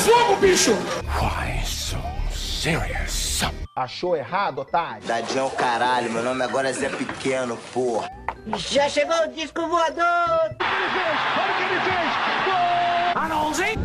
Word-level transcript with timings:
fogo, 0.00 0.36
bicho! 0.40 0.72
Why 1.20 1.62
so 1.64 1.98
serious? 2.32 3.42
Achou 3.76 4.16
errado, 4.16 4.60
otário? 4.60 5.06
Dadinho 5.06 5.40
é 5.40 5.42
o 5.42 5.50
caralho, 5.50 6.10
meu 6.10 6.22
nome 6.22 6.42
agora 6.42 6.70
é 6.70 6.72
Zé 6.72 6.88
Pequeno, 6.88 7.56
porra. 7.72 8.08
Já 8.56 8.88
chegou 8.88 9.16
o 9.24 9.28
disco 9.28 9.66
voador! 9.68 10.56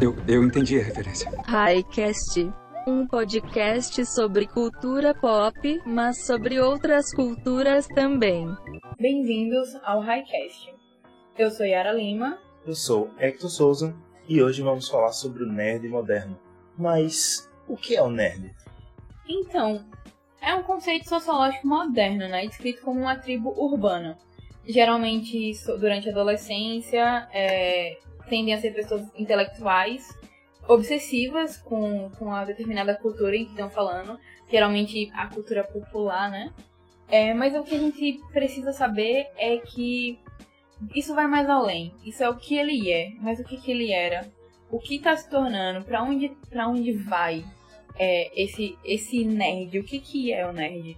Eu, 0.01 0.15
eu 0.27 0.43
entendi 0.43 0.79
a 0.79 0.83
referência. 0.83 1.31
Highcast. 1.45 2.51
Um 2.87 3.07
podcast 3.07 4.05
sobre 4.05 4.47
cultura 4.47 5.13
pop, 5.13 5.81
mas 5.85 6.25
sobre 6.25 6.59
outras 6.59 7.11
culturas 7.13 7.87
também. 7.87 8.47
Bem-vindos 8.99 9.75
ao 9.83 10.01
Highcast. 10.01 10.73
Eu 11.37 11.49
sou 11.51 11.65
Yara 11.65 11.91
Lima. 11.91 12.37
Eu 12.65 12.75
sou 12.75 13.09
Hector 13.19 13.49
Souza 13.49 13.95
e 14.27 14.41
hoje 14.41 14.61
vamos 14.61 14.89
falar 14.89 15.11
sobre 15.11 15.43
o 15.43 15.47
nerd 15.47 15.87
moderno. 15.87 16.39
Mas 16.77 17.49
o 17.67 17.77
que 17.77 17.95
é 17.95 18.01
o 18.01 18.09
nerd? 18.09 18.53
Então, 19.27 19.85
é 20.41 20.53
um 20.53 20.63
conceito 20.63 21.07
sociológico 21.07 21.67
moderno, 21.67 22.27
né? 22.27 22.45
Descrito 22.45 22.81
como 22.81 22.99
uma 22.99 23.15
tribo 23.15 23.53
urbana. 23.57 24.17
Geralmente, 24.67 25.51
durante 25.79 26.09
a 26.09 26.11
adolescência, 26.11 27.27
é, 27.31 27.97
tendem 28.29 28.53
a 28.53 28.59
ser 28.59 28.71
pessoas 28.71 29.03
intelectuais, 29.15 30.07
obsessivas 30.67 31.57
com, 31.57 32.09
com 32.17 32.33
a 32.33 32.43
determinada 32.43 32.95
cultura 32.95 33.35
em 33.35 33.45
que 33.45 33.51
estão 33.51 33.69
falando, 33.69 34.19
geralmente 34.49 35.11
a 35.13 35.27
cultura 35.27 35.63
popular, 35.63 36.29
né? 36.29 36.51
É, 37.07 37.33
mas 37.33 37.55
o 37.55 37.63
que 37.63 37.75
a 37.75 37.79
gente 37.79 38.19
precisa 38.33 38.73
saber 38.73 39.27
é 39.37 39.57
que 39.57 40.19
isso 40.93 41.13
vai 41.15 41.27
mais 41.27 41.49
além. 41.49 41.93
Isso 42.05 42.23
é 42.23 42.29
o 42.29 42.35
que 42.35 42.57
ele 42.57 42.91
é, 42.91 43.13
mas 43.19 43.39
o 43.39 43.43
que, 43.43 43.57
que 43.57 43.71
ele 43.71 43.91
era, 43.91 44.27
o 44.69 44.79
que 44.79 44.95
está 44.95 45.15
se 45.15 45.29
tornando, 45.29 45.85
para 45.85 46.03
onde, 46.03 46.35
onde 46.67 46.91
vai 46.91 47.45
é, 47.97 48.31
esse, 48.41 48.77
esse 48.83 49.23
nerd, 49.23 49.79
o 49.79 49.83
que, 49.83 49.99
que 49.99 50.33
é 50.33 50.47
o 50.47 50.51
nerd? 50.51 50.97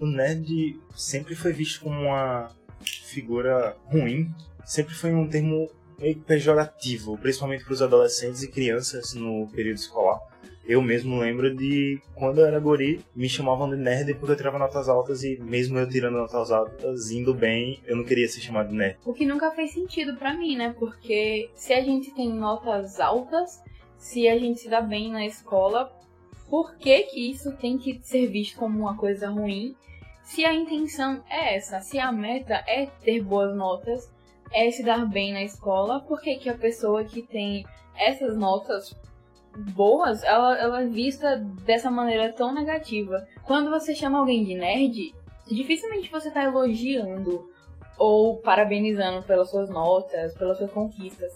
O 0.00 0.06
nerd 0.06 0.78
sempre 0.94 1.34
foi 1.34 1.52
visto 1.52 1.80
como 1.82 2.00
uma 2.00 2.50
figura 2.84 3.76
ruim, 3.86 4.32
sempre 4.64 4.94
foi 4.94 5.12
um 5.12 5.28
termo 5.28 5.68
meio 5.98 6.16
pejorativo, 6.20 7.18
principalmente 7.18 7.64
para 7.64 7.72
os 7.72 7.82
adolescentes 7.82 8.42
e 8.42 8.48
crianças 8.48 9.14
no 9.14 9.48
período 9.48 9.78
escolar. 9.78 10.20
Eu 10.68 10.82
mesmo 10.82 11.18
lembro 11.18 11.56
de 11.56 11.98
quando 12.14 12.40
eu 12.40 12.46
era 12.46 12.60
guri, 12.60 13.02
me 13.16 13.26
chamavam 13.26 13.70
de 13.70 13.76
nerd 13.76 14.12
porque 14.12 14.32
eu 14.32 14.36
tirava 14.36 14.58
notas 14.58 14.86
altas 14.86 15.24
e 15.24 15.38
mesmo 15.38 15.78
eu 15.78 15.88
tirando 15.88 16.18
notas 16.18 16.50
altas, 16.50 17.10
indo 17.10 17.32
bem, 17.32 17.80
eu 17.86 17.96
não 17.96 18.04
queria 18.04 18.28
ser 18.28 18.40
chamado 18.40 18.68
de 18.68 18.74
nerd. 18.74 18.98
O 19.02 19.14
que 19.14 19.24
nunca 19.24 19.50
fez 19.52 19.72
sentido 19.72 20.14
para 20.16 20.36
mim, 20.36 20.58
né? 20.58 20.74
Porque 20.78 21.48
se 21.54 21.72
a 21.72 21.82
gente 21.82 22.14
tem 22.14 22.28
notas 22.30 23.00
altas, 23.00 23.62
se 23.96 24.28
a 24.28 24.38
gente 24.38 24.60
se 24.60 24.68
dá 24.68 24.82
bem 24.82 25.10
na 25.10 25.24
escola, 25.24 25.90
por 26.50 26.76
que 26.76 27.04
que 27.04 27.30
isso 27.30 27.50
tem 27.56 27.78
que 27.78 27.98
ser 28.02 28.26
visto 28.26 28.58
como 28.58 28.78
uma 28.78 28.94
coisa 28.94 29.30
ruim? 29.30 29.74
Se 30.22 30.44
a 30.44 30.52
intenção 30.52 31.24
é 31.30 31.56
essa, 31.56 31.80
se 31.80 31.98
a 31.98 32.12
meta 32.12 32.62
é 32.66 32.84
ter 33.02 33.22
boas 33.22 33.56
notas, 33.56 34.12
é 34.52 34.70
se 34.70 34.82
dar 34.82 35.08
bem 35.08 35.32
na 35.32 35.42
escola, 35.42 36.00
por 36.00 36.20
que, 36.20 36.36
que 36.36 36.50
a 36.50 36.54
pessoa 36.54 37.04
que 37.04 37.22
tem 37.22 37.64
essas 37.96 38.36
notas 38.36 38.94
boas, 39.74 40.22
ela, 40.22 40.58
ela 40.58 40.82
é 40.82 40.86
vista 40.86 41.36
dessa 41.64 41.90
maneira 41.90 42.32
tão 42.32 42.54
negativa? 42.54 43.26
Quando 43.44 43.70
você 43.70 43.94
chama 43.94 44.18
alguém 44.18 44.44
de 44.44 44.54
nerd, 44.54 45.14
dificilmente 45.46 46.10
você 46.10 46.28
está 46.28 46.44
elogiando 46.44 47.48
ou 47.98 48.36
parabenizando 48.38 49.22
pelas 49.22 49.50
suas 49.50 49.68
notas, 49.68 50.34
pelas 50.34 50.58
suas 50.58 50.70
conquistas. 50.70 51.32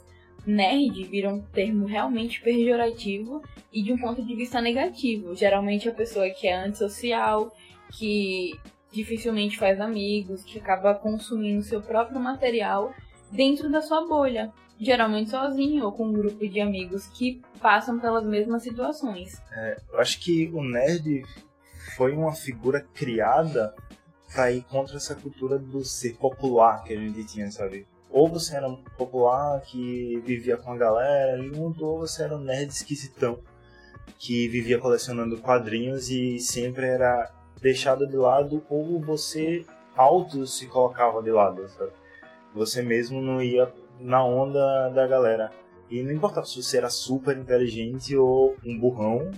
Nerd 0.46 1.04
vira 1.04 1.28
um 1.28 1.40
termo 1.40 1.86
realmente 1.86 2.40
pejorativo 2.40 3.42
e 3.72 3.82
de 3.82 3.92
um 3.92 3.98
ponto 3.98 4.24
de 4.24 4.34
vista 4.34 4.60
negativo. 4.60 5.34
Geralmente 5.34 5.88
a 5.88 5.94
pessoa 5.94 6.28
que 6.30 6.46
é 6.46 6.54
antissocial, 6.54 7.52
que 7.92 8.58
dificilmente 8.92 9.58
faz 9.58 9.80
amigos, 9.80 10.44
que 10.44 10.58
acaba 10.58 10.94
consumindo 10.94 11.62
seu 11.62 11.80
próprio 11.80 12.20
material 12.20 12.92
dentro 13.30 13.70
da 13.70 13.80
sua 13.80 14.06
bolha, 14.06 14.52
geralmente 14.82 15.30
sozinho 15.30 15.84
ou 15.84 15.92
com 15.92 16.06
um 16.06 16.12
grupo 16.12 16.46
de 16.46 16.60
amigos 16.60 17.06
que 17.06 17.40
passam 17.60 17.98
pelas 18.00 18.26
mesmas 18.26 18.62
situações. 18.62 19.40
É, 19.52 19.76
eu 19.92 20.00
acho 20.00 20.18
que 20.20 20.50
o 20.52 20.62
nerd 20.62 21.24
foi 21.96 22.12
uma 22.12 22.34
figura 22.34 22.80
criada 22.92 23.74
para 24.32 24.50
ir 24.50 24.62
contra 24.62 24.96
essa 24.96 25.14
cultura 25.14 25.58
do 25.58 25.84
ser 25.84 26.16
popular 26.16 26.82
que 26.82 26.92
a 26.92 26.96
gente 26.96 27.24
tinha, 27.24 27.50
sabe? 27.50 27.86
Ou 28.10 28.28
você 28.28 28.56
era 28.56 28.68
popular 28.98 29.60
que 29.60 30.20
vivia 30.24 30.56
com 30.56 30.72
a 30.72 30.76
galera 30.76 31.40
junto, 31.42 31.84
ou 31.86 31.98
você 31.98 32.24
era 32.24 32.36
um 32.36 32.40
nerd 32.40 32.70
esquisitão 32.70 33.38
que 34.18 34.48
vivia 34.48 34.78
colecionando 34.78 35.38
quadrinhos 35.38 36.10
e 36.10 36.38
sempre 36.38 36.86
era 36.86 37.30
deixado 37.60 38.06
de 38.06 38.16
lado 38.16 38.64
ou 38.68 39.00
você 39.00 39.64
auto 39.96 40.46
se 40.46 40.66
colocava 40.66 41.22
de 41.22 41.30
lado, 41.30 41.68
sabe? 41.68 41.92
Você 42.54 42.82
mesmo 42.82 43.22
não 43.22 43.40
ia 43.40 43.72
na 44.02 44.24
onda 44.24 44.90
da 44.90 45.07
galera. 45.07 45.51
E 45.90 46.02
não 46.02 46.13
importava 46.13 46.46
se 46.46 46.63
você 46.63 46.79
era 46.79 46.89
super 46.89 47.36
inteligente 47.36 48.17
ou 48.17 48.57
um 48.64 48.79
burrão, 48.79 49.30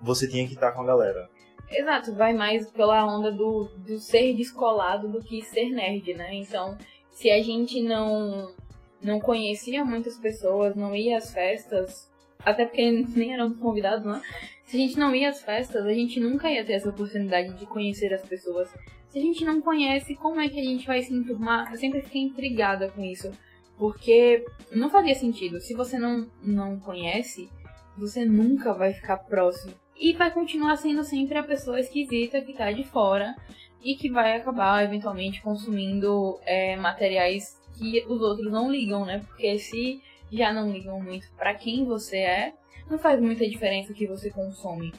você 0.00 0.28
tinha 0.28 0.46
que 0.46 0.54
estar 0.54 0.72
com 0.72 0.82
a 0.82 0.86
galera. 0.86 1.28
Exato, 1.70 2.14
vai 2.14 2.32
mais 2.32 2.70
pela 2.70 3.04
onda 3.04 3.32
do, 3.32 3.64
do 3.78 3.98
ser 3.98 4.34
descolado 4.34 5.08
do 5.08 5.20
que 5.20 5.42
ser 5.42 5.70
nerd, 5.70 6.14
né? 6.14 6.34
Então, 6.34 6.78
se 7.10 7.30
a 7.30 7.42
gente 7.42 7.82
não, 7.82 8.54
não 9.02 9.18
conhecia 9.18 9.84
muitas 9.84 10.16
pessoas, 10.16 10.76
não 10.76 10.94
ia 10.94 11.18
às 11.18 11.32
festas, 11.32 12.10
até 12.44 12.64
porque 12.64 12.90
nem 13.16 13.34
éramos 13.34 13.58
convidados, 13.58 14.04
né? 14.04 14.22
Se 14.64 14.76
a 14.76 14.80
gente 14.80 14.98
não 14.98 15.14
ia 15.14 15.28
às 15.28 15.42
festas, 15.42 15.84
a 15.84 15.92
gente 15.92 16.18
nunca 16.20 16.50
ia 16.50 16.64
ter 16.64 16.74
essa 16.74 16.88
oportunidade 16.88 17.52
de 17.54 17.66
conhecer 17.66 18.12
as 18.12 18.22
pessoas. 18.22 18.68
Se 19.08 19.18
a 19.18 19.22
gente 19.22 19.44
não 19.44 19.60
conhece, 19.60 20.14
como 20.16 20.40
é 20.40 20.48
que 20.48 20.60
a 20.60 20.64
gente 20.64 20.86
vai 20.86 21.02
se 21.02 21.14
enturmar? 21.14 21.70
Eu 21.72 21.78
sempre 21.78 22.02
fiquei 22.02 22.22
intrigada 22.22 22.88
com 22.90 23.02
isso. 23.02 23.30
Porque 23.78 24.44
não 24.72 24.90
fazia 24.90 25.14
sentido. 25.14 25.60
Se 25.60 25.74
você 25.74 25.98
não, 25.98 26.28
não 26.42 26.78
conhece, 26.78 27.50
você 27.96 28.24
nunca 28.24 28.72
vai 28.72 28.92
ficar 28.92 29.18
próximo. 29.18 29.74
E 29.98 30.12
vai 30.12 30.30
continuar 30.30 30.76
sendo 30.76 31.02
sempre 31.04 31.38
a 31.38 31.42
pessoa 31.42 31.80
esquisita 31.80 32.40
que 32.40 32.52
tá 32.52 32.70
de 32.70 32.84
fora 32.84 33.34
e 33.82 33.94
que 33.96 34.10
vai 34.10 34.36
acabar 34.36 34.84
eventualmente 34.84 35.40
consumindo 35.40 36.38
é, 36.44 36.76
materiais 36.76 37.60
que 37.78 38.04
os 38.08 38.20
outros 38.20 38.50
não 38.50 38.70
ligam, 38.70 39.04
né? 39.04 39.22
Porque 39.26 39.58
se 39.58 40.02
já 40.30 40.52
não 40.52 40.72
ligam 40.72 41.00
muito 41.00 41.30
para 41.36 41.54
quem 41.54 41.84
você 41.84 42.18
é, 42.18 42.52
não 42.90 42.98
faz 42.98 43.20
muita 43.20 43.48
diferença 43.48 43.92
o 43.92 43.94
que 43.94 44.06
você 44.06 44.30
consome. 44.30 44.92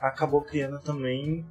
Acabou 0.00 0.42
criando 0.42 0.80
também 0.80 1.44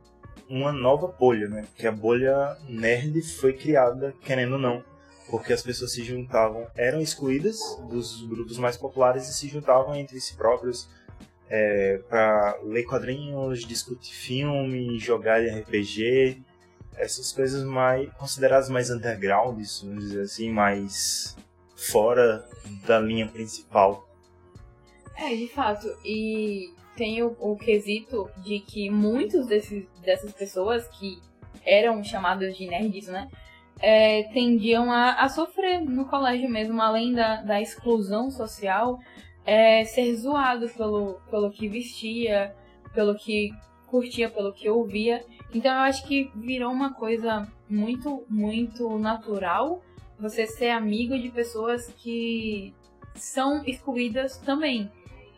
uma 0.50 0.72
nova 0.72 1.08
bolha, 1.08 1.47
né? 1.47 1.66
Que 1.76 1.88
a 1.88 1.92
bolha 1.92 2.58
nerd 2.68 3.22
foi 3.22 3.53
criada, 3.53 4.14
querendo 4.22 4.53
ou 4.53 4.59
não, 4.59 4.84
porque 5.30 5.53
as 5.53 5.62
pessoas 5.62 5.91
se 5.91 6.03
juntavam, 6.03 6.68
eram 6.75 7.02
excluídas 7.02 7.59
dos 7.90 8.22
grupos 8.28 8.58
mais 8.58 8.78
populares 8.78 9.28
e 9.28 9.34
se 9.34 9.47
juntavam 9.47 9.96
entre 9.96 10.19
si 10.19 10.36
próprios 10.36 10.88
é, 11.50 12.00
para 12.09 12.59
ler 12.63 12.84
quadrinhos, 12.84 13.66
discutir 13.66 14.14
filme, 14.14 14.97
jogar 15.00 15.40
RPG, 15.40 16.41
essas 16.97 17.31
coisas 17.31 17.64
mais 17.64 18.12
consideradas 18.14 18.69
mais 18.69 18.90
underground, 18.90 19.62
vamos 19.84 20.03
dizer 20.03 20.22
assim, 20.22 20.50
mais 20.50 21.35
fora 21.75 22.47
da 22.85 23.00
linha 23.00 23.28
principal. 23.28 24.08
É, 25.16 25.35
de 25.35 25.47
fato. 25.47 25.88
E 26.03 26.74
tem 26.96 27.22
o, 27.24 27.35
o 27.40 27.56
quesito 27.56 28.30
de 28.38 28.59
que 28.59 28.90
muitos 28.90 29.47
desses, 29.47 29.85
dessas 30.02 30.31
pessoas 30.31 30.88
que 30.88 31.22
eram 31.66 32.03
chamadas 32.03 32.58
de 32.58 32.68
nerds, 32.68 33.08
né? 33.08 33.30
É, 33.80 34.24
tendiam 34.34 34.91
a, 34.91 35.22
a, 35.22 35.30
sofrer 35.30 35.81
no 35.81 36.06
colégio 36.06 36.50
mesmo, 36.50 36.81
além 36.81 37.13
da, 37.13 37.41
da 37.41 37.62
exclusão 37.62 38.31
social, 38.31 39.00
é, 39.46 39.84
ser 39.84 40.16
zoado 40.16 40.70
pelo, 40.70 41.20
pelo 41.29 41.52
que 41.52 41.67
vestia, 41.67 42.55
pelo 42.94 43.16
que 43.16 43.52
curtia, 43.88 44.29
pelo 44.29 44.53
que 44.53 44.70
ouvia. 44.70 45.23
Então 45.53 45.72
eu 45.72 45.82
acho 45.82 46.08
que 46.08 46.32
virou 46.35 46.72
uma 46.72 46.94
coisa 46.94 47.47
muito, 47.70 48.23
muito 48.29 48.97
natural 48.97 49.82
você 50.20 50.47
ser 50.47 50.70
amigo 50.70 51.17
de 51.20 51.29
pessoas 51.29 51.94
que 51.97 52.73
são 53.14 53.64
excluídas 53.66 54.38
também. 54.38 54.90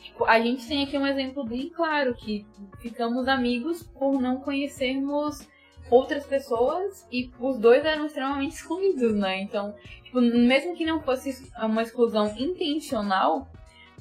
Tipo, 0.02 0.26
a 0.26 0.40
gente 0.40 0.68
tem 0.68 0.84
aqui 0.84 0.98
um 0.98 1.06
exemplo 1.06 1.44
bem 1.44 1.70
claro 1.70 2.14
que 2.14 2.46
ficamos 2.80 3.28
amigos 3.28 3.84
por 3.84 4.22
não 4.22 4.38
conhecermos 4.38 5.48
outras 5.90 6.26
pessoas 6.26 7.08
e 7.12 7.32
os 7.40 7.58
dois 7.58 7.86
eram 7.86 8.06
extremamente 8.06 8.56
excluídos, 8.56 9.14
né? 9.14 9.42
Então, 9.42 9.74
tipo, 10.04 10.22
mesmo 10.22 10.76
que 10.76 10.86
não 10.86 11.02
fosse 11.02 11.50
uma 11.62 11.82
exclusão 11.82 12.34
intencional, 12.38 13.48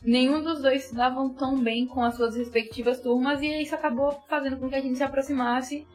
nenhum 0.02 0.42
dos 0.42 0.62
dois 0.62 0.84
se 0.84 0.94
davam 0.94 1.28
tão 1.30 1.58
bem 1.58 1.86
com 1.86 2.02
as 2.02 2.16
suas 2.16 2.36
respectivas 2.36 3.00
turmas 3.00 3.40
e 3.42 3.62
isso 3.62 3.74
acabou 3.74 4.12
fazendo 4.28 4.56
com 4.56 4.68
que 4.68 4.74
a 4.74 4.80
gente 4.80 4.96
se 4.96 5.04
aproximasse 5.04 5.86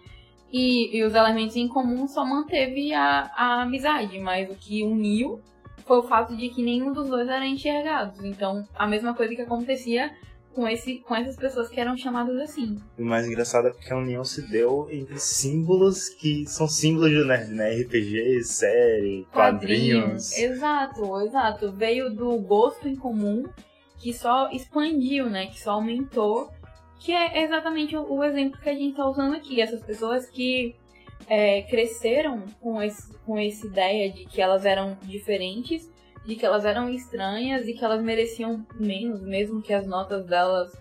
e, 0.51 0.97
e 0.97 1.03
os 1.03 1.15
elementos 1.15 1.55
em 1.55 1.67
comum 1.67 2.07
só 2.07 2.25
manteve 2.25 2.93
a, 2.93 3.31
a 3.35 3.61
amizade, 3.61 4.19
mas 4.19 4.49
o 4.51 4.55
que 4.55 4.83
uniu 4.83 5.39
foi 5.85 5.99
o 5.99 6.03
fato 6.03 6.35
de 6.35 6.49
que 6.49 6.61
nenhum 6.61 6.91
dos 6.91 7.09
dois 7.09 7.27
era 7.27 7.45
enxergado. 7.45 8.25
Então, 8.25 8.67
a 8.75 8.85
mesma 8.85 9.13
coisa 9.13 9.33
que 9.33 9.41
acontecia 9.41 10.11
com, 10.53 10.67
esse, 10.67 10.99
com 10.99 11.15
essas 11.15 11.35
pessoas 11.35 11.69
que 11.69 11.79
eram 11.79 11.95
chamadas 11.95 12.37
assim. 12.39 12.77
O 12.97 13.03
mais 13.03 13.25
engraçado 13.27 13.67
é 13.67 13.71
porque 13.71 13.91
a 13.91 13.97
união 13.97 14.23
se 14.23 14.49
deu 14.49 14.87
entre 14.91 15.19
símbolos 15.19 16.09
que 16.09 16.45
são 16.47 16.67
símbolos 16.67 17.11
do 17.11 17.25
nerd, 17.25 17.51
né? 17.51 17.73
RPG, 17.81 18.43
série, 18.43 19.27
quadrinhos. 19.31 20.37
Exato, 20.37 21.19
exato. 21.21 21.71
Veio 21.71 22.13
do 22.13 22.37
gosto 22.39 22.87
em 22.87 22.95
comum 22.95 23.43
que 23.97 24.13
só 24.13 24.49
expandiu, 24.51 25.29
né? 25.29 25.47
Que 25.47 25.59
só 25.59 25.71
aumentou. 25.71 26.49
Que 26.99 27.13
é 27.13 27.43
exatamente 27.43 27.95
o, 27.97 28.13
o 28.13 28.23
exemplo 28.23 28.59
que 28.59 28.69
a 28.69 28.73
gente 28.73 28.91
está 28.91 29.07
usando 29.07 29.35
aqui. 29.35 29.61
Essas 29.61 29.81
pessoas 29.81 30.27
que 30.29 30.75
é, 31.27 31.61
cresceram 31.63 32.45
com, 32.59 32.81
esse, 32.81 33.13
com 33.19 33.37
essa 33.37 33.65
ideia 33.65 34.11
de 34.11 34.25
que 34.25 34.41
elas 34.41 34.65
eram 34.65 34.97
diferentes, 35.03 35.90
de 36.25 36.35
que 36.35 36.45
elas 36.45 36.65
eram 36.65 36.89
estranhas 36.89 37.67
e 37.67 37.73
que 37.73 37.83
elas 37.83 38.01
mereciam 38.01 38.65
menos, 38.79 39.21
mesmo 39.21 39.61
que 39.61 39.73
as 39.73 39.87
notas 39.87 40.25
delas 40.25 40.71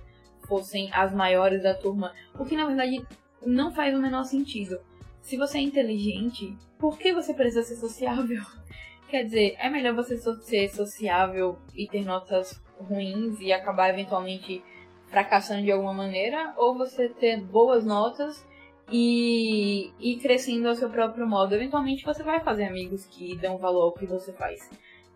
fossem 0.47 0.91
as 0.93 1.15
maiores 1.15 1.63
da 1.63 1.75
turma. 1.75 2.13
O 2.39 2.45
que 2.45 2.57
na 2.57 2.67
verdade 2.67 3.07
não 3.45 3.73
faz 3.73 3.95
o 3.95 4.01
menor 4.01 4.25
sentido. 4.25 4.81
Se 5.23 5.37
você 5.37 5.59
é 5.59 5.63
inteligente, 5.63 6.57
por 6.79 6.99
que 6.99 7.13
você 7.13 7.33
precisa 7.33 7.63
ser 7.63 7.77
sociável? 7.77 8.43
Quer 9.09 9.25
dizer, 9.25 9.57
é 9.59 9.69
melhor 9.69 9.95
você 9.95 10.17
ser 10.17 10.69
sociável 10.69 11.59
e 11.75 11.87
ter 11.87 12.05
notas 12.05 12.63
ruins 12.79 13.41
e 13.41 13.53
acabar 13.53 13.91
eventualmente 13.91 14.63
fracassando 15.07 15.65
de 15.65 15.73
alguma 15.73 15.93
maneira, 15.93 16.55
ou 16.57 16.79
você 16.79 17.09
ter 17.09 17.41
boas 17.41 17.85
notas 17.85 18.47
e 18.91 19.93
ir 19.99 20.17
crescendo 20.21 20.69
ao 20.69 20.75
seu 20.75 20.89
próprio 20.89 21.27
modo. 21.27 21.55
Eventualmente 21.55 22.05
você 22.05 22.23
vai 22.23 22.41
fazer 22.41 22.65
amigos 22.65 23.05
que 23.07 23.37
dão 23.37 23.59
valor 23.59 23.83
ao 23.83 23.93
que 23.93 24.07
você 24.07 24.33
faz. 24.33 24.71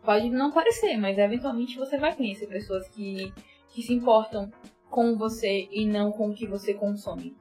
Pode 0.05 0.29
não 0.31 0.53
parecer, 0.53 0.97
mas 0.97 1.17
eventualmente 1.19 1.79
você 1.79 1.97
vai 1.99 2.15
conhecer 2.15 2.47
pessoas 2.47 2.87
que, 2.89 3.33
que 3.71 3.83
se 3.83 3.93
importam 3.93 4.51
com 4.91 5.17
você 5.17 5.69
e 5.73 5.87
não 5.87 6.13
com 6.13 6.29
o 6.29 6.35
que 6.35 6.47
você 6.47 6.75
consome. 6.75 7.37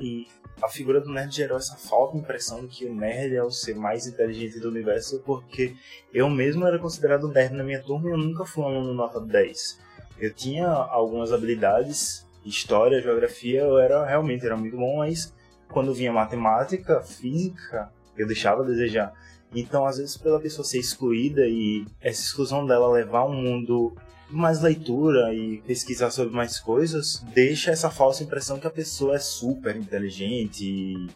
E 0.00 0.26
a 0.62 0.68
figura 0.68 1.00
do 1.00 1.12
nerd 1.12 1.34
gerou 1.34 1.58
essa 1.58 1.76
falsa 1.76 2.16
impressão 2.16 2.66
de 2.66 2.68
que 2.68 2.86
o 2.86 2.94
nerd 2.94 3.36
é 3.36 3.42
o 3.42 3.50
ser 3.50 3.76
mais 3.76 4.06
inteligente 4.06 4.58
do 4.58 4.68
universo, 4.68 5.22
porque 5.24 5.76
eu 6.12 6.28
mesmo 6.30 6.66
era 6.66 6.78
considerado 6.78 7.28
nerd 7.28 7.54
na 7.54 7.62
minha 7.62 7.82
turma 7.82 8.08
e 8.08 8.12
eu 8.12 8.18
nunca 8.18 8.44
fui 8.44 8.64
um 8.64 8.68
aluno 8.68 8.94
nota 8.94 9.20
10. 9.20 9.78
Eu 10.18 10.32
tinha 10.32 10.66
algumas 10.66 11.32
habilidades, 11.32 12.26
história, 12.44 13.02
geografia, 13.02 13.60
eu 13.60 13.78
era 13.78 14.04
realmente 14.06 14.46
era 14.46 14.56
muito 14.56 14.76
bom, 14.76 14.98
mas 14.98 15.34
quando 15.68 15.92
vinha 15.92 16.12
matemática, 16.12 17.02
física, 17.02 17.92
eu 18.16 18.26
deixava 18.26 18.62
a 18.62 18.66
desejar. 18.66 19.12
Então, 19.56 19.86
às 19.86 19.96
vezes, 19.96 20.18
pela 20.18 20.38
pessoa 20.38 20.64
ser 20.64 20.78
excluída 20.78 21.46
e 21.46 21.86
essa 21.98 22.20
exclusão 22.20 22.66
dela 22.66 22.92
levar 22.92 23.24
um 23.24 23.32
mundo 23.32 23.96
mais 24.28 24.60
leitura 24.60 25.32
e 25.32 25.62
pesquisar 25.62 26.10
sobre 26.10 26.34
mais 26.34 26.60
coisas, 26.60 27.24
deixa 27.32 27.70
essa 27.70 27.90
falsa 27.90 28.22
impressão 28.22 28.60
que 28.60 28.66
a 28.66 28.70
pessoa 28.70 29.16
é 29.16 29.18
super 29.18 29.74
inteligente 29.74 30.62
e 30.62 31.06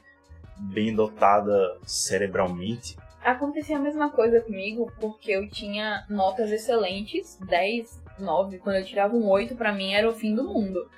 bem 0.57 0.95
dotada 0.95 1.77
cerebralmente. 1.85 2.97
Acontecia 3.23 3.77
a 3.77 3.81
mesma 3.81 4.09
coisa 4.09 4.41
comigo, 4.41 4.91
porque 4.99 5.33
eu 5.33 5.47
tinha 5.51 6.07
notas 6.09 6.51
excelentes, 6.51 7.39
10, 7.47 8.03
9, 8.19 8.59
quando 8.59 8.77
eu 8.77 8.85
tirava 8.87 9.15
um 9.15 9.29
8, 9.29 9.55
para 9.55 9.73
mim 9.73 9.93
era 9.93 10.09
o 10.09 10.15
fim 10.15 10.35
do 10.35 10.45
mundo. 10.45 10.89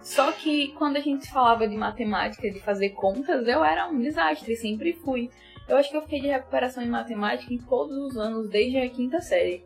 Só 0.00 0.32
que 0.32 0.68
quando 0.78 0.96
a 0.96 1.00
gente 1.00 1.30
falava 1.30 1.68
de 1.68 1.76
matemática, 1.76 2.50
de 2.50 2.60
fazer 2.60 2.90
contas, 2.90 3.46
eu 3.46 3.64
era 3.64 3.88
um 3.88 4.00
desastre, 4.00 4.56
sempre 4.56 4.94
fui. 5.04 5.30
Eu 5.68 5.76
acho 5.76 5.90
que 5.90 5.96
eu 5.96 6.02
fiquei 6.02 6.20
de 6.20 6.28
recuperação 6.28 6.82
em 6.82 6.88
matemática 6.88 7.52
em 7.52 7.58
todos 7.58 7.96
os 7.96 8.16
anos, 8.16 8.48
desde 8.48 8.78
a 8.78 8.88
quinta 8.88 9.20
série. 9.20 9.62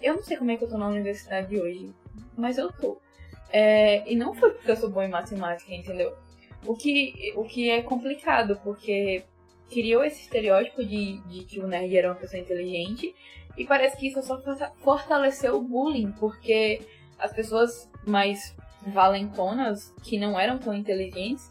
Eu 0.00 0.14
não 0.14 0.22
sei 0.22 0.36
como 0.36 0.50
é 0.50 0.56
que 0.56 0.64
eu 0.64 0.68
tô 0.68 0.78
na 0.78 0.86
universidade 0.86 1.58
hoje, 1.58 1.92
mas 2.36 2.56
eu 2.56 2.72
tô. 2.72 2.98
É, 3.50 4.10
e 4.10 4.14
não 4.14 4.32
foi 4.34 4.52
porque 4.52 4.70
eu 4.70 4.76
sou 4.76 4.90
bom 4.90 5.02
em 5.02 5.08
matemática, 5.08 5.74
entendeu? 5.74 6.16
O 6.64 6.76
que, 6.76 7.32
o 7.34 7.44
que 7.44 7.68
é 7.68 7.82
complicado, 7.82 8.60
porque 8.62 9.24
criou 9.68 10.04
esse 10.04 10.22
estereótipo 10.22 10.84
de, 10.84 11.18
de 11.22 11.44
que 11.44 11.60
o 11.60 11.66
nerd 11.66 11.96
era 11.96 12.08
uma 12.08 12.14
pessoa 12.14 12.40
inteligente, 12.40 13.14
e 13.56 13.64
parece 13.64 13.96
que 13.96 14.06
isso 14.06 14.22
só 14.22 14.40
fortaleceu 14.76 15.56
o 15.56 15.62
bullying, 15.62 16.12
porque 16.12 16.80
as 17.18 17.32
pessoas 17.32 17.90
mais 18.06 18.56
valentonas, 18.86 19.92
que 20.04 20.18
não 20.18 20.38
eram 20.38 20.58
tão 20.58 20.72
inteligentes, 20.72 21.50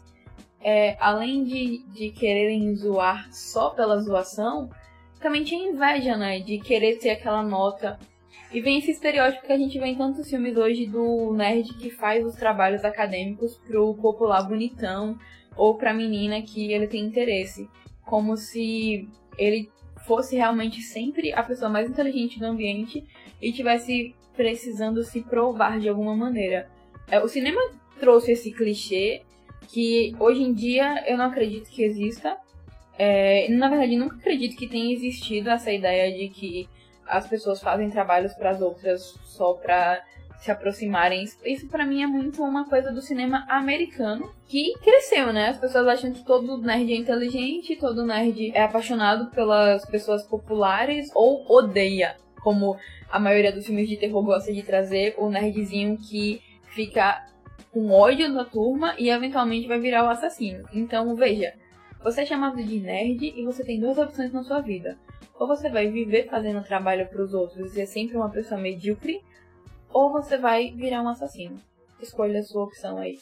é, 0.60 0.96
além 1.00 1.44
de, 1.44 1.84
de 1.88 2.10
quererem 2.10 2.74
zoar 2.74 3.28
só 3.32 3.70
pela 3.70 4.00
zoação, 4.00 4.70
também 5.20 5.44
tinha 5.44 5.70
inveja, 5.70 6.16
né? 6.16 6.40
De 6.40 6.58
querer 6.58 6.98
ter 6.98 7.10
aquela 7.10 7.42
nota. 7.42 7.98
E 8.52 8.60
vem 8.60 8.78
esse 8.78 8.90
estereótipo 8.90 9.46
que 9.46 9.52
a 9.52 9.58
gente 9.58 9.78
vê 9.78 9.86
em 9.86 9.96
tantos 9.96 10.28
filmes 10.28 10.56
hoje 10.56 10.86
do 10.86 11.32
nerd 11.34 11.74
que 11.74 11.90
faz 11.90 12.24
os 12.24 12.34
trabalhos 12.34 12.84
acadêmicos 12.84 13.56
pro 13.58 13.94
popular 13.94 14.42
bonitão 14.48 15.18
ou 15.56 15.74
pra 15.74 15.92
menina 15.92 16.40
que 16.40 16.72
ele 16.72 16.86
tem 16.86 17.04
interesse. 17.04 17.68
Como 18.06 18.36
se 18.36 19.08
ele 19.36 19.70
fosse 20.06 20.36
realmente 20.36 20.80
sempre 20.80 21.32
a 21.34 21.42
pessoa 21.42 21.68
mais 21.68 21.90
inteligente 21.90 22.38
do 22.38 22.46
ambiente 22.46 23.04
e 23.42 23.52
tivesse 23.52 24.14
precisando 24.34 25.02
se 25.04 25.20
provar 25.20 25.78
de 25.78 25.88
alguma 25.88 26.16
maneira. 26.16 26.70
É, 27.10 27.20
o 27.20 27.28
cinema 27.28 27.60
trouxe 28.00 28.32
esse 28.32 28.52
clichê 28.52 29.22
que 29.66 30.14
hoje 30.18 30.42
em 30.42 30.52
dia 30.52 31.04
eu 31.06 31.16
não 31.16 31.26
acredito 31.26 31.68
que 31.68 31.82
exista. 31.82 32.36
É, 32.98 33.48
na 33.50 33.68
verdade, 33.68 33.96
nunca 33.96 34.16
acredito 34.16 34.56
que 34.56 34.66
tenha 34.66 34.92
existido 34.92 35.50
essa 35.50 35.72
ideia 35.72 36.16
de 36.16 36.28
que 36.28 36.68
as 37.06 37.26
pessoas 37.26 37.60
fazem 37.60 37.90
trabalhos 37.90 38.34
para 38.34 38.50
as 38.50 38.60
outras 38.60 39.14
só 39.24 39.54
para 39.54 40.02
se 40.40 40.50
aproximarem. 40.50 41.24
Isso 41.44 41.68
para 41.68 41.84
mim 41.84 42.02
é 42.02 42.06
muito 42.06 42.42
uma 42.42 42.68
coisa 42.68 42.92
do 42.92 43.00
cinema 43.00 43.44
americano 43.48 44.32
que 44.46 44.72
cresceu, 44.82 45.32
né? 45.32 45.48
As 45.48 45.58
pessoas 45.58 45.86
acham 45.86 46.12
que 46.12 46.24
todo 46.24 46.58
nerd 46.58 46.92
é 46.92 46.96
inteligente, 46.96 47.76
todo 47.76 48.06
nerd 48.06 48.52
é 48.54 48.62
apaixonado 48.62 49.30
pelas 49.30 49.84
pessoas 49.86 50.22
populares 50.22 51.10
ou 51.14 51.44
odeia, 51.50 52.16
como 52.40 52.76
a 53.10 53.18
maioria 53.18 53.52
dos 53.52 53.66
filmes 53.66 53.88
de 53.88 53.96
terror 53.96 54.22
gosta 54.22 54.52
de 54.52 54.62
trazer 54.62 55.14
o 55.18 55.28
nerdzinho 55.28 55.98
que 55.98 56.40
fica 56.70 57.26
com 57.78 57.92
ódio 57.92 58.34
da 58.34 58.44
turma 58.44 58.96
e 58.98 59.08
eventualmente 59.08 59.68
vai 59.68 59.78
virar 59.78 60.04
o 60.04 60.10
assassino. 60.10 60.68
Então, 60.72 61.14
veja, 61.14 61.54
você 62.02 62.22
é 62.22 62.26
chamado 62.26 62.60
de 62.60 62.80
nerd 62.80 63.32
e 63.36 63.44
você 63.44 63.62
tem 63.62 63.78
duas 63.78 63.96
opções 63.96 64.32
na 64.32 64.42
sua 64.42 64.60
vida. 64.60 64.98
Ou 65.38 65.46
você 65.46 65.70
vai 65.70 65.88
viver 65.88 66.28
fazendo 66.28 66.64
trabalho 66.64 67.06
para 67.06 67.22
os 67.22 67.32
outros 67.32 67.70
e 67.70 67.74
ser 67.74 67.86
sempre 67.86 68.16
uma 68.16 68.30
pessoa 68.30 68.60
medíocre, 68.60 69.22
ou 69.90 70.10
você 70.10 70.36
vai 70.36 70.72
virar 70.72 71.02
um 71.02 71.08
assassino. 71.08 71.60
Escolha 72.02 72.40
a 72.40 72.42
sua 72.42 72.64
opção 72.64 72.98
aí. 72.98 73.16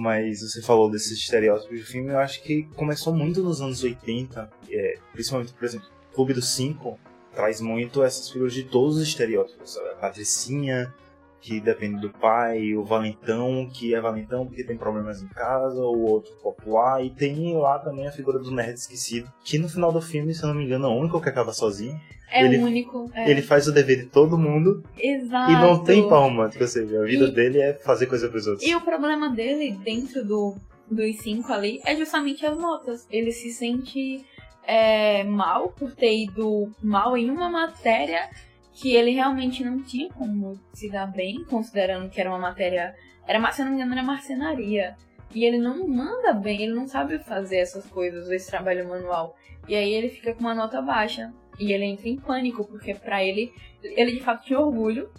Mas 0.00 0.40
você 0.40 0.62
falou 0.62 0.90
desses 0.90 1.12
estereótipos 1.18 1.78
de 1.78 1.84
filme, 1.84 2.10
eu 2.10 2.18
acho 2.18 2.42
que 2.42 2.62
começou 2.74 3.14
muito 3.14 3.42
nos 3.42 3.60
anos 3.60 3.82
80, 3.82 4.50
é, 4.70 4.98
principalmente, 5.12 5.52
por 5.52 5.64
exemplo, 5.64 5.86
Clube 6.14 6.32
dos 6.32 6.54
Cinco 6.54 6.98
traz 7.34 7.60
muito 7.60 8.02
essas 8.02 8.30
figuras 8.30 8.54
de 8.54 8.64
todos 8.64 8.96
os 8.96 9.02
estereótipos. 9.02 9.76
A 9.76 9.94
Patricinha, 9.96 10.92
que 11.40 11.60
depende 11.60 12.00
do 12.00 12.10
pai, 12.10 12.74
o 12.74 12.82
Valentão, 12.82 13.68
que 13.72 13.94
é 13.94 14.00
Valentão 14.00 14.46
porque 14.46 14.64
tem 14.64 14.76
problemas 14.76 15.22
em 15.22 15.28
casa, 15.28 15.80
o 15.80 16.02
outro 16.02 16.32
popular, 16.42 17.04
e 17.04 17.10
tem 17.10 17.56
lá 17.56 17.78
também 17.78 18.08
a 18.08 18.12
figura 18.12 18.38
do 18.38 18.50
nerd 18.50 18.78
esquecido, 18.78 19.30
que 19.44 19.58
no 19.58 19.68
final 19.68 19.92
do 19.92 20.00
filme, 20.00 20.34
se 20.34 20.42
eu 20.42 20.48
não 20.48 20.56
me 20.56 20.64
engano, 20.64 20.86
é 20.86 20.88
o 20.88 20.98
único 20.98 21.20
que 21.20 21.28
acaba 21.28 21.52
sozinho. 21.52 22.00
É 22.30 22.44
ele, 22.44 22.58
único. 22.58 23.10
É. 23.14 23.30
Ele 23.30 23.42
faz 23.42 23.66
o 23.66 23.72
dever 23.72 24.04
de 24.04 24.06
todo 24.06 24.38
mundo 24.38 24.84
Exato. 24.98 25.50
e 25.50 25.54
não 25.54 25.82
tem 25.82 26.08
par 26.08 26.20
romântico, 26.20 26.62
ou 26.62 26.68
seja, 26.68 27.00
a 27.00 27.04
vida 27.04 27.26
E- 27.26 27.32
dele 27.32 27.60
é 27.60 27.74
fazer 27.74 28.06
coisa 28.06 28.28
pros 28.28 28.46
outros. 28.46 28.66
E 28.68 28.74
o 28.74 28.80
problema 28.80 29.28
dele, 29.30 29.72
dentro 29.82 30.24
do, 30.24 30.54
dos 30.90 31.16
cinco 31.18 31.52
ali, 31.52 31.80
é 31.84 31.96
justamente 31.96 32.46
as 32.46 32.56
notas. 32.56 33.06
Ele 33.10 33.32
se 33.32 33.50
sente 33.50 34.24
é, 34.66 35.24
mal 35.24 35.70
por 35.70 35.92
ter 35.92 36.16
ido 36.16 36.70
mal 36.82 37.16
em 37.16 37.30
uma 37.30 37.50
matéria 37.50 38.28
que 38.72 38.94
ele 38.94 39.10
realmente 39.10 39.64
não 39.64 39.82
tinha 39.82 40.08
como 40.10 40.58
se 40.72 40.88
dar 40.88 41.06
bem, 41.06 41.44
considerando 41.44 42.08
que 42.08 42.20
era 42.20 42.30
uma 42.30 42.38
matéria. 42.38 42.94
Era, 43.26 43.50
se 43.52 43.60
eu 43.60 43.66
não 43.66 43.72
me 43.72 43.78
engano, 43.78 43.92
era 43.94 44.02
marcenaria. 44.02 44.96
E 45.34 45.44
ele 45.44 45.58
não 45.58 45.86
manda 45.86 46.32
bem, 46.32 46.62
ele 46.62 46.74
não 46.74 46.86
sabe 46.88 47.18
fazer 47.18 47.58
essas 47.58 47.86
coisas, 47.86 48.28
esse 48.30 48.50
trabalho 48.50 48.88
manual. 48.88 49.36
E 49.68 49.74
aí 49.74 49.92
ele 49.92 50.08
fica 50.08 50.34
com 50.34 50.40
uma 50.40 50.54
nota 50.54 50.80
baixa. 50.82 51.32
E 51.60 51.72
ele 51.72 51.84
entra 51.84 52.08
em 52.08 52.16
pânico, 52.16 52.64
porque 52.64 52.94
pra 52.94 53.22
ele, 53.22 53.52
ele 53.82 54.12
de 54.12 54.20
fato 54.20 54.44
tinha 54.44 54.58
orgulho. 54.58 55.10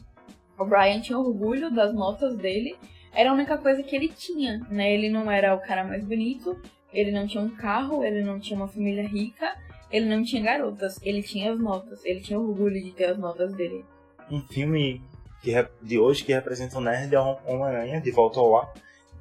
O 0.58 0.66
Brian 0.66 1.00
tinha 1.00 1.18
orgulho 1.18 1.72
das 1.72 1.94
notas 1.94 2.36
dele. 2.36 2.76
Era 3.14 3.30
a 3.30 3.34
única 3.34 3.58
coisa 3.58 3.84
que 3.84 3.96
ele 3.96 4.08
tinha, 4.08 4.60
né? 4.70 4.94
Ele 4.94 5.10
não 5.10 5.30
era 5.30 5.54
o 5.56 5.60
cara 5.60 5.84
mais 5.84 6.04
bonito, 6.04 6.60
ele 6.94 7.12
não 7.12 7.28
tinha 7.28 7.44
um 7.44 7.50
carro, 7.50 8.04
ele 8.04 8.24
não 8.24 8.40
tinha 8.40 8.58
uma 8.58 8.68
família 8.68 9.08
rica, 9.08 9.56
ele 9.92 10.06
não 10.06 10.24
tinha 10.24 10.42
garotas, 10.42 10.98
ele 11.04 11.22
tinha 11.22 11.52
as 11.54 11.60
notas, 11.60 12.04
ele 12.06 12.22
tinha 12.22 12.40
orgulho 12.40 12.82
de 12.82 12.92
ter 12.92 13.06
as 13.06 13.18
notas 13.18 13.54
dele. 13.54 13.84
um 14.30 14.42
filme 14.42 15.02
de 15.82 16.00
hoje 16.00 16.24
que 16.24 16.32
representa 16.34 16.78
o 16.78 16.82
nerd 16.82 17.14
é 17.14 17.20
Homem-Aranha, 17.20 18.00
de 18.00 18.12
volta 18.12 18.40
ao 18.40 18.50
lar. 18.50 18.74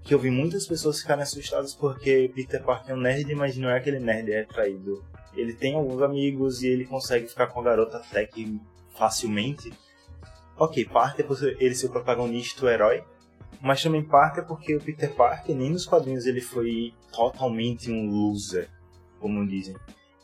que 0.02 0.14
eu 0.14 0.18
vi 0.18 0.30
muitas 0.30 0.66
pessoas 0.66 1.00
ficarem 1.00 1.22
assustadas 1.22 1.74
porque 1.74 2.30
Peter 2.34 2.62
Parker 2.62 2.92
é 2.92 2.94
um 2.94 3.00
nerd, 3.00 3.34
mas 3.34 3.56
não 3.56 3.68
é 3.68 3.76
aquele 3.76 3.98
nerd 3.98 4.32
é 4.32 4.44
traído. 4.44 5.04
Ele 5.34 5.52
tem 5.52 5.74
alguns 5.74 6.02
amigos 6.02 6.62
e 6.62 6.68
ele 6.68 6.84
consegue 6.84 7.26
ficar 7.26 7.46
com 7.48 7.60
a 7.60 7.64
garota 7.64 7.98
até 7.98 8.26
que 8.26 8.60
facilmente. 8.96 9.72
Ok, 10.56 10.84
Parker 10.86 11.26
por 11.26 11.38
ele 11.42 11.74
ser 11.74 11.86
o 11.86 11.90
protagonista, 11.90 12.66
o 12.66 12.68
herói, 12.68 13.02
mas 13.60 13.82
também 13.82 14.02
Parker 14.02 14.46
porque 14.46 14.74
o 14.74 14.80
Peter 14.80 15.10
Parker, 15.14 15.54
nem 15.54 15.70
nos 15.70 15.86
quadrinhos 15.86 16.26
ele 16.26 16.40
foi 16.40 16.92
totalmente 17.12 17.90
um 17.90 18.10
loser, 18.10 18.68
como 19.18 19.46
dizem. 19.46 19.76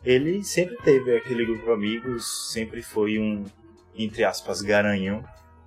Ele 0.04 0.44
sempre 0.44 0.76
teve 0.84 1.16
aquele 1.16 1.44
grupo 1.44 1.64
de 1.64 1.72
amigos, 1.72 2.52
sempre 2.52 2.82
foi 2.82 3.18
um, 3.18 3.44
entre 3.94 4.24
aspas, 4.24 4.62
garanhão. 4.62 5.24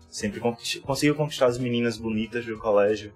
Sempre 0.09 0.39
conseguiu 0.39 1.13
conquistar 1.13 1.47
as 1.47 1.59
meninas 1.59 1.97
bonitas 1.97 2.45
do 2.45 2.57
colégio 2.57 3.13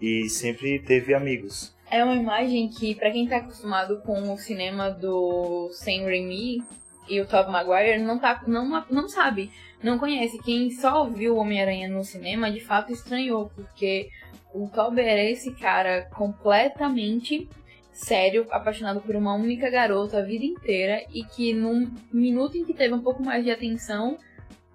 e 0.00 0.28
sempre 0.28 0.78
teve 0.78 1.14
amigos. 1.14 1.74
É 1.90 2.04
uma 2.04 2.14
imagem 2.14 2.68
que, 2.68 2.94
para 2.94 3.10
quem 3.10 3.26
tá 3.26 3.38
acostumado 3.38 4.00
com 4.02 4.32
o 4.32 4.38
cinema 4.38 4.90
do 4.90 5.70
Sam 5.72 6.04
Raimi 6.04 6.62
e 7.08 7.20
o 7.20 7.26
Tobey 7.26 7.50
Maguire, 7.50 7.98
não, 7.98 8.16
tá, 8.16 8.44
não, 8.46 8.84
não 8.88 9.08
sabe, 9.08 9.50
não 9.82 9.98
conhece. 9.98 10.38
Quem 10.38 10.70
só 10.70 11.04
viu 11.06 11.34
o 11.34 11.38
Homem-Aranha 11.38 11.88
no 11.88 12.04
cinema, 12.04 12.48
de 12.48 12.60
fato 12.60 12.92
estranhou, 12.92 13.50
porque 13.56 14.08
o 14.54 14.68
Tobey 14.68 15.04
era 15.04 15.24
esse 15.24 15.52
cara 15.52 16.02
completamente 16.14 17.48
sério, 17.92 18.46
apaixonado 18.50 19.00
por 19.00 19.16
uma 19.16 19.34
única 19.34 19.68
garota 19.68 20.18
a 20.18 20.22
vida 20.22 20.44
inteira 20.44 21.02
e 21.12 21.24
que 21.24 21.52
num 21.52 21.90
minuto 22.12 22.56
em 22.56 22.64
que 22.64 22.72
teve 22.72 22.94
um 22.94 23.02
pouco 23.02 23.22
mais 23.22 23.44
de 23.44 23.50
atenção, 23.50 24.16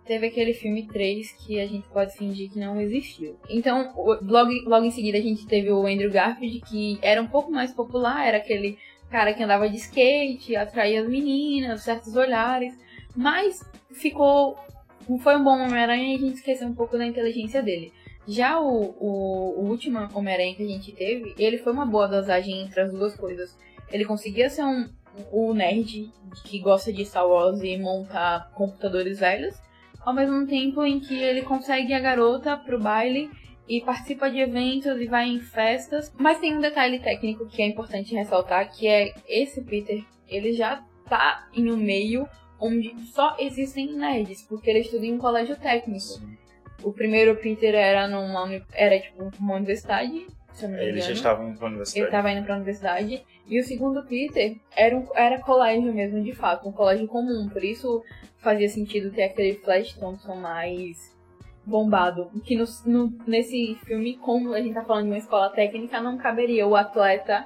teve 0.06 0.28
aquele 0.28 0.54
filme 0.54 0.88
3 0.88 1.32
que 1.32 1.60
a 1.60 1.68
gente 1.68 1.88
pode 1.90 2.16
fingir 2.16 2.52
que 2.52 2.60
não 2.60 2.80
existiu. 2.80 3.38
Então, 3.50 3.94
logo, 4.22 4.52
logo 4.66 4.86
em 4.86 4.92
seguida 4.92 5.18
a 5.18 5.22
gente 5.22 5.46
teve 5.48 5.72
o 5.72 5.86
Andrew 5.86 6.12
Garfield, 6.12 6.62
que 6.62 7.00
era 7.02 7.22
um 7.22 7.28
pouco 7.28 7.52
mais 7.52 7.74
popular, 7.74 8.26
era 8.26 8.38
aquele 8.38 8.78
cara 9.10 9.34
que 9.34 9.44
andava 9.44 9.70
de 9.70 9.78
skate, 9.78 10.56
atraía 10.56 11.02
as 11.02 11.10
meninas, 11.10 11.84
certos 11.84 12.16
olhares, 12.16 12.78
mas 13.16 13.64
ficou. 13.92 14.58
Foi 15.22 15.36
um 15.36 15.44
bom 15.44 15.60
Homem-Aranha 15.60 16.14
e 16.14 16.16
a 16.16 16.20
gente 16.20 16.36
esqueceu 16.36 16.68
um 16.68 16.74
pouco 16.74 16.98
da 16.98 17.06
inteligência 17.06 17.62
dele. 17.62 17.94
Já 18.28 18.60
o, 18.60 18.96
o, 19.00 19.62
o 19.62 19.70
último 19.70 20.00
Homem-Aranha 20.14 20.56
que 20.56 20.64
a 20.64 20.68
gente 20.68 20.92
teve, 20.92 21.36
ele 21.38 21.60
foi 21.60 21.72
uma 21.72 21.86
boa 21.86 22.08
dosagem 22.08 22.64
entre 22.64 22.82
as 22.82 22.92
duas 22.92 23.16
coisas. 23.16 23.56
Ele 23.92 24.04
conseguia 24.04 24.50
ser 24.50 24.64
um, 24.64 24.90
o 25.32 25.54
nerd 25.54 26.12
que 26.44 26.60
gosta 26.60 26.92
de 26.92 27.06
Star 27.06 27.28
Wars 27.28 27.62
e 27.62 27.78
montar 27.78 28.52
computadores 28.56 29.20
velhos, 29.20 29.56
ao 30.06 30.14
mesmo 30.14 30.46
tempo 30.46 30.84
em 30.84 31.00
que 31.00 31.16
ele 31.16 31.42
consegue 31.42 31.94
a 31.94 32.00
garota 32.00 32.56
pro 32.56 32.80
baile 32.80 33.30
e 33.68 33.82
participa 33.82 34.30
de 34.30 34.40
eventos 34.40 35.02
e 35.02 35.08
vai 35.08 35.28
em 35.28 35.40
festas. 35.40 36.14
Mas 36.18 36.40
tem 36.40 36.56
um 36.56 36.62
detalhe 36.62 37.00
técnico 37.00 37.48
que 37.48 37.62
é 37.62 37.66
importante 37.66 38.14
ressaltar, 38.14 38.72
que 38.72 38.88
é 38.88 39.12
esse 39.28 39.64
Peter, 39.64 40.04
ele 40.28 40.54
já 40.54 40.84
tá 41.10 41.48
em 41.54 41.72
um 41.72 41.78
meio 41.78 42.28
onde 42.60 42.96
só 43.12 43.36
existem 43.40 43.94
nerds, 43.94 44.44
porque 44.44 44.70
ele 44.70 44.80
estuda 44.80 45.06
em 45.06 45.14
um 45.14 45.18
colégio 45.18 45.56
técnico. 45.56 46.22
O 46.84 46.94
primeiro 46.94 47.36
Peter 47.38 47.74
era 47.74 48.08
numa 48.08 48.48
era 48.74 49.00
tipo 49.00 49.32
uma 49.40 49.56
universidade, 49.56 50.28
se 50.56 50.66
eu 50.66 50.70
não 50.70 50.78
me 50.78 50.84
Ele 50.84 51.02
já 51.02 51.12
estava 51.12 51.44
indo 51.44 51.58
pra 51.58 51.68
universidade. 51.68 52.00
Ele 52.00 52.08
estava 52.08 52.32
indo 52.32 52.46
pra 52.46 52.56
universidade. 52.56 53.26
E 53.48 53.60
o 53.60 53.64
segundo 53.64 54.04
Peter 54.04 54.56
era, 54.76 54.98
um, 54.98 55.08
era 55.16 55.40
colégio 55.40 55.94
mesmo, 55.94 56.24
de 56.24 56.34
fato, 56.34 56.68
um 56.68 56.72
colégio 56.72 57.08
comum. 57.08 57.48
Por 57.50 57.64
isso 57.64 58.04
fazia 58.38 58.70
sentido 58.70 59.12
ter 59.12 59.24
aquele 59.24 59.56
Flash 59.56 59.94
Thompson 59.94 60.36
mais 60.36 61.16
bombado. 61.66 62.32
Que 62.44 62.56
no, 62.56 62.66
no, 62.86 63.14
nesse 63.28 63.76
filme, 63.86 64.18
como 64.18 64.54
a 64.54 64.62
gente 64.62 64.74
tá 64.74 64.84
falando 64.84 65.06
de 65.06 65.12
uma 65.12 65.18
escola 65.18 65.50
técnica, 65.50 66.02
não 66.02 66.18
caberia 66.18 66.66
o 66.66 66.76
atleta. 66.76 67.46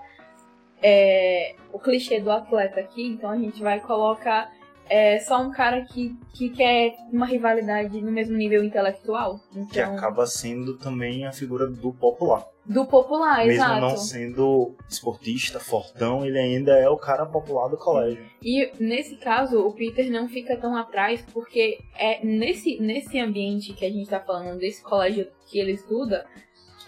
É, 0.81 1.55
o 1.73 1.79
clichê 1.79 2.21
do 2.21 2.31
atleta 2.31 2.79
aqui, 2.79 3.05
então 3.05 3.31
a 3.31 3.37
gente 3.37 3.61
vai 3.61 3.81
colocar 3.81 4.49
é, 4.89 5.19
só 5.19 5.41
um 5.41 5.51
cara 5.51 5.85
que, 5.85 6.17
que 6.33 6.49
quer 6.49 6.95
uma 7.11 7.25
rivalidade 7.25 8.01
no 8.01 8.11
mesmo 8.11 8.35
nível 8.35 8.63
intelectual. 8.63 9.39
Então, 9.51 9.67
Que 9.67 9.79
acaba 9.79 10.25
sendo 10.25 10.77
também 10.77 11.25
a 11.25 11.31
figura 11.31 11.67
do 11.67 11.93
popular. 11.93 12.45
Do 12.65 12.85
popular, 12.85 13.37
Mesmo 13.45 13.63
exato. 13.63 13.81
não 13.81 13.97
sendo 13.97 14.75
esportista, 14.87 15.59
fortão, 15.59 16.25
ele 16.25 16.37
ainda 16.37 16.77
é 16.77 16.87
o 16.87 16.97
cara 16.97 17.25
popular 17.25 17.67
do 17.67 17.77
colégio. 17.77 18.23
E 18.43 18.71
nesse 18.79 19.15
caso, 19.15 19.59
o 19.65 19.73
Peter 19.73 20.11
não 20.11 20.27
fica 20.27 20.55
tão 20.55 20.75
atrás, 20.75 21.23
porque 21.33 21.79
é 21.95 22.23
nesse, 22.23 22.79
nesse 22.79 23.19
ambiente 23.19 23.73
que 23.73 23.85
a 23.85 23.89
gente 23.89 24.09
tá 24.09 24.19
falando, 24.19 24.59
desse 24.59 24.83
colégio 24.83 25.27
que 25.47 25.59
ele 25.59 25.71
estuda, 25.71 26.25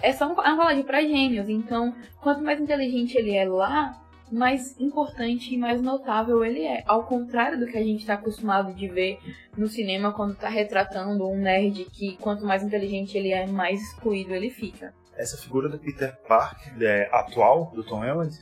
é 0.02 0.12
só 0.14 0.28
um, 0.28 0.42
é 0.42 0.54
um 0.54 0.58
colégio 0.58 0.84
pra 0.84 1.02
gênios. 1.02 1.50
Então, 1.50 1.96
quanto 2.22 2.44
mais 2.44 2.60
inteligente 2.60 3.18
ele 3.18 3.36
é 3.36 3.48
lá, 3.48 4.00
mais 4.32 4.80
importante 4.80 5.54
e 5.54 5.58
mais 5.58 5.82
notável 5.82 6.44
ele 6.44 6.64
é. 6.64 6.84
Ao 6.86 7.04
contrário 7.04 7.60
do 7.60 7.66
que 7.66 7.78
a 7.78 7.84
gente 7.84 8.06
tá 8.06 8.14
acostumado 8.14 8.74
de 8.74 8.88
ver 8.88 9.20
no 9.58 9.68
cinema 9.68 10.14
quando 10.14 10.36
tá 10.36 10.50
retratando 10.50 11.28
um 11.28 11.38
nerd 11.38 11.86
que 11.92 12.18
quanto 12.18 12.46
mais 12.46 12.64
inteligente 12.64 13.18
ele 13.18 13.32
é, 13.32 13.46
mais 13.46 13.82
excluído 13.82 14.34
ele 14.34 14.50
fica. 14.50 14.94
Essa 15.16 15.38
figura 15.38 15.68
do 15.68 15.78
Peter 15.78 16.18
Parker 16.28 16.74
é, 16.82 17.10
atual, 17.12 17.72
do 17.76 17.84
Tom 17.84 18.00
Holland, 18.00 18.40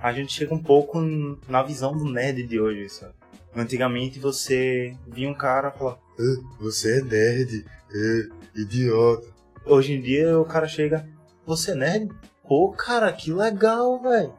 a 0.00 0.12
gente 0.12 0.32
chega 0.32 0.54
um 0.54 0.62
pouco 0.62 1.00
na 1.48 1.62
visão 1.62 1.96
do 1.96 2.04
nerd 2.04 2.42
de 2.44 2.58
hoje, 2.58 2.88
sabe? 2.88 3.14
Antigamente 3.54 4.18
você 4.18 4.96
via 5.06 5.28
um 5.28 5.34
cara 5.34 5.70
falar, 5.70 5.98
"Ah, 6.18 6.56
você 6.60 7.00
é 7.00 7.02
nerd, 7.02 7.64
é, 7.92 8.60
idiota. 8.60 9.26
Hoje 9.66 9.94
em 9.94 10.00
dia 10.00 10.38
o 10.38 10.44
cara 10.44 10.66
chega, 10.66 11.06
você 11.44 11.72
é 11.72 11.74
nerd? 11.74 12.08
Pô, 12.46 12.70
cara, 12.70 13.12
que 13.12 13.32
legal, 13.32 14.00
velho. 14.00 14.32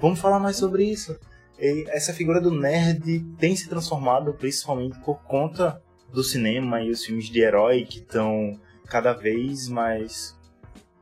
Vamos 0.00 0.20
falar 0.20 0.38
mais 0.38 0.56
sobre 0.56 0.84
isso. 0.84 1.18
E 1.58 1.84
essa 1.88 2.12
figura 2.12 2.40
do 2.40 2.50
nerd 2.50 3.20
tem 3.38 3.54
se 3.54 3.68
transformado 3.68 4.32
principalmente 4.34 4.98
por 5.00 5.22
conta 5.22 5.82
do 6.12 6.22
cinema 6.22 6.82
e 6.82 6.90
os 6.90 7.04
filmes 7.04 7.26
de 7.26 7.40
herói 7.40 7.84
que 7.84 7.98
estão 7.98 8.58
cada 8.86 9.12
vez 9.12 9.68
mais. 9.68 10.36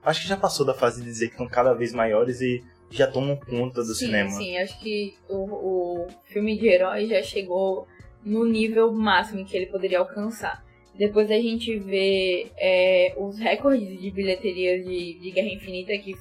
Acho 0.02 0.22
que 0.22 0.28
já 0.28 0.36
passou 0.36 0.64
da 0.64 0.74
fase 0.74 1.00
de 1.00 1.06
dizer 1.06 1.26
que 1.26 1.32
estão 1.32 1.48
cada 1.48 1.74
vez 1.74 1.92
maiores 1.92 2.40
e 2.40 2.62
já 2.90 3.06
tomam 3.06 3.36
conta 3.36 3.82
do 3.82 3.94
sim, 3.94 4.06
cinema. 4.06 4.30
Sim, 4.30 4.56
acho 4.58 4.78
que 4.80 5.14
o, 5.28 5.36
o 5.36 6.06
filme 6.26 6.58
de 6.58 6.68
herói 6.68 7.06
já 7.06 7.22
chegou 7.22 7.86
no 8.24 8.44
nível 8.44 8.92
máximo 8.92 9.44
que 9.44 9.56
ele 9.56 9.66
poderia 9.66 9.98
alcançar. 9.98 10.64
Depois 10.94 11.28
da 11.28 11.36
gente 11.36 11.78
ver 11.78 12.50
é, 12.58 13.14
os 13.16 13.38
recordes 13.38 14.00
de 14.00 14.10
bilheteria 14.10 14.82
de, 14.82 15.18
de 15.18 15.30
Guerra 15.30 15.48
Infinita, 15.48 15.96
que 15.98 16.14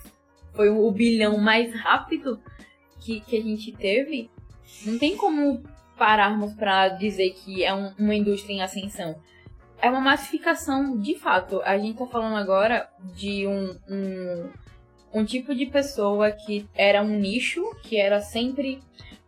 foi 0.59 0.69
o 0.69 0.91
bilhão 0.91 1.37
mais 1.37 1.73
rápido 1.73 2.37
que, 2.99 3.21
que 3.21 3.37
a 3.37 3.41
gente 3.41 3.71
teve, 3.71 4.29
não 4.85 4.99
tem 4.99 5.15
como 5.15 5.63
pararmos 5.97 6.53
para 6.53 6.89
dizer 6.89 7.29
que 7.29 7.63
é 7.63 7.73
um- 7.73 7.93
uma 7.97 8.13
indústria 8.13 8.55
em 8.55 8.61
ascensão. 8.61 9.15
É 9.81 9.89
uma 9.89 10.01
massificação 10.01 10.97
de 10.99 11.15
fato. 11.17 11.61
A 11.63 11.77
gente 11.77 11.97
tá 11.97 12.05
falando 12.07 12.35
agora 12.35 12.89
de 13.15 13.47
um, 13.47 13.73
um, 13.89 14.49
um 15.13 15.23
tipo 15.23 15.55
de 15.55 15.65
pessoa 15.65 16.29
que 16.29 16.67
era 16.75 17.01
um 17.01 17.07
nicho, 17.17 17.63
que 17.81 17.95
era 17.95 18.19
sempre 18.19 18.81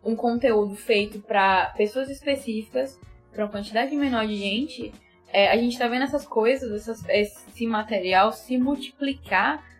um 0.04 0.14
conteúdo 0.14 0.74
feito 0.74 1.18
para 1.18 1.72
pessoas 1.78 2.10
específicas, 2.10 3.00
para 3.32 3.46
uma 3.46 3.50
quantidade 3.50 3.96
menor 3.96 4.26
de 4.26 4.36
gente. 4.36 4.92
É, 5.32 5.50
a 5.50 5.56
gente 5.56 5.78
tá 5.78 5.88
vendo 5.88 6.02
essas 6.02 6.26
coisas, 6.26 6.70
essas- 6.86 7.08
esse 7.08 7.66
material 7.66 8.32
se 8.34 8.58
multiplicar 8.58 9.71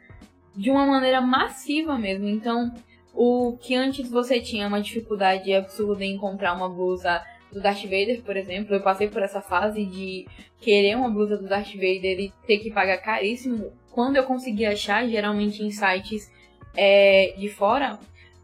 de 0.54 0.70
uma 0.70 0.86
maneira 0.86 1.20
massiva 1.20 1.98
mesmo. 1.98 2.28
Então, 2.28 2.72
o 3.14 3.56
que 3.60 3.74
antes 3.74 4.10
você 4.10 4.40
tinha 4.40 4.66
uma 4.66 4.80
dificuldade 4.80 5.52
absurda 5.52 6.04
em 6.04 6.14
encontrar 6.14 6.54
uma 6.54 6.68
blusa 6.68 7.22
do 7.52 7.60
Darth 7.60 7.82
Vader, 7.82 8.22
por 8.22 8.36
exemplo, 8.36 8.74
eu 8.74 8.80
passei 8.80 9.08
por 9.08 9.22
essa 9.22 9.40
fase 9.40 9.84
de 9.84 10.26
querer 10.58 10.96
uma 10.96 11.10
blusa 11.10 11.36
do 11.36 11.46
Darth 11.46 11.74
Vader 11.74 12.18
e 12.18 12.32
ter 12.46 12.58
que 12.58 12.70
pagar 12.70 12.98
caríssimo. 12.98 13.72
Quando 13.90 14.16
eu 14.16 14.24
consegui 14.24 14.64
achar, 14.64 15.06
geralmente 15.06 15.62
em 15.62 15.70
sites 15.70 16.32
é, 16.74 17.34
de 17.36 17.48
fora, 17.48 17.98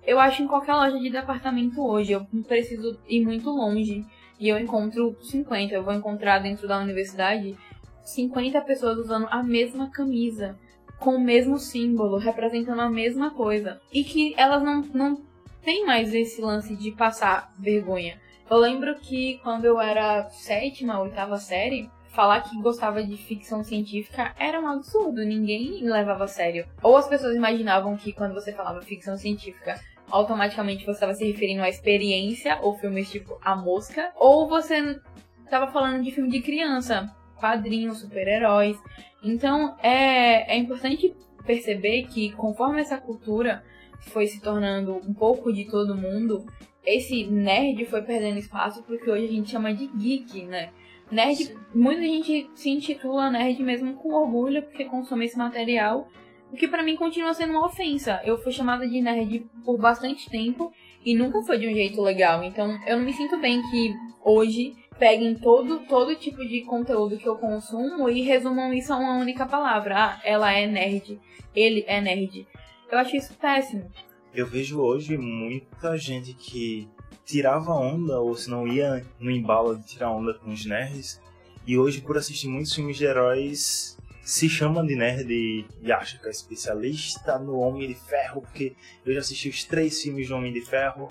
eu 0.07 0.19
acho 0.19 0.43
em 0.43 0.47
qualquer 0.47 0.75
loja 0.75 0.99
de 0.99 1.11
departamento 1.11 1.83
hoje. 1.83 2.13
Eu 2.13 2.27
preciso 2.47 2.99
ir 3.09 3.25
muito 3.25 3.49
longe 3.49 4.05
e 4.39 4.49
eu 4.49 4.59
encontro 4.59 5.17
50. 5.23 5.75
Eu 5.75 5.83
vou 5.83 5.95
encontrar 5.95 6.39
dentro 6.39 6.69
da 6.69 6.79
universidade 6.79 7.57
50 8.05 8.61
pessoas 8.63 8.99
usando 8.99 9.27
a 9.31 9.43
mesma 9.43 9.91
camisa, 9.91 10.59
com 10.99 11.17
o 11.17 11.21
mesmo 11.21 11.59
símbolo, 11.59 12.19
representando 12.19 12.81
a 12.81 12.91
mesma 12.91 13.31
coisa. 13.31 13.81
E 13.93 14.05
que 14.05 14.35
elas 14.37 14.63
não, 14.63 14.83
não 14.93 15.23
têm 15.63 15.85
mais 15.85 16.15
esse 16.15 16.41
lance 16.41 16.75
de 16.77 16.91
passar 16.93 17.53
vergonha. 17.59 18.21
Eu 18.51 18.57
lembro 18.57 18.95
que 18.97 19.39
quando 19.43 19.65
eu 19.65 19.81
era 19.81 20.29
sétima, 20.31 21.01
oitava 21.01 21.37
série, 21.37 21.91
falar 22.09 22.41
que 22.41 22.61
gostava 22.61 23.03
de 23.03 23.17
ficção 23.17 23.63
científica 23.63 24.35
era 24.39 24.61
um 24.61 24.67
absurdo, 24.67 25.25
ninguém 25.25 25.83
levava 25.83 26.25
a 26.25 26.29
sério. 26.29 26.67
Ou 26.83 26.97
as 26.97 27.07
pessoas 27.07 27.37
imaginavam 27.37 27.97
que 27.97 28.13
quando 28.13 28.35
você 28.35 28.53
falava 28.53 28.81
ficção 28.81 29.17
científica, 29.17 29.79
automaticamente 30.11 30.85
você 30.85 30.93
estava 30.93 31.15
se 31.15 31.25
referindo 31.25 31.63
à 31.63 31.69
experiência, 31.69 32.59
ou 32.63 32.79
filmes 32.79 33.11
tipo 33.11 33.39
A 33.43 33.55
Mosca, 33.55 34.11
ou 34.17 34.49
você 34.49 34.99
estava 35.45 35.71
falando 35.71 36.03
de 36.03 36.11
filme 36.11 36.31
de 36.31 36.41
criança, 36.41 37.15
quadrinhos, 37.39 38.01
super-heróis. 38.01 38.77
Então 39.23 39.77
é, 39.83 40.55
é 40.55 40.57
importante 40.57 41.15
perceber 41.47 42.05
que 42.05 42.33
conforme 42.33 42.81
essa 42.81 42.99
cultura 42.99 43.65
foi 44.01 44.27
se 44.27 44.41
tornando 44.41 44.97
um 44.97 45.15
pouco 45.15 45.53
de 45.53 45.65
todo 45.65 45.97
mundo, 45.97 46.45
esse 46.85 47.27
nerd 47.27 47.85
foi 47.87 48.03
perdendo 48.03 48.39
espaço 48.39 48.83
porque 48.83 49.11
hoje 49.11 49.25
a 49.25 49.31
gente 49.31 49.51
chama 49.51 49.73
de 49.73 49.87
geek, 49.87 50.45
né? 50.45 50.71
Nerd, 51.11 51.57
muita 51.75 52.03
gente 52.03 52.51
se 52.55 52.69
intitula 52.71 53.31
nerd 53.31 53.63
mesmo 53.63 53.95
com 53.95 54.13
orgulho 54.13 54.63
porque 54.63 54.85
consome 54.85 55.25
esse 55.25 55.39
material, 55.39 56.09
o 56.53 56.57
que 56.57 56.69
para 56.69 56.83
mim 56.83 56.97
continua 56.97 57.33
sendo 57.35 57.53
uma 57.53 57.67
ofensa. 57.67 58.21
Eu 58.25 58.39
fui 58.39 58.53
chamada 58.53 58.87
de 58.87 59.01
nerd 59.01 59.47
por 59.65 59.79
bastante 59.79 60.29
tempo 60.29 60.71
e 61.05 61.15
nunca 61.15 61.43
foi 61.43 61.59
de 61.59 61.67
um 61.67 61.73
jeito 61.73 62.01
legal, 62.03 62.43
então 62.43 62.79
eu 62.87 62.99
não 62.99 63.05
me 63.05 63.13
sinto 63.13 63.39
bem 63.39 63.63
que 63.71 63.95
hoje 64.23 64.75
peguem 64.99 65.35
todo, 65.35 65.81
todo 65.87 66.17
tipo 66.17 66.47
de 66.47 66.63
conteúdo 66.63 67.17
que 67.17 67.29
eu 67.29 67.37
consumo 67.37 68.09
e 68.09 68.23
resumam 68.23 68.73
isso 68.73 68.93
a 68.93 68.97
uma 68.97 69.17
única 69.17 69.47
palavra. 69.47 69.97
Ah, 69.97 70.21
ela 70.25 70.53
é 70.53 70.67
nerd, 70.67 71.21
ele 71.55 71.85
é 71.87 72.01
nerd. 72.01 72.47
Eu 72.91 72.99
acho 72.99 73.17
isso 73.17 73.35
péssimo. 73.35 73.91
Eu 74.35 74.47
vejo 74.47 74.81
hoje 74.81 75.17
muita 75.17 75.97
gente 75.97 76.35
que 76.35 76.89
tirava 77.25 77.73
onda, 77.73 78.21
ou 78.21 78.35
se 78.35 78.49
não 78.49 78.67
ia 78.67 79.05
no 79.21 79.31
embalo 79.31 79.77
de 79.77 79.87
tirar 79.87 80.11
onda 80.11 80.35
com 80.35 80.51
os 80.51 80.65
nerds, 80.65 81.21
e 81.67 81.77
hoje, 81.77 82.01
por 82.01 82.17
assistir 82.17 82.49
muitos 82.49 82.73
filmes 82.75 82.97
de 82.97 83.05
heróis, 83.05 83.99
se 84.23 84.49
chama 84.49 84.87
de 84.87 84.95
nerd 84.95 85.31
e 85.31 85.93
acha 85.93 86.19
que 86.19 86.27
é 86.27 86.31
especialista 86.31 87.39
no 87.39 87.59
Homem 87.59 87.87
de 87.87 87.95
Ferro, 87.95 88.41
porque 88.41 88.75
eu 89.05 89.13
já 89.13 89.21
assisti 89.21 89.49
os 89.49 89.65
três 89.65 90.01
filmes 90.01 90.29
do 90.29 90.35
Homem 90.35 90.53
de 90.53 90.63
Ferro, 90.63 91.09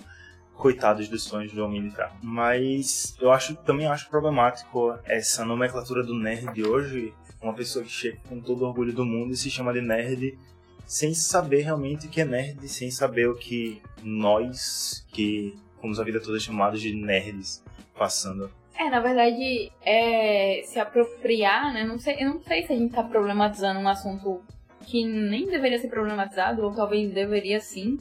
coitados 0.58 1.08
dos 1.08 1.24
sonhos 1.24 1.54
do 1.54 1.68
de 1.68 1.92
Ferro. 1.92 2.14
Mas 2.22 3.16
eu 3.22 3.32
acho 3.32 3.56
também 3.58 3.88
acho 3.88 4.10
problemático 4.10 4.98
essa 5.06 5.46
nomenclatura 5.46 6.04
do 6.04 6.14
nerd 6.14 6.62
hoje, 6.64 7.14
uma 7.42 7.54
pessoa 7.54 7.86
que 7.86 7.92
chega 7.92 8.18
com 8.28 8.40
todo 8.40 8.64
o 8.64 8.68
orgulho 8.68 8.94
do 8.94 9.06
mundo 9.06 9.34
e 9.34 9.38
se 9.38 9.50
chama 9.50 9.72
de 9.72 9.82
nerd 9.82 10.38
sem 10.86 11.14
saber 11.14 11.62
realmente 11.62 12.08
o 12.08 12.10
que 12.10 12.22
é 12.22 12.26
nerd, 12.26 12.68
sem 12.68 12.90
saber 12.90 13.30
o 13.30 13.36
que 13.36 13.82
nós, 14.02 15.06
que 15.10 15.54
fomos 15.82 16.00
a 16.00 16.04
vida 16.04 16.20
toda 16.20 16.40
chamados 16.40 16.82
de 16.82 16.94
nerds, 16.94 17.64
passando. 17.98 18.50
É, 18.74 18.90
na 18.90 19.00
verdade, 19.00 19.72
é 19.82 20.62
se 20.66 20.80
apropriar, 20.80 21.74
né? 21.74 21.84
Não 21.84 22.00
sei, 22.00 22.16
eu 22.20 22.30
não 22.30 22.42
sei 22.42 22.66
se 22.66 22.74
a 22.74 22.76
gente 22.76 22.94
tá 22.94 23.04
problematizando 23.04 23.80
um 23.80 23.88
assunto 23.88 24.42
que 24.86 25.04
nem 25.04 25.48
deveria 25.48 25.80
ser 25.80 25.90
problematizado, 25.90 26.64
ou 26.64 26.74
talvez 26.74 27.12
deveria 27.12 27.60
sim, 27.60 28.00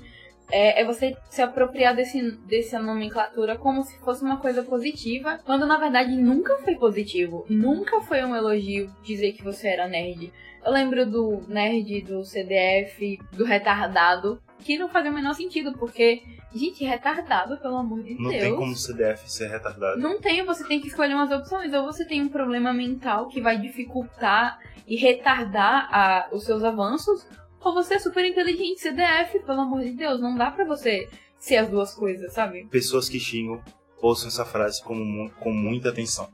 é, 0.51 0.81
é, 0.81 0.85
você 0.85 1.17
se 1.29 1.43
apropriar 1.43 1.95
desse, 1.95 2.31
dessa 2.47 2.79
nomenclatura 2.79 3.57
como 3.57 3.83
se 3.83 3.99
fosse 3.99 4.23
uma 4.23 4.39
coisa 4.39 4.63
positiva, 4.63 5.41
quando 5.45 5.67
na 5.67 5.79
verdade 5.79 6.17
nunca 6.17 6.57
foi 6.59 6.77
positivo. 6.77 7.45
Nunca 7.49 8.01
foi 8.01 8.25
um 8.25 8.35
elogio 8.35 8.91
dizer 9.03 9.33
que 9.33 9.43
você 9.43 9.69
era 9.69 9.89
nerd. 9.89 10.33
Eu 10.65 10.73
lembro 10.73 11.07
do 11.07 11.45
nerd, 11.47 12.03
do 12.03 12.25
CDF, 12.25 13.19
do 13.33 13.45
retardado, 13.45 14.43
que 14.59 14.77
não 14.77 14.89
fazia 14.89 15.13
o 15.13 15.15
menor 15.15 15.35
sentido, 15.35 15.73
porque, 15.79 16.23
gente, 16.53 16.85
retardado, 16.85 17.57
pelo 17.59 17.77
amor 17.77 18.03
de 18.03 18.15
não 18.15 18.31
Deus. 18.31 18.43
Não 18.43 18.51
tem 18.51 18.57
como 18.57 18.75
CDF 18.75 19.31
ser 19.31 19.49
retardado. 19.49 20.01
Não 20.01 20.21
tem, 20.21 20.45
você 20.45 20.67
tem 20.67 20.81
que 20.81 20.89
escolher 20.89 21.15
umas 21.15 21.31
opções. 21.31 21.73
Ou 21.73 21.85
você 21.85 22.05
tem 22.05 22.21
um 22.21 22.29
problema 22.29 22.73
mental 22.73 23.29
que 23.29 23.41
vai 23.41 23.59
dificultar 23.59 24.59
e 24.89 24.97
retardar 24.97 25.89
a, 25.93 26.29
os 26.33 26.45
seus 26.45 26.65
avanços, 26.65 27.27
ou 27.61 27.75
você 27.75 27.95
é 27.95 27.99
super 27.99 28.25
inteligente, 28.25 28.81
CDF, 28.81 29.41
pelo 29.41 29.61
amor 29.61 29.83
de 29.83 29.93
Deus, 29.93 30.21
não 30.21 30.37
dá 30.37 30.51
pra 30.51 30.65
você 30.65 31.09
ser 31.39 31.57
as 31.57 31.69
duas 31.69 31.95
coisas, 31.95 32.33
sabe? 32.33 32.67
Pessoas 32.67 33.09
que 33.09 33.21
xingam, 33.21 33.63
ouçam 34.01 34.29
essa 34.29 34.45
frase 34.45 34.83
com, 34.83 35.31
com 35.41 35.53
muita 35.53 35.91
atenção. 35.91 36.29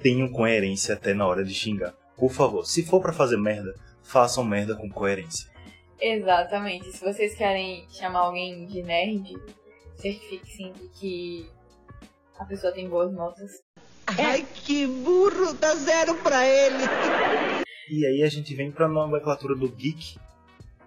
Tenham 0.00 0.28
coerência 0.30 0.94
até 0.94 1.14
na 1.14 1.26
hora 1.26 1.44
de 1.44 1.54
xingar. 1.54 1.94
Por 2.16 2.30
favor, 2.30 2.66
se 2.66 2.84
for 2.84 3.00
para 3.00 3.12
fazer 3.12 3.36
merda, 3.36 3.74
façam 4.02 4.44
merda 4.44 4.74
com 4.74 4.88
coerência. 4.88 5.50
Exatamente. 6.00 6.92
Se 6.92 7.04
vocês 7.04 7.34
querem 7.34 7.86
chamar 7.90 8.20
alguém 8.20 8.66
de 8.66 8.82
nerd, 8.82 9.34
certifique-se 9.96 10.70
de 10.70 10.88
que 10.98 11.50
a 12.38 12.44
pessoa 12.44 12.72
tem 12.72 12.88
boas 12.88 13.12
notas. 13.12 13.50
Ai, 14.06 14.46
que 14.64 14.86
burro! 14.86 15.54
Dá 15.54 15.74
zero 15.74 16.14
pra 16.16 16.46
ele! 16.46 16.84
E 17.90 18.06
aí 18.06 18.22
a 18.22 18.28
gente 18.28 18.54
vem 18.54 18.70
pra 18.70 18.88
nomenclatura 18.88 19.54
do 19.54 19.68
geek, 19.68 20.18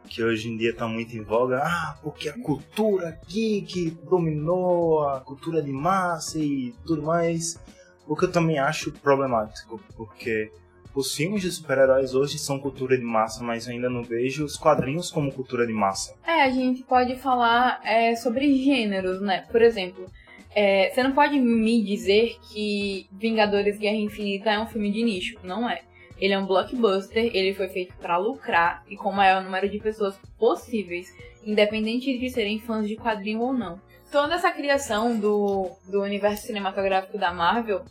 que 0.09 0.23
hoje 0.23 0.49
em 0.49 0.57
dia 0.57 0.71
está 0.71 0.87
muito 0.87 1.15
em 1.15 1.21
voga, 1.21 1.61
ah, 1.63 1.97
porque 2.01 2.27
a 2.27 2.33
cultura 2.33 3.19
geek 3.27 3.91
dominou 4.09 5.07
a 5.07 5.19
cultura 5.21 5.61
de 5.61 5.71
massa 5.71 6.39
e 6.39 6.73
tudo 6.85 7.03
mais. 7.03 7.59
O 8.07 8.15
que 8.15 8.25
eu 8.25 8.31
também 8.31 8.57
acho 8.57 8.91
problemático, 8.91 9.79
porque 9.95 10.51
os 10.95 11.15
filmes 11.15 11.43
de 11.43 11.51
super-heróis 11.51 12.15
hoje 12.15 12.39
são 12.39 12.59
cultura 12.59 12.97
de 12.97 13.03
massa, 13.03 13.43
mas 13.43 13.67
eu 13.67 13.73
ainda 13.73 13.89
não 13.89 14.03
vejo 14.03 14.43
os 14.43 14.57
quadrinhos 14.57 15.11
como 15.11 15.31
cultura 15.31 15.67
de 15.67 15.73
massa. 15.73 16.15
É, 16.25 16.43
a 16.43 16.49
gente 16.49 16.83
pode 16.83 17.15
falar 17.17 17.79
é, 17.85 18.15
sobre 18.15 18.51
gêneros, 18.57 19.21
né? 19.21 19.45
Por 19.51 19.61
exemplo, 19.61 20.09
é, 20.55 20.89
você 20.89 21.03
não 21.03 21.11
pode 21.11 21.39
me 21.39 21.83
dizer 21.83 22.35
que 22.51 23.07
Vingadores 23.11 23.77
Guerra 23.77 23.97
Infinita 23.97 24.49
é 24.49 24.59
um 24.59 24.65
filme 24.65 24.91
de 24.91 25.03
nicho, 25.03 25.37
não 25.43 25.69
é. 25.69 25.83
Ele 26.19 26.33
é 26.33 26.39
um 26.39 26.45
blockbuster, 26.45 27.31
ele 27.33 27.53
foi 27.53 27.69
feito 27.69 27.95
para 27.97 28.17
lucrar 28.17 28.83
e 28.89 28.97
com 28.97 29.09
o 29.09 29.15
maior 29.15 29.41
número 29.41 29.69
de 29.69 29.79
pessoas 29.79 30.19
possíveis, 30.37 31.07
independente 31.43 32.17
de 32.17 32.29
serem 32.29 32.59
fãs 32.59 32.87
de 32.87 32.95
quadrinho 32.95 33.41
ou 33.41 33.53
não. 33.53 33.79
Toda 34.11 34.35
essa 34.35 34.51
criação 34.51 35.17
do, 35.17 35.69
do 35.87 36.01
universo 36.01 36.47
cinematográfico 36.47 37.17
da 37.17 37.31
Marvel, 37.31 37.85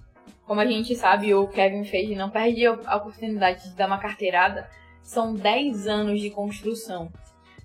como 0.48 0.60
a 0.60 0.66
gente 0.66 0.96
sabe, 0.96 1.34
o 1.34 1.46
Kevin 1.46 1.84
Feige 1.84 2.14
não 2.14 2.30
perde 2.30 2.66
a 2.66 2.96
oportunidade 2.96 3.68
de 3.68 3.76
dar 3.76 3.86
uma 3.86 3.98
carteirada. 3.98 4.68
São 5.02 5.34
10 5.34 5.86
anos 5.86 6.20
de 6.20 6.30
construção. 6.30 7.12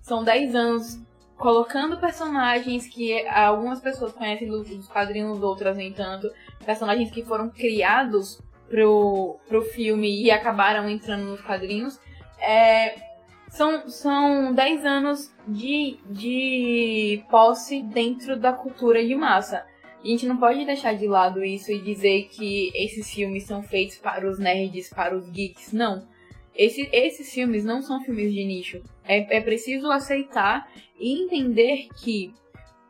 São 0.01 0.23
10 0.23 0.53
anos 0.53 1.01
colocando 1.37 1.97
personagens 1.97 2.87
que 2.87 3.25
algumas 3.27 3.79
pessoas 3.79 4.11
conhecem 4.11 4.49
dos 4.49 4.87
quadrinhos, 4.87 5.41
outras 5.41 5.77
nem 5.77 5.91
tanto. 5.93 6.29
Personagens 6.65 7.09
que 7.09 7.23
foram 7.23 7.49
criados 7.49 8.41
pro, 8.73 9.37
pro 9.47 9.61
filme 9.61 10.23
e 10.23 10.31
acabaram 10.31 10.89
entrando 10.89 11.25
nos 11.25 11.41
quadrinhos. 11.41 11.99
É, 12.39 12.95
são, 13.49 13.87
são 13.87 14.51
10 14.51 14.83
anos 14.83 15.31
de, 15.47 15.99
de 16.09 17.23
posse 17.29 17.83
dentro 17.83 18.35
da 18.35 18.51
cultura 18.51 19.05
de 19.05 19.13
massa. 19.13 19.63
A 20.03 20.07
gente 20.07 20.25
não 20.25 20.37
pode 20.37 20.65
deixar 20.65 20.95
de 20.95 21.07
lado 21.07 21.43
isso 21.43 21.71
e 21.71 21.79
dizer 21.79 22.29
que 22.31 22.71
esses 22.73 23.13
filmes 23.13 23.43
são 23.43 23.61
feitos 23.61 23.97
para 23.97 24.27
os 24.27 24.39
nerds, 24.39 24.89
para 24.89 25.15
os 25.15 25.29
geeks. 25.29 25.71
Não. 25.71 26.07
Esse, 26.55 26.89
esses 26.91 27.31
filmes 27.31 27.63
não 27.63 27.79
são 27.79 28.03
filmes 28.03 28.33
de 28.33 28.43
nicho. 28.43 28.81
É, 29.05 29.37
é 29.37 29.39
preciso 29.39 29.91
aceitar 29.91 30.67
e 30.99 31.23
entender 31.23 31.89
que 32.01 32.33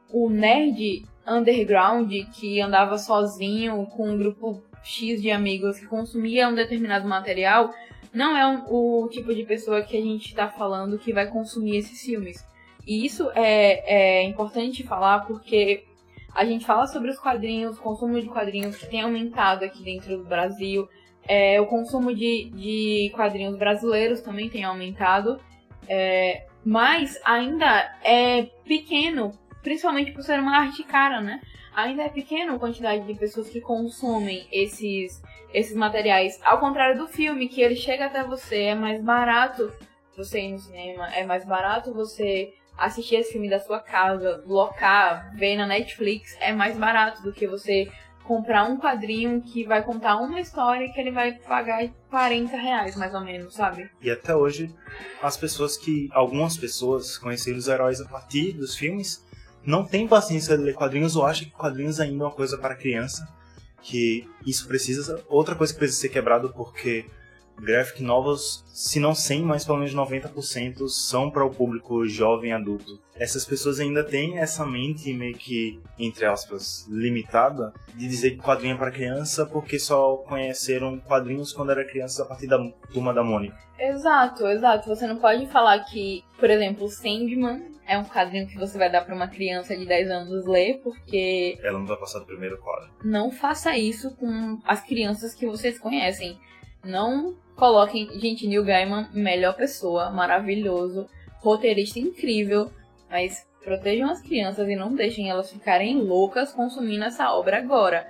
o 0.10 0.30
nerd 0.30 1.06
underground 1.28 2.10
que 2.34 2.62
andava 2.62 2.98
sozinho 2.98 3.86
com 3.88 4.12
um 4.12 4.18
grupo 4.18 4.64
X 4.84 5.22
de 5.22 5.32
amigos 5.32 5.80
que 5.80 5.86
consumia 5.86 6.48
um 6.48 6.56
determinado 6.56 7.08
material, 7.08 7.74
não 8.14 8.38
é 8.38 8.46
um, 8.46 8.64
o 8.68 9.08
tipo 9.10 9.34
de 9.34 9.44
pessoa 9.44 9.82
que 9.82 9.98
a 9.98 10.02
gente 10.02 10.28
está 10.28 10.48
falando 10.48 11.00
que 11.00 11.12
vai 11.12 11.28
consumir 11.28 11.78
esses 11.78 12.02
filmes. 12.02 12.46
E 12.86 13.06
isso 13.06 13.32
é, 13.34 14.20
é 14.20 14.24
importante 14.24 14.84
falar 14.84 15.26
porque 15.26 15.86
a 16.36 16.46
gente 16.46 16.66
fala 16.66 16.88
sobre 16.88 17.10
os 17.10 17.20
quadrinhos, 17.20 17.78
o 17.78 17.82
consumo 17.82 18.20
de 18.20 18.28
quadrinhos 18.28 18.76
que 18.76 18.88
tem 18.88 19.02
aumentado 19.02 19.64
aqui 19.64 19.84
dentro 19.84 20.18
do 20.18 20.26
Brasil. 20.26 20.88
É, 21.28 21.62
o 21.62 21.66
consumo 21.68 22.14
de, 22.14 22.50
de 22.52 23.12
quadrinhos 23.16 23.58
brasileiros 23.58 24.22
também 24.22 24.50
tem 24.50 24.64
aumentado. 24.64 25.40
É, 25.88 26.46
mas 26.66 27.20
ainda 27.26 27.68
é 28.04 28.44
pequeno, 28.66 29.32
principalmente 29.64 30.12
por 30.12 30.22
ser 30.22 30.40
uma 30.40 30.58
arte 30.58 30.84
cara, 30.84 31.22
né? 31.22 31.42
ainda 31.76 32.04
é 32.04 32.10
pequena 32.10 32.56
a 32.56 32.60
quantidade 32.60 33.06
de 33.06 33.16
pessoas 33.16 33.50
que 33.50 33.60
consomem 33.60 34.48
esses, 34.52 35.22
esses 35.54 35.76
materiais. 35.76 36.40
Ao 36.44 36.60
contrário 36.60 36.98
do 36.98 37.08
filme, 37.08 37.50
que 37.50 37.62
ele 37.62 37.76
chega 37.76 38.06
até 38.06 38.24
você, 38.24 38.64
é 38.64 38.76
mais 38.76 39.02
barato 39.04 39.72
você 40.16 40.42
ir 40.42 40.52
no 40.52 40.60
cinema, 40.60 41.08
é 41.14 41.26
mais 41.26 41.44
barato 41.44 41.94
você 41.94 42.54
assistir 42.78 43.16
esse 43.16 43.34
filme 43.34 43.50
da 43.50 43.60
sua 43.60 43.80
casa, 43.80 44.44
locar, 44.46 45.36
ver 45.36 45.56
na 45.56 45.66
Netflix, 45.66 46.38
é 46.40 46.52
mais 46.52 46.78
barato 46.78 47.22
do 47.24 47.34
que 47.34 47.48
você 47.48 47.92
comprar 48.24 48.64
um 48.64 48.78
quadrinho 48.78 49.42
que 49.42 49.66
vai 49.66 49.84
contar 49.84 50.16
uma 50.18 50.40
história 50.40 50.92
que 50.92 51.00
ele 51.00 51.12
vai 51.12 51.34
pagar 51.34 51.88
40 52.10 52.56
reais, 52.56 52.96
mais 52.96 53.14
ou 53.14 53.22
menos, 53.22 53.54
sabe? 53.54 53.90
E 54.02 54.10
até 54.10 54.36
hoje, 54.36 54.74
as 55.22 55.36
pessoas 55.36 55.76
que. 55.76 56.10
Algumas 56.14 56.56
pessoas 56.56 57.18
conheceram 57.18 57.58
os 57.58 57.68
heróis 57.68 58.00
a 58.00 58.06
partir 58.06 58.54
dos 58.54 58.76
filmes 58.76 59.24
não 59.66 59.86
tem 59.86 60.08
paciência 60.08 60.58
de 60.58 60.64
ler 60.64 60.74
quadrinhos 60.74 61.16
ou 61.16 61.26
acha 61.26 61.46
que 61.46 61.52
quadrinhos 61.52 62.00
ainda 62.00 62.24
é 62.24 62.28
uma 62.28 62.32
coisa 62.32 62.58
para 62.58 62.76
criança, 62.76 63.28
que 63.82 64.28
isso 64.46 64.68
precisa 64.68 65.24
outra 65.28 65.56
coisa 65.56 65.74
que 65.74 65.80
precisa 65.80 66.02
ser 66.02 66.10
quebrado 66.10 66.54
porque 66.54 67.06
graphic 67.60 68.04
novels, 68.04 68.64
se 68.68 69.00
não 69.00 69.14
100, 69.16 69.44
mas 69.44 69.66
pelo 69.66 69.78
menos 69.78 69.94
90% 69.94 70.88
são 70.90 71.30
para 71.30 71.46
o 71.46 71.50
público 71.50 72.06
jovem 72.06 72.54
adulto. 72.54 73.00
Essas 73.16 73.46
pessoas 73.46 73.80
ainda 73.80 74.04
têm 74.04 74.40
essa 74.40 74.66
mente 74.66 75.14
meio 75.14 75.36
que, 75.36 75.80
entre 75.98 76.26
aspas, 76.26 76.88
limitada, 76.90 77.74
de 77.96 78.08
dizer 78.08 78.32
que 78.32 78.38
quadrinho 78.38 78.76
é 78.76 78.78
para 78.78 78.92
criança 78.92 79.46
porque 79.46 79.80
só 79.80 80.18
conheceram 80.18 81.00
quadrinhos 81.00 81.54
quando 81.54 81.72
era 81.72 81.86
criança 81.86 82.24
a 82.24 82.26
partir 82.26 82.48
da 82.48 82.58
turma 82.92 83.14
da 83.14 83.24
Mônica. 83.24 83.58
Exato, 83.78 84.48
exato. 84.48 84.88
Você 84.88 85.06
não 85.08 85.18
pode 85.18 85.46
falar 85.48 85.80
que, 85.86 86.24
por 86.40 86.50
exemplo, 86.50 86.88
Sandman 86.88 87.74
é 87.86 87.98
um 87.98 88.06
quadrinho 88.06 88.48
que 88.48 88.58
você 88.58 88.78
vai 88.78 88.92
dar 88.92 89.02
para 89.02 89.16
uma 89.16 89.28
criança 89.28 89.76
de 89.76 89.86
10 89.86 90.10
anos 90.10 90.46
ler, 90.46 90.80
porque. 90.84 91.58
Ela 91.62 91.80
não 91.80 91.86
vai 91.86 91.98
passar 91.98 92.20
do 92.20 92.26
primeiro 92.26 92.58
quadro. 92.60 92.90
Não 93.04 93.32
faça 93.32 93.78
isso 93.78 94.16
com 94.16 94.60
as 94.66 94.82
crianças 94.82 95.34
que 95.34 95.46
vocês 95.46 95.78
conhecem. 95.78 96.40
Não 96.84 97.36
coloquem. 97.56 98.10
Gente, 98.20 98.48
Neil 98.48 98.64
Gaiman, 98.64 99.08
melhor 99.14 99.56
pessoa, 99.56 100.10
maravilhoso, 100.10 101.08
roteirista 101.40 102.00
incrível, 102.00 102.72
mas 103.10 103.48
protejam 103.64 104.10
as 104.10 104.22
crianças 104.22 104.68
e 104.68 104.76
não 104.76 104.94
deixem 104.94 105.30
elas 105.30 105.52
ficarem 105.52 106.02
loucas 106.02 106.52
consumindo 106.52 107.06
essa 107.06 107.32
obra 107.34 107.58
agora. 107.58 108.08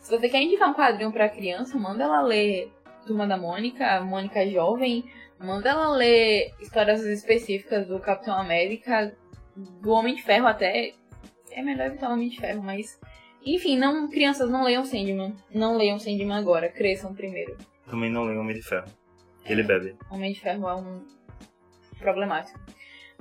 Se 0.00 0.10
você 0.10 0.28
quer 0.28 0.42
indicar 0.42 0.70
um 0.70 0.74
quadrinho 0.74 1.12
para 1.12 1.28
criança, 1.28 1.78
manda 1.78 2.04
ela 2.04 2.20
ler 2.22 2.72
Turma 3.06 3.26
da 3.26 3.36
Mônica, 3.36 4.00
Mônica 4.00 4.46
Jovem, 4.48 5.04
manda 5.38 5.70
ela 5.70 5.90
ler 5.94 6.52
histórias 6.60 7.04
específicas 7.04 7.86
do 7.86 7.98
Capitão 8.00 8.34
América, 8.34 9.14
do 9.54 9.90
Homem 9.90 10.14
de 10.14 10.22
Ferro 10.22 10.46
até. 10.46 10.92
É 11.50 11.62
melhor 11.62 11.86
evitar 11.86 12.10
o 12.10 12.14
Homem 12.14 12.28
de 12.28 12.40
Ferro, 12.40 12.62
mas. 12.62 12.98
Enfim, 13.44 13.76
não, 13.76 14.08
crianças 14.08 14.50
não 14.50 14.64
leiam 14.64 14.84
Sandman. 14.84 15.36
Não 15.54 15.76
leiam 15.76 15.98
Sandman 15.98 16.32
agora, 16.32 16.68
cresçam 16.68 17.14
primeiro. 17.14 17.56
Também 17.94 18.10
não 18.10 18.24
leiam 18.24 18.40
Homem 18.40 18.56
de 18.56 18.62
Ferro. 18.62 18.88
Ele 19.46 19.62
bebe. 19.62 19.96
Homem 20.10 20.32
de 20.32 20.40
Ferro 20.40 20.68
é 20.68 20.74
um 20.74 21.04
problemático. 22.00 22.58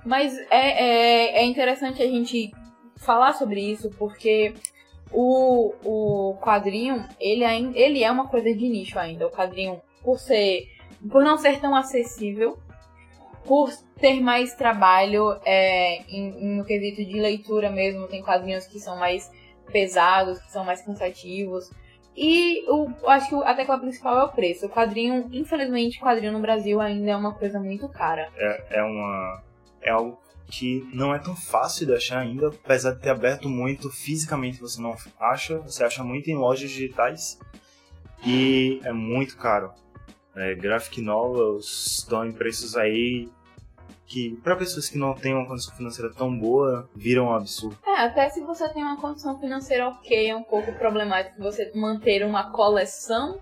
Mas 0.04 0.36
é, 0.50 0.50
é, 0.52 1.38
é 1.38 1.46
interessante 1.46 2.02
a 2.02 2.08
gente 2.08 2.52
falar 2.98 3.34
sobre 3.34 3.62
isso, 3.62 3.92
porque 3.92 4.56
o, 5.12 5.76
o 5.86 6.38
quadrinho, 6.42 7.08
ele, 7.20 7.46
ainda, 7.46 7.78
ele 7.78 8.04
é 8.04 8.10
uma 8.10 8.28
coisa 8.28 8.52
de 8.52 8.68
nicho 8.68 8.98
ainda. 8.98 9.28
O 9.28 9.32
quadrinho, 9.32 9.80
por 10.02 10.18
ser. 10.18 10.68
Por 11.12 11.24
não 11.24 11.38
ser 11.38 11.60
tão 11.60 11.76
acessível, 11.76 12.58
por 13.46 13.70
ter 14.00 14.22
mais 14.22 14.56
trabalho 14.56 15.38
é, 15.46 15.98
em, 16.10 16.56
no 16.56 16.66
quesito 16.66 17.06
de 17.06 17.20
leitura 17.20 17.70
mesmo, 17.70 18.08
tem 18.08 18.24
quadrinhos 18.24 18.66
que 18.66 18.80
são 18.80 18.98
mais 18.98 19.30
pesados, 19.72 20.40
que 20.40 20.52
são 20.52 20.66
mais 20.66 20.82
cansativos. 20.82 21.70
E 22.16 22.64
o, 22.70 22.90
acho 23.08 23.30
que 23.30 23.36
a 23.36 23.54
tecla 23.56 23.80
principal 23.80 24.20
é 24.20 24.24
o 24.24 24.30
preço. 24.30 24.66
O 24.66 24.70
quadrinho, 24.70 25.30
infelizmente, 25.32 26.00
quadrinho 26.00 26.34
no 26.34 26.40
Brasil 26.40 26.80
ainda 26.80 27.12
é 27.12 27.16
uma 27.16 27.34
coisa 27.34 27.60
muito 27.60 27.90
cara. 27.90 28.30
É, 28.36 28.80
é 28.80 28.84
uma. 28.84 29.42
É 29.82 29.90
algo 29.90 30.20
que 30.48 30.88
não 30.94 31.14
é 31.14 31.20
tão 31.20 31.36
fácil 31.36 31.88
de 31.88 31.94
achar 31.94 32.20
ainda, 32.20 32.48
apesar 32.48 32.92
de 32.92 33.02
ter 33.02 33.10
aberto 33.10 33.50
muito 33.50 33.90
fisicamente 33.90 34.60
você 34.60 34.80
não 34.80 34.96
acha, 35.20 35.58
você 35.60 35.84
acha 35.84 36.04
muito 36.04 36.30
em 36.30 36.36
lojas 36.36 36.70
digitais 36.70 37.40
e 38.26 38.80
é 38.84 38.92
muito 38.92 39.36
caro. 39.38 39.72
É, 40.36 40.56
graphic 40.56 41.02
novels 41.02 41.98
estão 42.00 42.26
em 42.26 42.32
preços 42.32 42.76
aí 42.76 43.30
que 44.14 44.38
para 44.44 44.56
pessoas 44.56 44.88
que 44.88 44.98
não 44.98 45.16
têm 45.16 45.34
uma 45.34 45.48
condição 45.48 45.76
financeira 45.76 46.14
tão 46.14 46.38
boa 46.38 46.88
viram 46.96 47.26
um 47.26 47.34
absurdo. 47.34 47.78
É, 47.86 48.04
até 48.04 48.30
se 48.30 48.42
você 48.42 48.70
tem 48.70 48.84
uma 48.84 48.98
condição 48.98 49.40
financeira 49.40 49.90
ok, 49.90 50.30
é 50.30 50.36
um 50.36 50.44
pouco 50.44 50.72
problemático 50.74 51.42
você 51.42 51.72
manter 51.74 52.24
uma 52.24 52.52
coleção. 52.52 53.40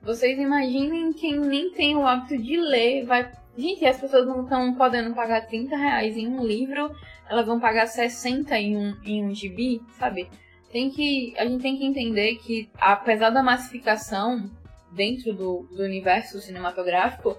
Vocês 0.00 0.38
imaginem 0.38 1.12
quem 1.12 1.38
nem 1.40 1.72
tem 1.72 1.96
o 1.96 2.06
hábito 2.06 2.38
de 2.38 2.56
ler 2.56 3.04
vai 3.04 3.30
Gente, 3.56 3.84
as 3.84 4.00
pessoas 4.00 4.26
não 4.26 4.44
estão 4.44 4.74
podendo 4.74 5.14
pagar 5.14 5.46
30 5.46 5.76
reais 5.76 6.16
em 6.16 6.26
um 6.26 6.42
livro, 6.42 6.90
elas 7.28 7.46
vão 7.46 7.60
pagar 7.60 7.86
60 7.86 8.58
em 8.58 8.76
um, 8.76 8.96
em 9.04 9.24
um 9.26 9.34
gibi, 9.34 9.82
sabe? 9.98 10.26
Tem 10.70 10.90
que, 10.90 11.34
a 11.36 11.44
gente 11.44 11.60
tem 11.60 11.76
que 11.76 11.84
entender 11.84 12.36
que, 12.36 12.70
apesar 12.78 13.28
da 13.28 13.42
massificação 13.42 14.50
dentro 14.90 15.34
do, 15.34 15.68
do 15.70 15.82
universo 15.82 16.40
cinematográfico, 16.40 17.36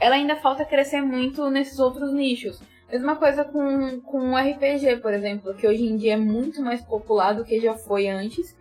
ela 0.00 0.16
ainda 0.16 0.36
falta 0.36 0.64
crescer 0.64 1.00
muito 1.00 1.48
nesses 1.50 1.78
outros 1.78 2.12
nichos. 2.12 2.60
Mesma 2.90 3.16
coisa 3.16 3.44
com, 3.44 4.00
com 4.00 4.32
o 4.32 4.36
RPG, 4.36 4.98
por 5.00 5.12
exemplo, 5.12 5.54
que 5.54 5.66
hoje 5.66 5.84
em 5.84 5.96
dia 5.96 6.14
é 6.14 6.16
muito 6.16 6.62
mais 6.62 6.80
popular 6.82 7.34
do 7.34 7.44
que 7.44 7.60
já 7.60 7.74
foi 7.74 8.08
antes, 8.08 8.56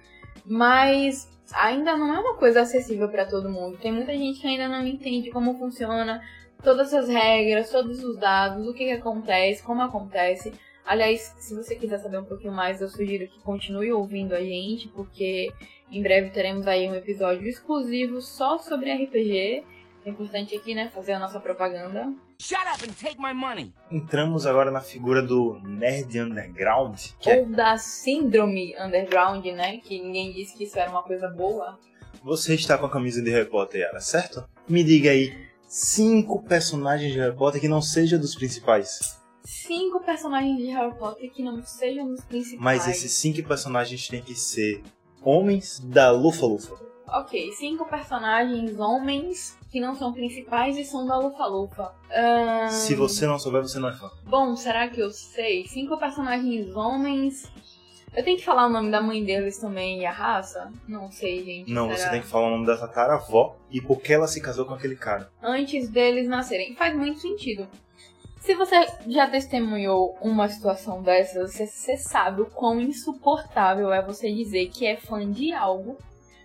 mas 0.45 1.29
ainda 1.53 1.95
não 1.97 2.13
é 2.13 2.19
uma 2.19 2.35
coisa 2.35 2.61
acessível 2.61 3.09
para 3.09 3.25
todo 3.25 3.49
mundo. 3.49 3.77
Tem 3.77 3.91
muita 3.91 4.13
gente 4.13 4.39
que 4.39 4.47
ainda 4.47 4.67
não 4.67 4.85
entende 4.87 5.29
como 5.29 5.57
funciona 5.57 6.21
todas 6.63 6.93
as 6.93 7.09
regras, 7.09 7.69
todos 7.69 8.03
os 8.03 8.17
dados, 8.17 8.67
o 8.67 8.73
que, 8.73 8.85
que 8.85 8.91
acontece, 8.91 9.61
como 9.61 9.81
acontece. 9.81 10.53
Aliás, 10.85 11.33
se 11.37 11.55
você 11.55 11.75
quiser 11.75 11.99
saber 11.99 12.17
um 12.17 12.25
pouquinho 12.25 12.53
mais, 12.53 12.81
eu 12.81 12.87
sugiro 12.87 13.27
que 13.27 13.39
continue 13.41 13.91
ouvindo 13.91 14.33
a 14.33 14.41
gente, 14.41 14.87
porque 14.89 15.51
em 15.91 16.01
breve 16.01 16.29
teremos 16.31 16.67
aí 16.67 16.89
um 16.89 16.95
episódio 16.95 17.47
exclusivo 17.47 18.21
só 18.21 18.57
sobre 18.57 18.91
RPG. 18.91 19.63
É 20.05 20.09
importante 20.09 20.53
aqui, 20.55 20.75
né, 20.75 20.89
fazer 20.93 21.13
a 21.13 21.19
nossa 21.19 21.39
propaganda. 21.39 22.13
Shut 22.39 22.59
up 22.59 22.83
and 22.83 22.93
take 22.93 23.17
my 23.21 23.33
money. 23.33 23.73
Entramos 23.89 24.45
agora 24.45 24.69
na 24.69 24.81
figura 24.81 25.21
do 25.21 25.59
nerd 25.63 26.19
underground, 26.19 26.97
que 27.19 27.29
é 27.29 27.39
Ou 27.39 27.45
da 27.45 27.77
síndrome 27.77 28.75
underground, 28.77 29.45
né, 29.45 29.77
que 29.77 30.01
ninguém 30.01 30.33
disse 30.33 30.57
que 30.57 30.65
isso 30.65 30.77
era 30.77 30.89
uma 30.89 31.03
coisa 31.03 31.29
boa. 31.29 31.79
você 32.21 32.53
está 32.55 32.77
com 32.77 32.85
a 32.85 32.89
camisa 32.89 33.21
de 33.21 33.29
Harry 33.31 33.49
Potter, 33.49 33.81
Yara, 33.81 33.99
certo? 34.01 34.43
Me 34.67 34.83
diga 34.83 35.09
aí 35.11 35.33
cinco 35.67 36.43
personagens 36.43 37.11
de 37.13 37.19
Harry 37.19 37.35
Potter 37.35 37.61
que 37.61 37.67
não 37.69 37.81
sejam 37.81 38.19
dos 38.19 38.35
principais. 38.35 39.17
Cinco 39.45 40.01
personagens 40.01 40.57
de 40.57 40.67
Harry 40.67 40.95
Potter 40.97 41.31
que 41.31 41.41
não 41.43 41.61
sejam 41.63 42.11
os 42.11 42.21
principais. 42.25 42.61
Mas 42.61 42.87
esses 42.87 43.11
cinco 43.13 43.41
personagens 43.47 44.07
têm 44.07 44.21
que 44.21 44.35
ser 44.35 44.81
homens 45.21 45.79
da 45.79 46.11
Lufa-Lufa. 46.11 46.75
Ok, 47.13 47.51
cinco 47.51 47.85
personagens 47.85 48.79
homens 48.79 49.55
que 49.71 49.79
não 49.79 49.93
são 49.93 50.11
principais 50.11 50.75
e 50.77 50.83
são 50.83 51.05
da 51.05 51.15
Lufa-Lufa. 51.19 51.93
Ahn, 52.11 52.69
Se 52.69 52.95
você 52.95 53.27
não 53.27 53.37
souber, 53.37 53.61
você 53.61 53.77
não 53.77 53.89
é 53.89 53.93
fã. 53.93 54.09
Bom, 54.23 54.55
será 54.55 54.87
que 54.87 54.99
eu 54.99 55.11
sei? 55.11 55.67
Cinco 55.67 55.95
personagens 55.97 56.75
homens. 56.75 57.51
Eu 58.15 58.23
tenho 58.23 58.37
que 58.37 58.43
falar 58.43 58.65
o 58.65 58.69
nome 58.69 58.89
da 58.89 58.99
mãe 58.99 59.23
deles 59.23 59.59
também 59.59 60.01
e 60.01 60.05
a 60.07 60.11
raça? 60.11 60.71
Não 60.87 61.11
sei, 61.11 61.43
gente. 61.43 61.71
Não, 61.71 61.85
será? 61.85 61.97
você 61.97 62.09
tem 62.09 62.21
que 62.21 62.27
falar 62.27 62.47
o 62.47 62.51
nome 62.51 62.65
da 62.65 62.77
tataravó 62.77 63.57
e 63.69 63.79
por 63.79 64.01
que 64.01 64.13
ela 64.13 64.27
se 64.27 64.41
casou 64.41 64.65
com 64.65 64.73
aquele 64.73 64.95
cara. 64.95 65.31
Antes 65.41 65.89
deles 65.89 66.27
nascerem. 66.27 66.75
Faz 66.75 66.95
muito 66.95 67.19
sentido. 67.19 67.67
Se 68.39 68.55
você 68.55 68.87
já 69.07 69.27
testemunhou 69.29 70.17
uma 70.19 70.49
situação 70.49 71.01
dessas, 71.01 71.53
você, 71.53 71.65
você 71.67 71.95
sabe 71.95 72.41
o 72.41 72.45
quão 72.47 72.79
insuportável 72.81 73.93
é 73.93 74.01
você 74.01 74.33
dizer 74.33 74.67
que 74.67 74.85
é 74.85 74.97
fã 74.97 75.31
de 75.31 75.53
algo, 75.53 75.97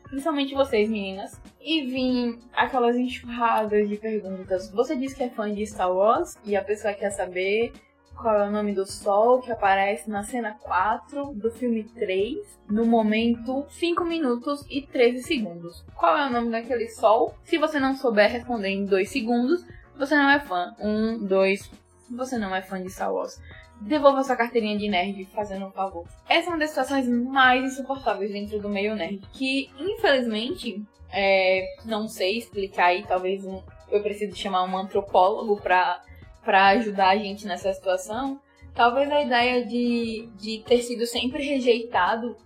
principalmente 0.08 0.54
vocês 0.54 0.88
meninas, 0.88 1.40
e 1.60 1.86
vir 1.86 2.38
aquelas 2.52 2.96
enxurradas 2.96 3.88
de 3.88 3.96
perguntas. 3.96 4.70
Você 4.70 4.96
diz 4.96 5.14
que 5.14 5.22
é 5.22 5.30
fã 5.30 5.52
de 5.52 5.66
Star 5.66 5.92
Wars 5.92 6.36
e 6.44 6.56
a 6.56 6.64
pessoa 6.64 6.94
quer 6.94 7.10
saber 7.10 7.72
qual 8.16 8.34
é 8.34 8.48
o 8.48 8.50
nome 8.50 8.74
do 8.74 8.84
sol 8.84 9.40
que 9.40 9.52
aparece 9.52 10.10
na 10.10 10.24
cena 10.24 10.56
4 10.60 11.34
do 11.34 11.50
filme 11.50 11.84
3, 11.84 12.36
no 12.68 12.84
momento 12.84 13.64
5 13.68 14.04
minutos 14.04 14.66
e 14.68 14.82
13 14.82 15.22
segundos. 15.22 15.84
Qual 15.94 16.16
é 16.16 16.26
o 16.26 16.30
nome 16.30 16.50
daquele 16.50 16.88
sol? 16.88 17.34
Se 17.44 17.58
você 17.58 17.78
não 17.78 17.94
souber 17.94 18.30
responder 18.30 18.68
em 18.68 18.84
2 18.84 19.08
segundos, 19.08 19.64
você 19.96 20.16
não 20.16 20.28
é 20.28 20.40
fã. 20.40 20.74
1, 20.80 21.26
2, 21.26 21.70
você 22.10 22.38
não 22.38 22.54
é 22.54 22.60
fã 22.60 22.82
de 22.82 22.90
Star 22.90 23.12
Wars. 23.12 23.40
Devolva 23.80 24.24
sua 24.24 24.36
carteirinha 24.36 24.76
de 24.76 24.88
nerd, 24.88 25.24
fazendo 25.34 25.66
um 25.66 25.70
favor. 25.70 26.04
Essa 26.28 26.48
é 26.48 26.50
uma 26.50 26.58
das 26.58 26.70
situações 26.70 27.08
mais 27.08 27.64
insuportáveis 27.64 28.32
dentro 28.32 28.58
do 28.60 28.68
meio 28.68 28.96
nerd, 28.96 29.20
que 29.32 29.70
infelizmente, 29.78 30.82
é, 31.12 31.64
não 31.84 32.08
sei 32.08 32.38
explicar 32.38 32.86
aí, 32.86 33.04
talvez 33.06 33.44
um, 33.44 33.62
eu 33.90 34.02
precise 34.02 34.36
chamar 34.36 34.64
um 34.64 34.76
antropólogo 34.76 35.60
pra 35.60 36.02
para 36.48 36.68
ajudar 36.68 37.10
a 37.10 37.16
gente 37.18 37.46
nessa 37.46 37.70
situação, 37.74 38.40
talvez 38.74 39.12
a 39.12 39.20
ideia 39.20 39.66
de, 39.66 40.30
de 40.38 40.64
ter 40.66 40.80
sido 40.80 41.04
sempre 41.04 41.44
rejeitado, 41.44 42.38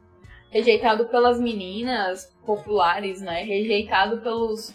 rejeitado 0.51 1.07
pelas 1.07 1.39
meninas 1.39 2.35
populares, 2.45 3.21
né? 3.21 3.45
Rejeitado 3.45 4.21
pelos, 4.21 4.75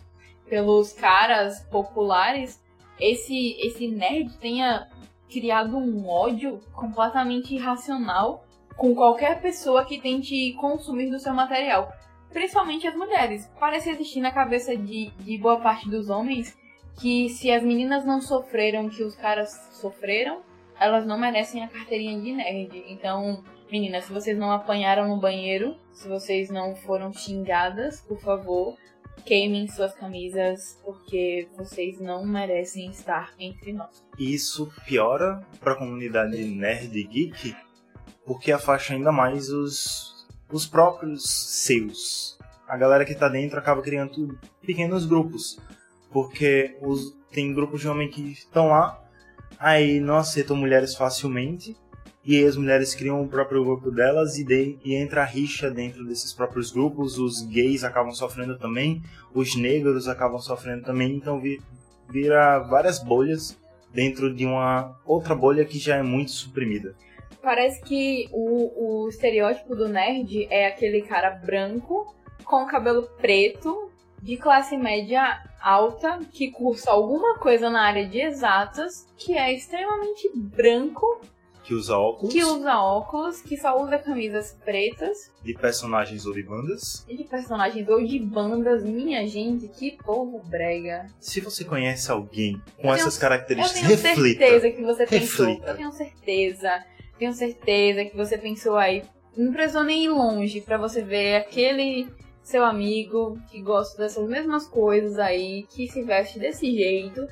pelos 0.49 0.93
caras 0.93 1.59
populares, 1.63 2.63
esse, 2.97 3.57
esse 3.59 3.89
nerd 3.89 4.31
tenha 4.37 4.87
criado 5.29 5.77
um 5.77 6.07
ódio 6.07 6.59
completamente 6.73 7.55
irracional 7.55 8.45
com 8.75 8.93
qualquer 8.93 9.41
pessoa 9.41 9.85
que 9.85 9.99
tente 9.99 10.53
consumir 10.53 11.09
do 11.09 11.19
seu 11.19 11.33
material. 11.33 11.91
Principalmente 12.31 12.87
as 12.87 12.95
mulheres. 12.95 13.49
Parece 13.59 13.89
existir 13.89 14.21
na 14.21 14.31
cabeça 14.31 14.75
de, 14.75 15.09
de 15.11 15.37
boa 15.37 15.59
parte 15.59 15.89
dos 15.89 16.09
homens 16.09 16.57
que 16.99 17.29
se 17.29 17.51
as 17.51 17.63
meninas 17.63 18.05
não 18.05 18.21
sofreram 18.21 18.89
que 18.89 19.03
os 19.03 19.15
caras 19.15 19.51
sofreram, 19.73 20.41
elas 20.79 21.05
não 21.05 21.17
merecem 21.17 21.63
a 21.63 21.67
carteirinha 21.67 22.19
de 22.19 22.33
nerd. 22.33 22.85
Então, 22.87 23.43
meninas, 23.71 24.05
se 24.05 24.13
vocês 24.13 24.37
não 24.37 24.51
apanharam 24.51 25.07
no 25.07 25.19
banheiro, 25.19 25.75
se 25.91 26.07
vocês 26.07 26.49
não 26.49 26.75
foram 26.75 27.13
xingadas, 27.13 28.01
por 28.01 28.19
favor, 28.19 28.77
queimem 29.25 29.67
suas 29.67 29.93
camisas 29.93 30.79
porque 30.83 31.47
vocês 31.57 31.99
não 31.99 32.25
merecem 32.25 32.89
estar 32.89 33.33
entre 33.39 33.73
nós. 33.73 34.03
Isso 34.17 34.71
piora 34.85 35.41
para 35.59 35.73
a 35.73 35.75
comunidade 35.75 36.43
nerd 36.43 36.97
e 36.97 37.03
geek, 37.03 37.55
porque 38.25 38.51
afasta 38.51 38.93
ainda 38.93 39.11
mais 39.11 39.49
os, 39.49 40.27
os 40.51 40.65
próprios 40.65 41.23
seus. 41.29 42.37
A 42.67 42.77
galera 42.77 43.05
que 43.05 43.15
tá 43.15 43.29
dentro 43.29 43.57
acaba 43.59 43.81
criando 43.81 44.37
pequenos 44.61 45.05
grupos, 45.05 45.59
porque 46.11 46.77
os, 46.81 47.15
tem 47.31 47.53
grupos 47.53 47.81
de 47.81 47.87
homens 47.87 48.13
que 48.13 48.31
estão 48.31 48.69
lá, 48.69 49.01
aí 49.59 49.99
não 49.99 50.17
aceitam 50.17 50.55
mulheres 50.55 50.95
facilmente, 50.95 51.75
e 52.27 52.43
as 52.43 52.57
mulheres 52.57 52.93
criam 52.93 53.23
o 53.23 53.27
próprio 53.29 53.63
grupo 53.63 53.89
delas 53.89 54.37
e, 54.37 54.43
de, 54.43 54.77
e 54.83 54.93
entra 54.93 55.21
a 55.21 55.25
rixa 55.25 55.71
dentro 55.71 56.03
desses 56.03 56.33
próprios 56.33 56.69
grupos, 56.69 57.17
os 57.17 57.41
gays 57.43 57.85
acabam 57.85 58.11
sofrendo 58.11 58.57
também, 58.57 59.01
os 59.33 59.55
negros 59.55 60.09
acabam 60.09 60.37
sofrendo 60.37 60.83
também, 60.83 61.15
então 61.15 61.39
vi, 61.39 61.61
vira 62.09 62.59
várias 62.59 63.01
bolhas 63.01 63.57
dentro 63.93 64.35
de 64.35 64.45
uma 64.45 64.99
outra 65.05 65.33
bolha 65.33 65.63
que 65.63 65.79
já 65.79 65.95
é 65.95 66.03
muito 66.03 66.31
suprimida. 66.31 66.93
Parece 67.41 67.81
que 67.81 68.27
o, 68.33 69.05
o 69.05 69.07
estereótipo 69.07 69.73
do 69.73 69.87
nerd 69.87 70.47
é 70.49 70.67
aquele 70.67 71.03
cara 71.03 71.29
branco, 71.29 72.13
com 72.43 72.65
cabelo 72.65 73.03
preto, 73.21 73.89
de 74.21 74.35
classe 74.35 74.75
média 74.75 75.41
alta, 75.61 76.19
que 76.33 76.51
cursa 76.51 76.91
alguma 76.91 77.37
coisa 77.37 77.69
na 77.69 77.83
área 77.83 78.05
de 78.05 78.19
exatas, 78.19 79.07
que 79.15 79.37
é 79.37 79.53
extremamente 79.53 80.29
branco 80.35 81.21
Que 81.67 81.73
usa 81.73 81.97
óculos 81.97 82.33
que 82.33 82.43
usa 82.43 82.79
óculos, 82.79 83.41
que 83.41 83.57
só 83.57 83.77
usa 83.83 83.97
camisas 83.99 84.57
pretas 84.63 85.31
de 85.43 85.53
personagens 85.53 86.25
ou 86.25 86.33
de 86.33 86.41
bandas. 86.43 87.05
de 87.05 87.23
personagens 87.25 87.87
ou 87.89 88.01
de 88.05 88.19
bandas. 88.19 88.83
Minha 88.85 89.27
gente, 89.27 89.67
que 89.67 89.97
povo 90.03 90.41
brega. 90.45 91.07
Se 91.19 91.41
você 91.41 91.65
conhece 91.65 92.09
alguém 92.09 92.61
com 92.77 92.83
tenho- 92.83 92.93
essas 92.93 93.15
Eu 93.15 93.21
características, 93.21 93.81
tenho 93.81 93.89
reflita. 93.97 94.39
certeza 94.39 94.69
que 94.71 94.81
você 94.81 95.05
pensou. 95.05 95.45
Reflita. 95.47 95.71
Eu 95.71 95.75
tenho 95.75 95.91
certeza. 95.91 96.85
Tenho 97.19 97.33
certeza 97.33 98.05
que 98.05 98.15
você 98.15 98.37
pensou 98.37 98.77
aí. 98.77 99.03
Não 99.35 99.51
precisou 99.51 99.83
nem 99.83 100.05
ir 100.05 100.09
longe 100.09 100.61
pra 100.61 100.77
você 100.77 101.01
ver 101.01 101.35
aquele 101.35 102.07
seu 102.41 102.63
amigo 102.63 103.37
que 103.51 103.61
gosta 103.61 103.97
dessas 104.01 104.25
mesmas 104.29 104.65
coisas 104.67 105.19
aí, 105.19 105.63
que 105.69 105.87
se 105.89 106.01
veste 106.01 106.39
desse 106.39 106.71
jeito 106.71 107.27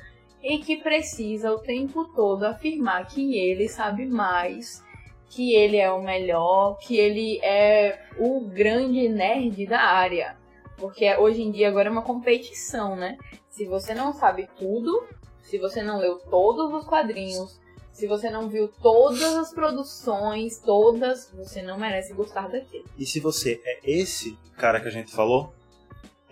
e 0.46 0.58
que 0.58 0.76
precisa 0.76 1.50
o 1.52 1.58
tempo 1.58 2.04
todo 2.14 2.44
afirmar 2.44 3.08
que 3.08 3.36
ele 3.36 3.68
sabe 3.68 4.06
mais, 4.06 4.80
que 5.28 5.52
ele 5.52 5.76
é 5.76 5.90
o 5.90 6.00
melhor, 6.00 6.78
que 6.78 6.96
ele 6.96 7.40
é 7.42 8.00
o 8.16 8.40
grande 8.42 9.08
nerd 9.08 9.66
da 9.66 9.80
área. 9.80 10.36
Porque 10.76 11.12
hoje 11.16 11.42
em 11.42 11.50
dia 11.50 11.68
agora 11.68 11.88
é 11.88 11.90
uma 11.90 12.02
competição, 12.02 12.94
né? 12.94 13.18
Se 13.50 13.64
você 13.64 13.92
não 13.92 14.12
sabe 14.12 14.48
tudo, 14.56 15.04
se 15.42 15.58
você 15.58 15.82
não 15.82 15.98
leu 15.98 16.16
todos 16.30 16.72
os 16.72 16.86
quadrinhos, 16.86 17.60
se 17.90 18.06
você 18.06 18.30
não 18.30 18.48
viu 18.48 18.68
todas 18.68 19.34
as 19.34 19.52
produções, 19.52 20.60
todas, 20.60 21.28
você 21.34 21.60
não 21.60 21.76
merece 21.76 22.14
gostar 22.14 22.48
daquilo. 22.48 22.84
E 22.96 23.04
se 23.04 23.18
você 23.18 23.60
é 23.64 23.80
esse 23.82 24.38
cara 24.56 24.80
que 24.80 24.86
a 24.86 24.92
gente 24.92 25.10
falou, 25.10 25.52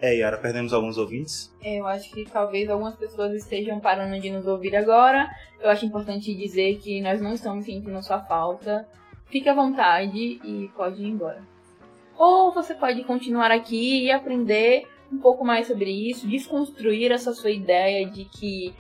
é, 0.05 0.17
Yara, 0.17 0.37
perdemos 0.37 0.75
alguns 0.75 0.99
ouvintes. 0.99 1.51
Eu 1.63 1.87
acho 1.87 2.11
que 2.11 2.27
talvez 2.27 2.69
algumas 2.69 2.95
pessoas 2.95 3.33
estejam 3.33 3.81
parando 3.81 4.21
de 4.21 4.31
nos 4.31 4.47
ouvir 4.47 4.77
agora. 4.77 5.31
Eu 5.59 5.71
acho 5.71 5.87
importante 5.87 6.35
dizer 6.35 6.77
que 6.77 7.01
nós 7.01 7.23
não 7.23 7.33
estamos 7.33 7.65
sentindo 7.65 8.03
sua 8.03 8.21
falta. 8.21 8.87
Fique 9.27 9.49
à 9.49 9.55
vontade 9.55 10.19
e 10.45 10.71
pode 10.77 11.03
ir 11.03 11.09
embora. 11.09 11.43
Ou 12.19 12.53
você 12.53 12.75
pode 12.75 13.03
continuar 13.05 13.51
aqui 13.51 14.05
e 14.05 14.11
aprender 14.11 14.87
um 15.11 15.17
pouco 15.17 15.43
mais 15.43 15.67
sobre 15.69 15.91
isso, 15.91 16.29
desconstruir 16.29 17.11
essa 17.11 17.33
sua 17.33 17.51
ideia 17.51 18.07
de 18.07 18.27
que 18.27 18.75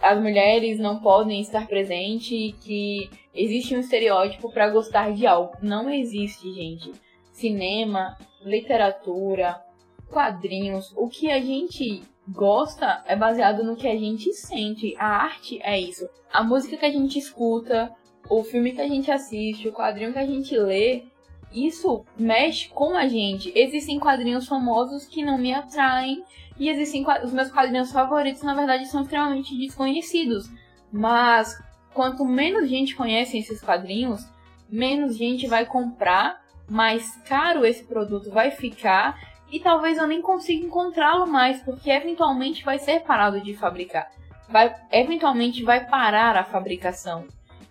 as 0.00 0.18
mulheres 0.18 0.78
não 0.78 1.00
podem 1.00 1.40
estar 1.40 1.66
presentes 1.66 2.32
e 2.32 2.52
que 2.52 3.10
existe 3.34 3.76
um 3.76 3.80
estereótipo 3.80 4.50
para 4.50 4.70
gostar 4.70 5.12
de 5.12 5.26
algo. 5.26 5.52
Não 5.60 5.90
existe, 5.90 6.50
gente. 6.52 6.92
Cinema, 7.30 8.16
literatura, 8.42 9.65
quadrinhos, 10.10 10.92
o 10.96 11.08
que 11.08 11.30
a 11.30 11.40
gente 11.40 12.02
gosta 12.28 13.02
é 13.06 13.14
baseado 13.14 13.62
no 13.62 13.76
que 13.76 13.88
a 13.88 13.96
gente 13.96 14.32
sente. 14.32 14.94
A 14.98 15.06
arte 15.06 15.60
é 15.62 15.78
isso. 15.78 16.08
A 16.32 16.42
música 16.42 16.76
que 16.76 16.86
a 16.86 16.90
gente 16.90 17.18
escuta, 17.18 17.92
o 18.28 18.42
filme 18.42 18.72
que 18.72 18.80
a 18.80 18.88
gente 18.88 19.10
assiste, 19.10 19.68
o 19.68 19.72
quadrinho 19.72 20.12
que 20.12 20.18
a 20.18 20.26
gente 20.26 20.56
lê, 20.58 21.04
isso 21.52 22.04
mexe 22.18 22.68
com 22.68 22.96
a 22.96 23.06
gente. 23.06 23.52
Existem 23.54 23.98
quadrinhos 23.98 24.46
famosos 24.46 25.06
que 25.06 25.24
não 25.24 25.38
me 25.38 25.54
atraem 25.54 26.24
e 26.58 26.68
existem 26.68 27.04
os 27.22 27.32
meus 27.32 27.50
quadrinhos 27.50 27.92
favoritos, 27.92 28.42
na 28.42 28.54
verdade, 28.54 28.86
são 28.86 29.02
extremamente 29.02 29.56
desconhecidos. 29.56 30.50
Mas 30.90 31.56
quanto 31.94 32.24
menos 32.24 32.68
gente 32.68 32.94
conhece 32.96 33.38
esses 33.38 33.60
quadrinhos, 33.60 34.22
menos 34.68 35.16
gente 35.16 35.46
vai 35.46 35.64
comprar, 35.64 36.44
mais 36.68 37.16
caro 37.28 37.64
esse 37.64 37.84
produto 37.84 38.30
vai 38.30 38.50
ficar 38.50 39.35
e 39.50 39.60
talvez 39.60 39.98
eu 39.98 40.06
nem 40.06 40.20
consiga 40.20 40.64
encontrá-lo 40.64 41.26
mais, 41.26 41.60
porque 41.62 41.90
eventualmente 41.90 42.64
vai 42.64 42.78
ser 42.78 43.00
parado 43.00 43.40
de 43.40 43.54
fabricar. 43.54 44.10
Vai, 44.48 44.74
eventualmente 44.92 45.62
vai 45.62 45.86
parar 45.86 46.36
a 46.36 46.44
fabricação. 46.44 47.26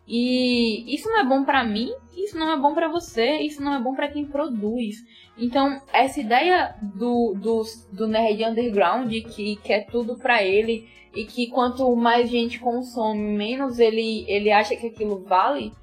E 0.07 0.93
isso 0.93 1.09
não 1.09 1.19
é 1.19 1.25
bom 1.25 1.43
pra 1.43 1.63
mim, 1.63 1.91
isso 2.15 2.37
não 2.37 2.51
é 2.51 2.57
bom 2.57 2.73
pra 2.73 2.87
você, 2.87 3.37
isso 3.39 3.61
não 3.61 3.73
é 3.73 3.79
bom 3.79 3.95
pra 3.95 4.07
quem 4.07 4.25
produz. 4.25 4.97
Então, 5.37 5.81
essa 5.91 6.19
ideia 6.19 6.75
do, 6.81 7.33
do, 7.35 7.63
do 7.91 8.07
nerd 8.07 8.43
underground 8.43 9.11
que 9.11 9.55
quer 9.57 9.87
tudo 9.87 10.15
pra 10.15 10.43
ele 10.43 10.87
e 11.13 11.25
que 11.25 11.47
quanto 11.47 11.95
mais 11.95 12.29
gente 12.29 12.59
consome, 12.59 13.19
menos 13.19 13.79
ele, 13.79 14.25
ele 14.27 14.51
acha 14.51 14.75
que 14.75 14.87
aquilo 14.87 15.23
vale, 15.23 15.73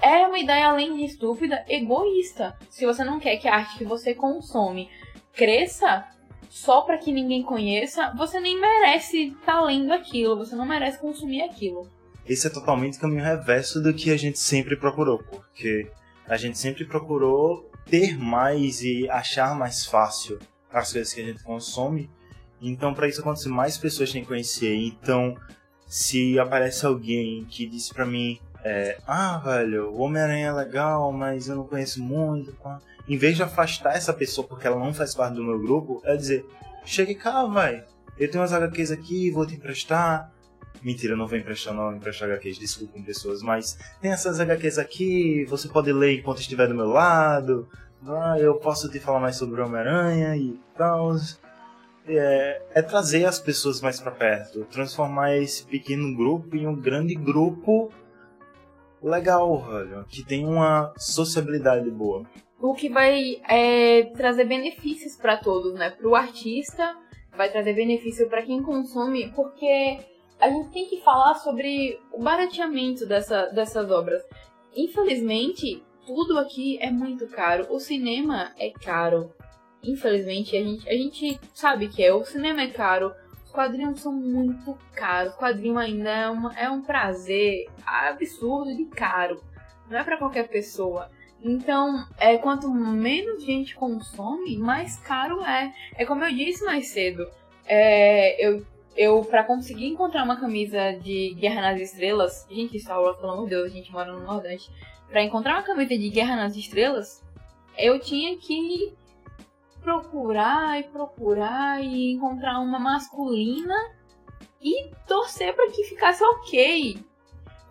é 0.00 0.26
uma 0.26 0.38
ideia 0.38 0.68
além 0.68 0.94
de 0.96 1.04
estúpida, 1.04 1.64
egoísta. 1.68 2.56
Se 2.70 2.86
você 2.86 3.04
não 3.04 3.18
quer 3.18 3.36
que 3.36 3.48
a 3.48 3.54
arte 3.54 3.78
que 3.78 3.84
você 3.84 4.14
consome 4.14 4.88
cresça 5.36 6.04
só 6.48 6.80
pra 6.80 6.98
que 6.98 7.12
ninguém 7.12 7.42
conheça, 7.42 8.12
você 8.16 8.40
nem 8.40 8.58
merece 8.58 9.28
estar 9.28 9.60
lendo 9.60 9.92
aquilo, 9.92 10.36
você 10.36 10.56
não 10.56 10.64
merece 10.64 10.98
consumir 10.98 11.42
aquilo. 11.42 11.88
Esse 12.26 12.46
é 12.46 12.50
totalmente 12.50 12.96
o 12.96 13.00
caminho 13.00 13.22
reverso 13.22 13.80
do 13.80 13.92
que 13.92 14.10
a 14.10 14.16
gente 14.16 14.38
sempre 14.38 14.76
procurou, 14.76 15.18
porque 15.18 15.88
a 16.26 16.36
gente 16.36 16.58
sempre 16.58 16.84
procurou 16.84 17.70
ter 17.84 18.18
mais 18.18 18.82
e 18.82 19.08
achar 19.10 19.54
mais 19.54 19.84
fácil 19.84 20.38
as 20.72 20.92
coisas 20.92 21.12
que 21.12 21.20
a 21.20 21.24
gente 21.24 21.42
consome. 21.44 22.10
Então, 22.60 22.94
para 22.94 23.06
isso 23.06 23.20
acontecer, 23.20 23.48
mais 23.48 23.78
pessoas 23.78 24.10
têm 24.10 24.22
que 24.22 24.28
conhecer. 24.28 24.74
Então, 24.74 25.36
se 25.86 26.38
aparece 26.38 26.84
alguém 26.84 27.44
que 27.44 27.66
diz 27.66 27.92
pra 27.92 28.04
mim, 28.04 28.40
é, 28.68 28.98
ah, 29.06 29.38
velho, 29.38 29.92
o 29.92 30.00
Homem-Aranha 30.00 30.48
é 30.48 30.52
legal, 30.52 31.12
mas 31.12 31.48
eu 31.48 31.54
não 31.54 31.64
conheço 31.64 32.02
muito. 32.02 32.52
pá." 32.54 32.80
Em 33.08 33.16
vez 33.16 33.36
de 33.36 33.44
afastar 33.44 33.94
essa 33.94 34.12
pessoa 34.12 34.44
porque 34.44 34.66
ela 34.66 34.76
não 34.76 34.92
faz 34.92 35.14
parte 35.14 35.36
do 35.36 35.44
meu 35.44 35.56
grupo, 35.60 36.02
é 36.04 36.16
dizer, 36.16 36.44
chegue 36.84 37.14
cá, 37.14 37.44
vai. 37.44 37.84
Eu 38.18 38.28
tenho 38.28 38.42
umas 38.42 38.52
HQs 38.52 38.90
aqui, 38.90 39.30
vou 39.30 39.46
te 39.46 39.54
emprestar. 39.54 40.32
Mentira, 40.82 41.12
eu 41.12 41.16
não 41.16 41.28
vou 41.28 41.38
emprestar, 41.38 41.72
não, 41.72 41.84
vou 41.84 41.94
emprestar 41.94 42.28
HQs, 42.28 42.58
desculpem 42.58 43.04
pessoas, 43.04 43.40
mas 43.40 43.78
tem 44.00 44.10
essas 44.10 44.40
HQs 44.40 44.78
aqui, 44.78 45.44
você 45.44 45.68
pode 45.68 45.92
ler 45.92 46.18
enquanto 46.18 46.40
estiver 46.40 46.66
do 46.66 46.74
meu 46.74 46.88
lado. 46.88 47.68
Ah, 48.04 48.36
eu 48.36 48.56
posso 48.56 48.90
te 48.90 48.98
falar 48.98 49.20
mais 49.20 49.36
sobre 49.36 49.60
o 49.60 49.64
Homem-Aranha 49.64 50.36
e 50.36 50.58
tal. 50.76 51.14
É, 52.08 52.62
é 52.74 52.82
trazer 52.82 53.26
as 53.26 53.38
pessoas 53.38 53.80
mais 53.80 54.00
pra 54.00 54.10
perto, 54.10 54.64
transformar 54.64 55.36
esse 55.36 55.64
pequeno 55.64 56.16
grupo 56.16 56.56
em 56.56 56.66
um 56.66 56.74
grande 56.74 57.14
grupo 57.14 57.92
legal, 59.06 59.58
velho, 59.58 60.04
que 60.08 60.24
tem 60.24 60.44
uma 60.44 60.92
sociabilidade 60.98 61.90
boa. 61.90 62.24
O 62.60 62.74
que 62.74 62.88
vai 62.88 63.40
é, 63.48 64.04
trazer 64.16 64.44
benefícios 64.44 65.16
pra 65.16 65.36
todos, 65.36 65.74
né? 65.74 65.90
Pro 65.90 66.14
artista, 66.14 66.96
vai 67.36 67.50
trazer 67.50 67.74
benefício 67.74 68.28
pra 68.28 68.42
quem 68.42 68.62
consome, 68.62 69.30
porque 69.32 69.98
a 70.40 70.48
gente 70.48 70.70
tem 70.70 70.86
que 70.86 71.00
falar 71.02 71.34
sobre 71.34 71.98
o 72.12 72.22
barateamento 72.22 73.06
dessa, 73.06 73.46
dessas 73.46 73.90
obras. 73.90 74.22
Infelizmente, 74.74 75.82
tudo 76.06 76.38
aqui 76.38 76.78
é 76.80 76.90
muito 76.90 77.26
caro. 77.28 77.66
O 77.70 77.78
cinema 77.78 78.52
é 78.58 78.70
caro. 78.70 79.32
Infelizmente, 79.82 80.56
a 80.56 80.62
gente, 80.62 80.88
a 80.88 80.92
gente 80.92 81.40
sabe 81.54 81.88
que 81.88 82.02
é. 82.02 82.12
O 82.12 82.24
cinema 82.24 82.62
é 82.62 82.68
caro. 82.68 83.12
Os 83.56 83.62
quadrinhos 83.62 84.00
são 84.02 84.12
muito 84.12 84.76
caros. 84.94 85.34
Quadrinho 85.34 85.78
ainda 85.78 86.10
é, 86.10 86.28
uma, 86.28 86.54
é 86.58 86.68
um 86.68 86.82
prazer 86.82 87.66
absurdo 87.86 88.76
de 88.76 88.84
caro. 88.84 89.42
Não 89.88 89.98
é 89.98 90.04
pra 90.04 90.18
qualquer 90.18 90.46
pessoa. 90.46 91.10
Então, 91.42 92.06
é, 92.18 92.36
quanto 92.36 92.70
menos 92.70 93.42
gente 93.42 93.74
consome, 93.74 94.58
mais 94.58 94.98
caro 94.98 95.42
é. 95.42 95.72
É 95.96 96.04
como 96.04 96.22
eu 96.22 96.34
disse 96.34 96.62
mais 96.66 96.88
cedo. 96.88 97.26
É, 97.64 98.46
eu, 98.46 98.62
eu 98.94 99.24
para 99.24 99.42
conseguir 99.42 99.86
encontrar 99.86 100.24
uma 100.24 100.38
camisa 100.38 100.92
de 100.92 101.34
Guerra 101.40 101.62
nas 101.62 101.80
Estrelas, 101.80 102.46
gente, 102.50 102.78
Star 102.78 102.98
pelo 103.14 103.32
amor 103.32 103.44
de 103.44 103.50
Deus, 103.54 103.72
a 103.72 103.74
gente 103.74 103.90
mora 103.90 104.12
no 104.12 104.20
Nordeste. 104.20 104.70
Pra 105.08 105.22
encontrar 105.22 105.54
uma 105.54 105.62
camisa 105.62 105.96
de 105.96 106.10
Guerra 106.10 106.36
nas 106.36 106.54
Estrelas, 106.54 107.24
eu 107.78 107.98
tinha 107.98 108.36
que 108.36 108.92
procurar 109.86 110.80
e 110.80 110.82
procurar 110.82 111.80
e 111.80 112.14
encontrar 112.14 112.58
uma 112.58 112.76
masculina 112.76 113.72
e 114.60 114.90
torcer 115.06 115.54
para 115.54 115.70
que 115.70 115.84
ficasse 115.84 116.24
ok. 116.24 116.98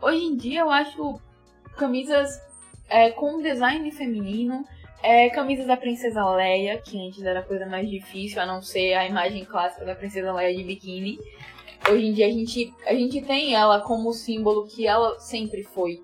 Hoje 0.01 0.23
em 0.23 0.37
dia 0.37 0.61
eu 0.61 0.71
acho 0.71 1.19
camisas 1.75 2.41
é, 2.87 3.11
com 3.11 3.41
design 3.41 3.91
feminino, 3.91 4.63
é, 5.03 5.29
camisas 5.29 5.67
da 5.67 5.75
Princesa 5.75 6.25
Leia, 6.29 6.77
que 6.77 6.97
antes 7.05 7.21
era 7.21 7.41
a 7.41 7.43
coisa 7.43 7.65
mais 7.65 7.89
difícil, 7.89 8.41
a 8.41 8.45
não 8.45 8.61
ser 8.61 8.93
a 8.93 9.05
imagem 9.05 9.43
clássica 9.43 9.83
da 9.83 9.93
Princesa 9.93 10.31
Leia 10.31 10.55
de 10.55 10.63
biquíni. 10.63 11.19
Hoje 11.89 12.05
em 12.05 12.13
dia 12.13 12.27
a 12.27 12.31
gente, 12.31 12.73
a 12.87 12.93
gente 12.93 13.21
tem 13.23 13.55
ela 13.55 13.81
como 13.81 14.13
símbolo 14.13 14.67
que 14.67 14.87
ela 14.87 15.19
sempre 15.19 15.63
foi. 15.63 16.01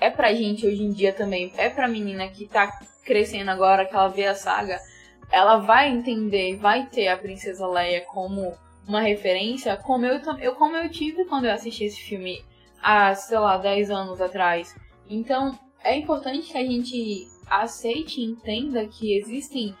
É 0.00 0.10
pra 0.10 0.34
gente 0.34 0.66
hoje 0.66 0.82
em 0.82 0.90
dia 0.90 1.12
também, 1.12 1.52
é 1.56 1.70
pra 1.70 1.86
menina 1.86 2.26
que 2.26 2.44
tá 2.44 2.80
crescendo 3.04 3.52
agora, 3.52 3.86
que 3.86 3.94
ela 3.94 4.08
vê 4.08 4.26
a 4.26 4.34
saga, 4.34 4.80
ela 5.30 5.58
vai 5.58 5.90
entender, 5.90 6.56
vai 6.56 6.86
ter 6.86 7.08
a 7.08 7.16
Princesa 7.16 7.66
Leia 7.66 8.02
como 8.06 8.54
uma 8.86 9.00
referência, 9.00 9.76
como 9.76 10.06
eu, 10.06 10.20
eu, 10.40 10.54
como 10.54 10.76
eu 10.76 10.88
tive 10.90 11.24
quando 11.26 11.44
eu 11.44 11.52
assisti 11.52 11.84
esse 11.84 12.00
filme 12.00 12.42
há, 12.82 13.14
sei 13.14 13.38
lá, 13.38 13.58
10 13.58 13.90
anos 13.90 14.20
atrás. 14.20 14.74
Então, 15.08 15.58
é 15.84 15.96
importante 15.96 16.52
que 16.52 16.58
a 16.58 16.64
gente 16.64 17.28
aceite 17.48 18.20
e 18.20 18.24
entenda 18.24 18.86
que 18.86 19.16
existem 19.16 19.74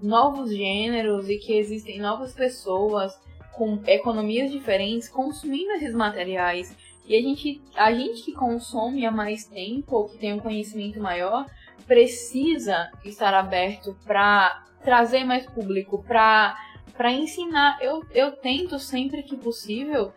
novos 0.00 0.50
gêneros 0.50 1.28
e 1.28 1.38
que 1.38 1.56
existem 1.56 2.00
novas 2.00 2.32
pessoas 2.32 3.12
com 3.52 3.80
economias 3.86 4.50
diferentes 4.50 5.08
consumindo 5.08 5.72
esses 5.72 5.94
materiais. 5.94 6.76
E 7.06 7.16
a 7.16 7.20
gente, 7.20 7.60
a 7.76 7.92
gente 7.92 8.22
que 8.22 8.32
consome 8.32 9.04
há 9.04 9.10
mais 9.10 9.44
tempo, 9.44 10.08
que 10.08 10.18
tem 10.18 10.32
um 10.32 10.40
conhecimento 10.40 11.00
maior, 11.00 11.46
precisa 11.86 12.90
estar 13.04 13.34
aberto 13.34 13.96
para 14.04 14.64
trazer 14.82 15.24
mais 15.24 15.46
público, 15.46 16.04
para 16.06 16.56
ensinar. 17.10 17.78
Eu, 17.80 18.04
eu 18.12 18.32
tento 18.32 18.78
sempre 18.78 19.22
que 19.22 19.36
possível 19.36 20.12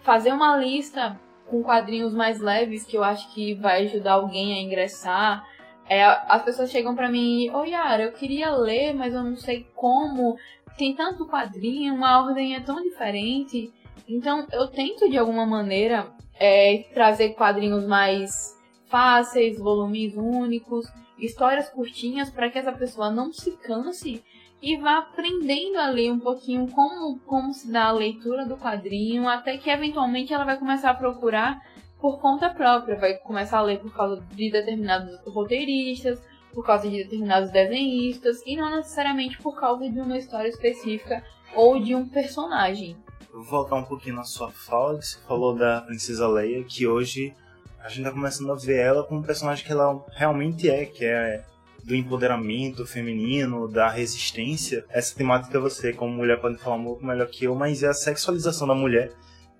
fazer 0.00 0.32
uma 0.32 0.56
lista 0.56 1.18
com 1.46 1.62
quadrinhos 1.62 2.14
mais 2.14 2.40
leves 2.40 2.84
que 2.84 2.96
eu 2.96 3.04
acho 3.04 3.32
que 3.34 3.54
vai 3.54 3.84
ajudar 3.84 4.14
alguém 4.14 4.54
a 4.54 4.60
ingressar. 4.60 5.46
É, 5.88 6.04
as 6.04 6.42
pessoas 6.42 6.70
chegam 6.70 6.94
para 6.94 7.10
mim, 7.10 7.50
oi 7.50 7.70
Yara, 7.70 8.04
eu 8.04 8.12
queria 8.12 8.50
ler, 8.54 8.94
mas 8.94 9.12
eu 9.12 9.22
não 9.22 9.36
sei 9.36 9.66
como. 9.74 10.36
Tem 10.78 10.94
tanto 10.94 11.26
quadrinho, 11.26 11.94
uma 11.94 12.22
ordem 12.22 12.54
é 12.54 12.60
tão 12.60 12.82
diferente. 12.82 13.72
Então 14.08 14.46
eu 14.52 14.68
tento 14.68 15.08
de 15.08 15.18
alguma 15.18 15.44
maneira 15.44 16.10
é, 16.40 16.84
trazer 16.94 17.34
quadrinhos 17.34 17.86
mais 17.86 18.58
fáceis, 18.86 19.58
volumes 19.58 20.16
únicos, 20.16 20.86
histórias 21.24 21.68
curtinhas 21.68 22.28
para 22.28 22.50
que 22.50 22.58
essa 22.58 22.72
pessoa 22.72 23.10
não 23.10 23.32
se 23.32 23.52
canse 23.52 24.22
e 24.60 24.76
vá 24.76 24.98
aprendendo 24.98 25.78
a 25.78 25.88
ler 25.88 26.12
um 26.12 26.20
pouquinho 26.20 26.68
como, 26.68 27.18
como 27.20 27.52
se 27.52 27.70
dá 27.70 27.86
a 27.86 27.92
leitura 27.92 28.44
do 28.44 28.56
quadrinho, 28.56 29.28
até 29.28 29.56
que 29.56 29.70
eventualmente 29.70 30.32
ela 30.32 30.44
vai 30.44 30.58
começar 30.58 30.90
a 30.90 30.94
procurar 30.94 31.60
por 32.00 32.20
conta 32.20 32.50
própria, 32.50 32.96
vai 32.96 33.14
começar 33.14 33.58
a 33.58 33.62
ler 33.62 33.78
por 33.78 33.92
causa 33.92 34.20
de 34.32 34.50
determinados 34.50 35.20
roteiristas, 35.26 36.20
por 36.52 36.64
causa 36.64 36.88
de 36.88 36.98
determinados 36.98 37.50
desenhistas, 37.50 38.42
e 38.44 38.56
não 38.56 38.70
necessariamente 38.70 39.38
por 39.38 39.58
causa 39.58 39.88
de 39.88 40.00
uma 40.00 40.18
história 40.18 40.48
específica 40.48 41.24
ou 41.54 41.80
de 41.80 41.94
um 41.94 42.08
personagem. 42.08 42.96
Vou 43.32 43.44
voltar 43.44 43.76
um 43.76 43.84
pouquinho 43.84 44.16
na 44.16 44.24
sua 44.24 44.50
fala, 44.50 44.98
que 44.98 45.06
você 45.06 45.18
falou 45.26 45.56
da 45.56 45.80
Princesa 45.82 46.28
Leia, 46.28 46.62
que 46.64 46.86
hoje 46.86 47.34
a 47.82 47.88
gente 47.88 48.04
tá 48.04 48.12
começando 48.12 48.52
a 48.52 48.54
ver 48.54 48.78
ela 48.78 49.02
como 49.02 49.20
um 49.20 49.24
personagem 49.24 49.64
que 49.64 49.72
ela 49.72 50.04
realmente 50.12 50.70
é, 50.70 50.86
que 50.86 51.04
é 51.04 51.44
do 51.84 51.96
empoderamento 51.96 52.86
feminino, 52.86 53.66
da 53.66 53.88
resistência. 53.88 54.84
Essa 54.88 55.16
temática 55.16 55.58
você, 55.58 55.92
como 55.92 56.14
mulher, 56.14 56.40
pode 56.40 56.58
falar 56.58 56.76
um 56.76 56.84
pouco 56.84 57.04
melhor 57.04 57.26
que 57.26 57.44
eu, 57.44 57.56
mas 57.56 57.82
é 57.82 57.88
a 57.88 57.94
sexualização 57.94 58.68
da 58.68 58.74
mulher 58.74 59.12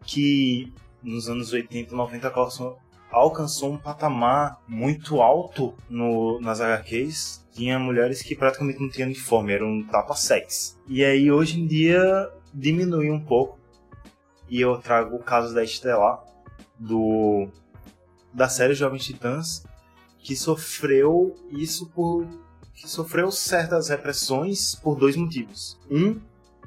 que 0.04 0.72
nos 1.02 1.28
anos 1.28 1.52
80 1.52 1.96
90 1.96 2.32
alcançou 3.10 3.72
um 3.72 3.76
patamar 3.76 4.60
muito 4.68 5.20
alto 5.20 5.74
no, 5.90 6.40
nas 6.40 6.60
HQs. 6.60 7.44
Tinha 7.52 7.76
mulheres 7.78 8.22
que 8.22 8.36
praticamente 8.36 8.80
não 8.80 8.88
tinham 8.88 9.08
uniforme, 9.08 9.52
eram 9.52 9.66
um 9.66 9.82
tapa-sex. 9.84 10.78
E 10.86 11.04
aí 11.04 11.30
hoje 11.30 11.60
em 11.60 11.66
dia 11.66 12.30
diminuiu 12.54 13.12
um 13.12 13.20
pouco. 13.20 13.58
E 14.48 14.60
eu 14.60 14.78
trago 14.78 15.16
o 15.16 15.22
caso 15.22 15.52
da 15.52 15.64
Estelar, 15.64 16.22
do 16.78 17.48
da 18.32 18.48
série 18.48 18.74
Jovens 18.74 19.04
Titãs, 19.04 19.64
que 20.18 20.36
sofreu 20.36 21.36
isso 21.50 21.86
por 21.90 22.26
que 22.74 22.88
sofreu 22.88 23.30
certas 23.30 23.88
repressões 23.88 24.74
por 24.74 24.98
dois 24.98 25.14
motivos. 25.14 25.78
Um, 25.90 26.18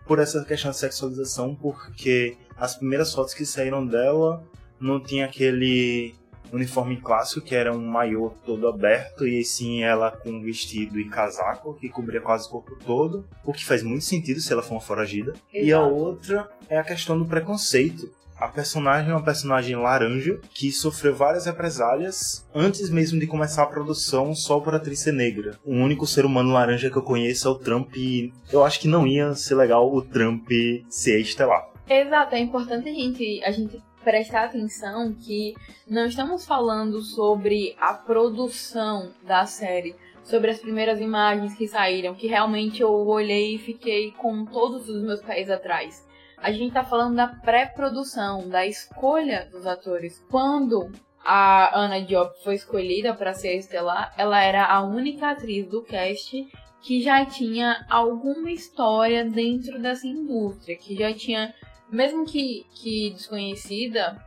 por 0.06 0.20
essa 0.20 0.44
questão 0.46 0.72
de 0.72 0.78
sexualização, 0.78 1.56
porque 1.56 2.38
as 2.56 2.76
primeiras 2.76 3.14
fotos 3.14 3.34
que 3.34 3.46
saíram 3.46 3.86
dela 3.86 4.44
não 4.80 5.02
tinha 5.02 5.26
aquele 5.26 6.14
uniforme 6.54 6.98
clássico 7.02 7.46
que 7.46 7.56
era 7.56 7.76
um 7.76 7.86
maiô 7.86 8.32
todo 8.46 8.68
aberto 8.68 9.28
e 9.28 9.44
sim 9.44 9.84
ela 9.84 10.12
com 10.12 10.42
vestido 10.42 11.00
e 11.00 11.10
casaco 11.10 11.74
que 11.74 11.90
cobria 11.90 12.22
quase 12.22 12.48
o 12.48 12.52
corpo 12.52 12.78
todo, 12.86 13.26
o 13.44 13.52
que 13.52 13.66
faz 13.66 13.82
muito 13.82 14.06
sentido 14.06 14.40
se 14.40 14.54
ela 14.54 14.62
for 14.62 14.76
uma 14.76 14.82
foragida. 14.82 15.34
Exato. 15.52 15.66
E 15.66 15.74
a 15.74 15.82
outra 15.82 16.50
é 16.70 16.78
a 16.78 16.84
questão 16.84 17.18
do 17.18 17.26
preconceito 17.26 18.10
a 18.38 18.48
personagem 18.48 19.12
é 19.12 19.14
uma 19.14 19.24
personagem 19.24 19.76
laranja 19.76 20.40
que 20.54 20.72
sofreu 20.72 21.16
várias 21.16 21.46
represálias 21.46 22.46
antes 22.54 22.90
mesmo 22.90 23.20
de 23.20 23.28
começar 23.28 23.64
a 23.64 23.68
produção 23.68 24.36
só 24.36 24.60
por 24.60 24.76
atriz 24.76 25.00
ser 25.00 25.14
negra. 25.14 25.58
O 25.64 25.74
único 25.74 26.06
ser 26.06 26.26
humano 26.26 26.52
laranja 26.52 26.90
que 26.90 26.98
eu 26.98 27.02
conheço 27.02 27.48
é 27.48 27.52
o 27.52 27.56
Trump 27.56 27.96
e 27.96 28.34
eu 28.52 28.64
acho 28.64 28.80
que 28.80 28.88
não 28.88 29.08
ia 29.08 29.34
ser 29.34 29.56
legal 29.56 29.92
o 29.94 30.02
Trump 30.02 30.50
ser 30.90 31.20
estelar. 31.20 31.70
Exato, 31.90 32.36
é 32.36 32.40
importante 32.40 32.90
a 32.90 32.94
gente, 32.94 33.44
a 33.44 33.52
gente 33.52 33.82
prestar 34.04 34.46
atenção 34.46 35.14
que 35.14 35.56
não 35.88 36.06
estamos 36.06 36.46
falando 36.46 37.02
sobre 37.02 37.76
a 37.80 37.94
produção 37.94 39.12
da 39.26 39.46
série, 39.46 39.96
sobre 40.24 40.52
as 40.52 40.60
primeiras 40.60 41.00
imagens 41.00 41.56
que 41.56 41.68
saíram, 41.68 42.14
que 42.14 42.28
realmente 42.28 42.82
eu 42.82 42.92
olhei 42.92 43.56
e 43.56 43.60
fiquei 43.60 44.12
com 44.12 44.46
todos 44.46 44.90
os 44.90 45.02
meus 45.02 45.22
pés 45.22 45.50
atrás 45.50 46.06
a 46.38 46.52
gente 46.52 46.74
tá 46.74 46.84
falando 46.84 47.16
da 47.16 47.28
pré-produção, 47.28 48.48
da 48.50 48.66
escolha 48.66 49.48
dos 49.52 49.66
atores. 49.66 50.24
Quando 50.30 50.92
a 51.24 51.80
Anna 51.80 52.02
Diop 52.02 52.32
foi 52.44 52.56
escolhida 52.56 53.14
para 53.14 53.34
ser 53.34 53.50
a 53.50 53.56
Estelar, 53.56 54.14
ela 54.18 54.42
era 54.42 54.66
a 54.66 54.84
única 54.84 55.32
atriz 55.32 55.68
do 55.68 55.82
cast 55.82 56.48
que 56.82 57.02
já 57.02 57.26
tinha 57.26 57.84
alguma 57.90 58.52
história 58.52 59.26
dentro 59.26 59.82
dessa 59.82 60.06
indústria, 60.06 60.78
que 60.78 60.96
já 60.96 61.12
tinha, 61.12 61.52
mesmo 61.92 62.26
que, 62.26 62.64
que 62.76 63.10
desconhecida, 63.10 64.24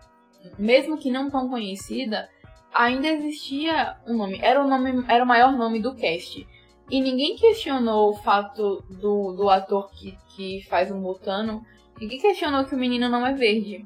mesmo 0.59 0.99
que 0.99 1.09
não 1.09 1.31
tão 1.31 1.49
conhecida, 1.49 2.29
ainda 2.75 3.07
existia 3.07 3.97
um 4.07 4.17
nome, 4.17 4.41
era 4.43 4.61
o 4.61 4.69
nome, 4.69 5.05
era 5.09 5.23
o 5.23 5.27
maior 5.27 5.53
nome 5.53 5.81
do 5.81 5.95
cast. 5.95 6.45
E 6.91 7.01
ninguém 7.01 7.37
questionou 7.37 8.11
o 8.11 8.17
fato 8.17 8.83
do, 8.89 9.33
do 9.35 9.49
ator 9.51 9.91
que, 9.93 10.19
que 10.35 10.67
faz 10.69 10.91
o 10.91 10.97
Mutano 10.97 11.63
Ninguém 12.01 12.21
questionou 12.21 12.65
que 12.65 12.75
o 12.75 12.79
menino 12.79 13.09
não 13.09 13.27
é 13.27 13.35
verde. 13.35 13.85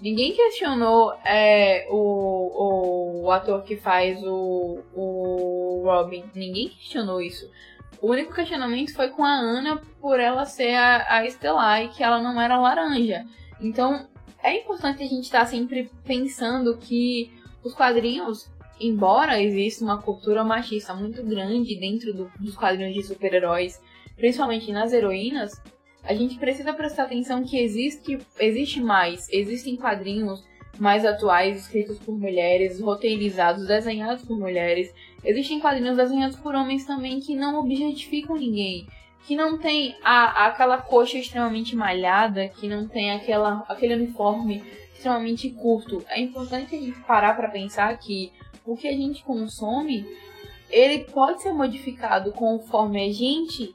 Ninguém 0.00 0.34
questionou 0.34 1.14
é, 1.24 1.86
o, 1.90 3.22
o, 3.24 3.30
ator 3.30 3.62
que 3.62 3.76
faz 3.76 4.22
o, 4.22 4.80
o 4.94 5.82
Robin. 5.84 6.24
Ninguém 6.34 6.68
questionou 6.68 7.20
isso. 7.20 7.50
O 8.02 8.10
único 8.10 8.34
questionamento 8.34 8.94
foi 8.94 9.08
com 9.08 9.24
a 9.24 9.32
Ana 9.32 9.80
por 10.00 10.20
ela 10.20 10.44
ser 10.44 10.74
a, 10.74 11.18
a 11.18 11.26
Estelar 11.26 11.82
e 11.82 11.88
que 11.88 12.02
ela 12.02 12.20
não 12.20 12.38
era 12.38 12.58
laranja. 12.58 13.24
Então 13.60 14.06
é 14.42 14.58
importante 14.60 15.02
a 15.02 15.06
gente 15.06 15.24
estar 15.24 15.40
tá 15.40 15.46
sempre 15.46 15.90
pensando 16.04 16.76
que 16.76 17.32
os 17.62 17.72
quadrinhos, 17.72 18.50
embora 18.78 19.40
exista 19.40 19.82
uma 19.82 20.02
cultura 20.02 20.44
machista 20.44 20.92
muito 20.92 21.22
grande 21.22 21.74
dentro 21.76 22.12
do, 22.12 22.30
dos 22.38 22.54
quadrinhos 22.54 22.92
de 22.92 23.02
super-heróis, 23.02 23.80
principalmente 24.16 24.70
nas 24.70 24.92
heroínas, 24.92 25.62
a 26.04 26.14
gente 26.14 26.36
precisa 26.38 26.72
prestar 26.72 27.04
atenção 27.04 27.42
que 27.42 27.58
existe, 27.58 28.18
existe 28.38 28.80
mais, 28.80 29.26
existem 29.30 29.76
quadrinhos 29.76 30.44
mais 30.78 31.04
atuais 31.04 31.56
escritos 31.60 31.98
por 31.98 32.18
mulheres, 32.18 32.80
roteirizados, 32.80 33.66
desenhados 33.66 34.24
por 34.24 34.38
mulheres. 34.38 34.92
Existem 35.24 35.60
quadrinhos 35.60 35.96
desenhados 35.96 36.36
por 36.36 36.54
homens 36.54 36.84
também 36.84 37.20
que 37.20 37.34
não 37.34 37.58
objetificam 37.60 38.36
ninguém, 38.36 38.86
que 39.26 39.36
não 39.36 39.56
tem 39.56 39.96
a, 40.02 40.46
aquela 40.46 40.78
coxa 40.78 41.16
extremamente 41.16 41.74
malhada, 41.74 42.48
que 42.48 42.68
não 42.68 42.86
tem 42.86 43.12
aquela, 43.12 43.64
aquele 43.68 43.94
uniforme 43.94 44.62
extremamente 44.92 45.48
curto. 45.50 46.04
É 46.08 46.20
importante 46.20 46.74
a 46.74 46.78
gente 46.78 46.98
parar 47.00 47.34
para 47.34 47.48
pensar 47.48 47.96
que 47.98 48.32
o 48.64 48.76
que 48.76 48.88
a 48.88 48.92
gente 48.92 49.22
consome, 49.22 50.06
ele 50.70 51.04
pode 51.04 51.42
ser 51.42 51.52
modificado 51.52 52.32
conforme 52.32 53.04
a 53.04 53.12
gente 53.12 53.74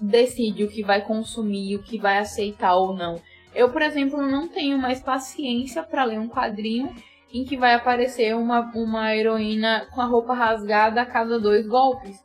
decide 0.00 0.64
o 0.64 0.68
que 0.68 0.82
vai 0.82 1.02
consumir, 1.02 1.76
o 1.76 1.82
que 1.82 1.98
vai 1.98 2.18
aceitar 2.18 2.74
ou 2.74 2.94
não. 2.94 3.20
Eu, 3.54 3.70
por 3.70 3.80
exemplo, 3.80 4.20
não 4.20 4.48
tenho 4.48 4.78
mais 4.78 5.00
paciência 5.00 5.82
para 5.82 6.04
ler 6.04 6.18
um 6.18 6.28
quadrinho 6.28 6.94
em 7.32 7.44
que 7.44 7.56
vai 7.56 7.74
aparecer 7.74 8.36
uma, 8.36 8.70
uma 8.74 9.14
heroína 9.14 9.86
com 9.94 10.00
a 10.00 10.06
roupa 10.06 10.34
rasgada 10.34 11.00
a 11.00 11.06
cada 11.06 11.38
dois 11.38 11.66
golpes. 11.66 12.24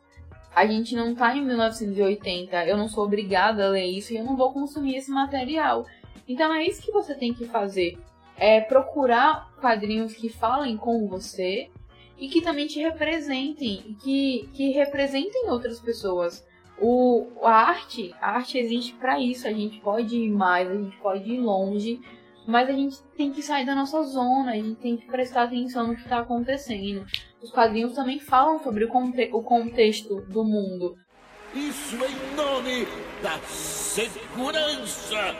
A 0.53 0.65
gente 0.65 0.95
não 0.95 1.15
tá 1.15 1.36
em 1.36 1.45
1980, 1.45 2.65
eu 2.65 2.76
não 2.76 2.89
sou 2.89 3.05
obrigada 3.05 3.65
a 3.65 3.69
ler 3.69 3.86
isso 3.86 4.13
e 4.13 4.17
eu 4.17 4.26
não 4.26 4.36
vou 4.36 4.51
consumir 4.51 4.97
esse 4.97 5.09
material. 5.09 5.86
Então 6.28 6.53
é 6.53 6.65
isso 6.65 6.82
que 6.82 6.91
você 6.91 7.15
tem 7.15 7.34
que 7.34 7.45
fazer. 7.45 7.97
É 8.38 8.59
procurar 8.59 9.49
quadrinhos 9.59 10.13
que 10.13 10.28
falem 10.28 10.76
com 10.76 11.07
você 11.07 11.69
e 12.17 12.28
que 12.28 12.41
também 12.41 12.67
te 12.67 12.80
representem, 12.80 13.95
que, 14.01 14.49
que 14.53 14.72
representem 14.72 15.49
outras 15.49 15.80
pessoas. 15.80 16.45
O, 16.82 17.27
a 17.43 17.51
arte, 17.51 18.13
a 18.19 18.32
arte 18.32 18.57
existe 18.57 18.93
para 18.93 19.19
isso. 19.19 19.47
A 19.47 19.53
gente 19.53 19.79
pode 19.79 20.15
ir 20.15 20.32
mais, 20.32 20.69
a 20.69 20.73
gente 20.73 20.97
pode 20.97 21.32
ir 21.32 21.39
longe, 21.39 22.01
mas 22.47 22.67
a 22.67 22.73
gente 22.73 22.97
tem 23.15 23.32
que 23.32 23.43
sair 23.43 23.65
da 23.65 23.75
nossa 23.75 24.01
zona, 24.03 24.51
a 24.51 24.55
gente 24.55 24.79
tem 24.82 24.97
que 24.97 25.05
prestar 25.05 25.43
atenção 25.43 25.88
no 25.88 25.95
que 25.95 26.01
está 26.01 26.19
acontecendo. 26.19 27.05
Os 27.41 27.51
quadrinhos 27.51 27.93
também 27.93 28.19
falam 28.19 28.61
sobre 28.63 28.86
o, 28.86 28.88
conte 28.88 29.29
o 29.32 29.43
contexto 29.43 30.21
do 30.21 30.43
mundo. 30.43 30.97
Isso 31.53 31.95
em 31.95 32.36
nome 32.36 32.88
da 33.21 33.38
segurança 33.47 35.36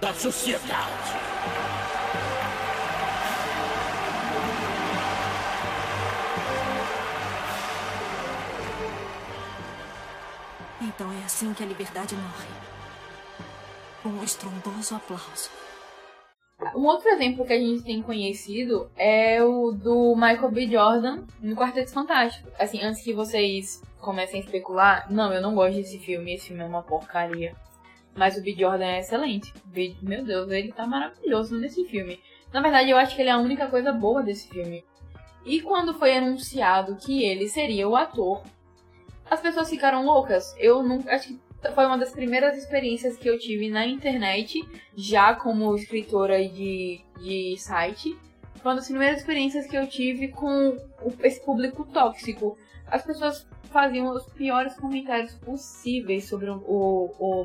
da 0.00 0.12
sociedade. 0.12 1.95
Então 10.80 11.10
é 11.10 11.24
assim 11.24 11.52
que 11.54 11.62
a 11.62 11.66
liberdade 11.66 12.14
morre. 12.14 12.48
Com 14.02 14.10
um 14.10 14.22
estrondoso 14.22 14.94
aplauso. 14.94 15.50
Um 16.74 16.84
outro 16.86 17.08
exemplo 17.08 17.44
que 17.44 17.52
a 17.52 17.58
gente 17.58 17.82
tem 17.82 18.02
conhecido 18.02 18.90
é 18.96 19.42
o 19.42 19.72
do 19.72 20.14
Michael 20.14 20.50
B. 20.50 20.66
Jordan 20.66 21.24
no 21.40 21.56
Quarteto 21.56 21.92
Fantástico. 21.92 22.48
Assim, 22.58 22.82
antes 22.82 23.02
que 23.02 23.12
vocês 23.12 23.82
comecem 24.00 24.40
a 24.40 24.44
especular, 24.44 25.12
não, 25.12 25.32
eu 25.32 25.40
não 25.40 25.54
gosto 25.54 25.76
desse 25.76 25.98
filme, 25.98 26.34
esse 26.34 26.48
filme 26.48 26.62
é 26.62 26.66
uma 26.66 26.82
porcaria. 26.82 27.54
Mas 28.14 28.36
o 28.36 28.42
B. 28.42 28.54
Jordan 28.54 28.86
é 28.86 29.00
excelente. 29.00 29.52
Meu 30.02 30.24
Deus, 30.24 30.50
ele 30.50 30.72
tá 30.72 30.86
maravilhoso 30.86 31.58
nesse 31.58 31.84
filme. 31.84 32.20
Na 32.52 32.60
verdade, 32.62 32.90
eu 32.90 32.96
acho 32.96 33.14
que 33.14 33.22
ele 33.22 33.28
é 33.28 33.32
a 33.32 33.38
única 33.38 33.66
coisa 33.68 33.92
boa 33.92 34.22
desse 34.22 34.48
filme. 34.48 34.84
E 35.44 35.60
quando 35.60 35.94
foi 35.94 36.16
anunciado 36.16 36.96
que 36.96 37.22
ele 37.22 37.48
seria 37.48 37.88
o 37.88 37.94
ator, 37.94 38.42
as 39.30 39.40
pessoas 39.40 39.68
ficaram 39.68 40.04
loucas. 40.04 40.54
Eu 40.58 40.82
não. 40.82 41.02
Acho 41.08 41.28
que 41.28 41.40
foi 41.74 41.86
uma 41.86 41.98
das 41.98 42.12
primeiras 42.12 42.56
experiências 42.56 43.16
que 43.16 43.28
eu 43.28 43.38
tive 43.38 43.68
na 43.68 43.86
internet, 43.86 44.62
já 44.94 45.34
como 45.34 45.74
escritora 45.74 46.38
de, 46.48 47.00
de 47.20 47.56
site. 47.58 48.16
Foi 48.62 48.72
uma 48.72 48.76
das 48.76 48.86
primeiras 48.86 49.20
experiências 49.20 49.66
que 49.66 49.76
eu 49.76 49.86
tive 49.86 50.28
com 50.28 50.76
esse 51.22 51.44
público 51.44 51.84
tóxico. 51.84 52.56
As 52.86 53.02
pessoas 53.02 53.48
faziam 53.70 54.08
os 54.10 54.24
piores 54.28 54.74
comentários 54.74 55.34
possíveis 55.34 56.28
sobre 56.28 56.50
o, 56.50 56.56
o, 56.66 57.42
o. 57.42 57.44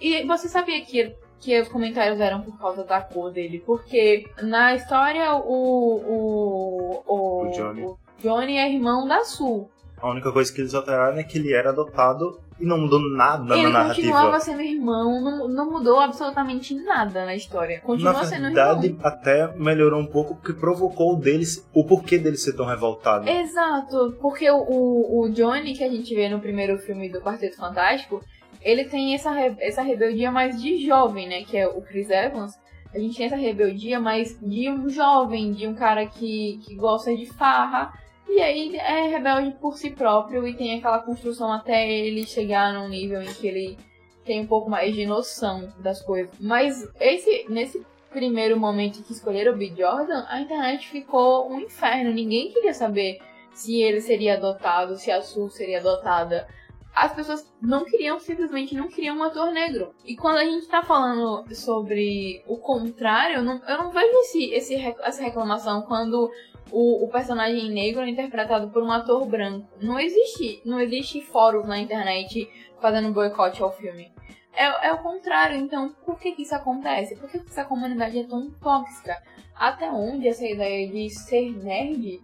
E 0.00 0.24
você 0.24 0.48
sabia 0.48 0.80
que, 0.84 1.14
que 1.38 1.60
os 1.60 1.68
comentários 1.68 2.20
eram 2.20 2.42
por 2.42 2.58
causa 2.58 2.84
da 2.84 3.00
cor 3.00 3.32
dele? 3.32 3.62
Porque 3.66 4.28
na 4.42 4.74
história 4.74 5.34
o, 5.34 5.96
o, 5.96 7.02
o, 7.06 7.46
O 7.46 7.50
Johnny. 7.50 7.82
o 7.82 7.98
Johnny 8.18 8.56
é 8.56 8.72
irmão 8.72 9.06
da 9.06 9.24
Sul. 9.24 9.70
A 10.02 10.08
única 10.10 10.32
coisa 10.32 10.52
que 10.52 10.60
eles 10.60 10.74
alteraram 10.74 11.18
é 11.18 11.22
que 11.22 11.36
ele 11.38 11.52
era 11.52 11.70
adotado 11.70 12.40
e 12.58 12.64
não 12.64 12.78
mudou 12.78 13.00
nada 13.16 13.54
Ele 13.56 13.68
na 13.68 13.88
continuava 13.88 14.28
narrativa. 14.32 14.40
sendo 14.40 14.62
irmão, 14.62 15.20
não, 15.22 15.48
não 15.48 15.70
mudou 15.70 16.00
absolutamente 16.00 16.74
nada 16.74 17.24
na 17.26 17.34
história. 17.34 17.80
Continua 17.80 18.12
Na 18.14 18.24
sendo 18.24 18.44
verdade, 18.44 18.86
irmão. 18.86 19.00
até 19.06 19.54
melhorou 19.56 20.00
um 20.00 20.06
pouco 20.06 20.36
porque 20.36 20.52
provocou 20.52 21.16
deles 21.16 21.66
o 21.74 21.84
porquê 21.84 22.18
dele 22.18 22.36
ser 22.36 22.54
tão 22.54 22.66
revoltado. 22.66 23.28
Exato, 23.28 24.16
porque 24.20 24.50
o, 24.50 24.56
o, 24.58 25.20
o 25.22 25.28
Johnny, 25.30 25.74
que 25.74 25.84
a 25.84 25.88
gente 25.90 26.14
vê 26.14 26.28
no 26.28 26.40
primeiro 26.40 26.78
filme 26.78 27.08
do 27.10 27.20
Quarteto 27.20 27.56
Fantástico, 27.56 28.22
ele 28.62 28.84
tem 28.84 29.14
essa, 29.14 29.30
essa 29.58 29.82
rebeldia 29.82 30.30
mais 30.30 30.60
de 30.60 30.86
jovem, 30.86 31.28
né? 31.28 31.42
Que 31.44 31.56
é 31.58 31.66
o 31.66 31.80
Chris 31.82 32.10
Evans. 32.10 32.52
A 32.94 32.98
gente 32.98 33.16
tem 33.16 33.26
essa 33.26 33.36
rebeldia 33.36 34.00
mais 34.00 34.38
de 34.40 34.68
um 34.70 34.88
jovem, 34.88 35.52
de 35.52 35.66
um 35.66 35.74
cara 35.74 36.06
que, 36.06 36.58
que 36.66 36.74
gosta 36.74 37.14
de 37.16 37.26
farra. 37.26 37.92
E 38.30 38.40
aí 38.40 38.76
é 38.76 39.08
rebelde 39.08 39.56
por 39.60 39.76
si 39.76 39.90
próprio 39.90 40.46
e 40.46 40.54
tem 40.54 40.78
aquela 40.78 41.00
construção 41.00 41.52
até 41.52 41.90
ele 41.90 42.24
chegar 42.24 42.72
num 42.72 42.88
nível 42.88 43.20
em 43.20 43.32
que 43.32 43.46
ele 43.46 43.78
tem 44.24 44.40
um 44.40 44.46
pouco 44.46 44.70
mais 44.70 44.94
de 44.94 45.04
noção 45.04 45.72
das 45.80 46.00
coisas. 46.00 46.32
Mas 46.38 46.88
esse, 47.00 47.46
nesse 47.48 47.84
primeiro 48.10 48.58
momento 48.58 49.02
que 49.02 49.12
escolheram 49.12 49.52
o 49.52 49.56
B. 49.56 49.72
Jordan, 49.76 50.24
a 50.28 50.40
internet 50.40 50.88
ficou 50.88 51.50
um 51.50 51.60
inferno. 51.60 52.12
Ninguém 52.12 52.52
queria 52.52 52.72
saber 52.72 53.18
se 53.52 53.82
ele 53.82 54.00
seria 54.00 54.34
adotado, 54.34 54.96
se 54.96 55.10
a 55.10 55.20
Sul 55.20 55.50
seria 55.50 55.80
adotada. 55.80 56.46
As 56.94 57.12
pessoas 57.12 57.52
não 57.60 57.84
queriam, 57.84 58.18
simplesmente 58.20 58.76
não 58.76 58.86
queriam 58.88 59.16
um 59.16 59.24
ator 59.24 59.50
negro. 59.50 59.92
E 60.04 60.16
quando 60.16 60.38
a 60.38 60.44
gente 60.44 60.68
tá 60.68 60.82
falando 60.82 61.52
sobre 61.54 62.44
o 62.46 62.56
contrário, 62.58 63.38
eu 63.38 63.42
não, 63.42 63.60
eu 63.66 63.78
não 63.78 63.90
vejo 63.90 64.12
esse, 64.20 64.52
esse, 64.52 64.74
essa 64.74 65.22
reclamação 65.22 65.82
quando 65.82 66.30
o, 66.72 67.04
o 67.04 67.08
personagem 67.08 67.70
negro 67.70 68.02
é 68.02 68.08
interpretado 68.08 68.70
por 68.70 68.82
um 68.82 68.90
ator 68.90 69.26
branco. 69.26 69.68
Não 69.80 69.98
existe, 69.98 70.60
não 70.64 70.80
existe 70.80 71.20
fórum 71.20 71.66
na 71.66 71.78
internet 71.78 72.48
fazendo 72.80 73.12
boicote 73.12 73.62
ao 73.62 73.72
filme. 73.72 74.12
É, 74.52 74.88
é 74.88 74.92
o 74.92 74.98
contrário, 74.98 75.56
então 75.56 75.94
por 76.04 76.18
que, 76.18 76.32
que 76.32 76.42
isso 76.42 76.54
acontece? 76.54 77.16
Por 77.16 77.30
que, 77.30 77.38
que 77.38 77.50
essa 77.50 77.64
comunidade 77.64 78.18
é 78.18 78.24
tão 78.24 78.50
tóxica? 78.50 79.16
Até 79.54 79.90
onde 79.90 80.28
essa 80.28 80.44
ideia 80.44 80.88
de 80.88 81.08
ser 81.10 81.52
nerd 81.62 82.20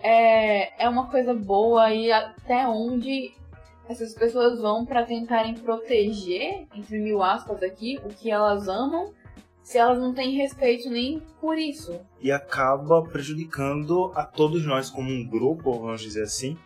é, 0.00 0.84
é 0.84 0.88
uma 0.88 1.08
coisa 1.08 1.34
boa 1.34 1.92
e 1.92 2.10
até 2.10 2.66
onde 2.66 3.32
essas 3.88 4.14
pessoas 4.14 4.60
vão 4.60 4.84
para 4.84 5.04
tentarem 5.04 5.54
proteger, 5.54 6.66
entre 6.74 6.98
mil 6.98 7.22
aspas 7.22 7.62
aqui, 7.62 7.98
o 8.04 8.08
que 8.08 8.30
elas 8.30 8.68
amam, 8.68 9.14
se 9.68 9.76
elas 9.76 9.98
não 9.98 10.14
têm 10.14 10.34
respeito 10.34 10.88
nem 10.88 11.22
por 11.38 11.58
isso. 11.58 12.00
E 12.22 12.32
acaba 12.32 13.02
prejudicando 13.02 14.10
a 14.14 14.24
todos 14.24 14.64
nós 14.64 14.88
como 14.88 15.10
um 15.10 15.22
grupo, 15.22 15.78
vamos 15.78 16.00
dizer 16.00 16.22
assim. 16.22 16.56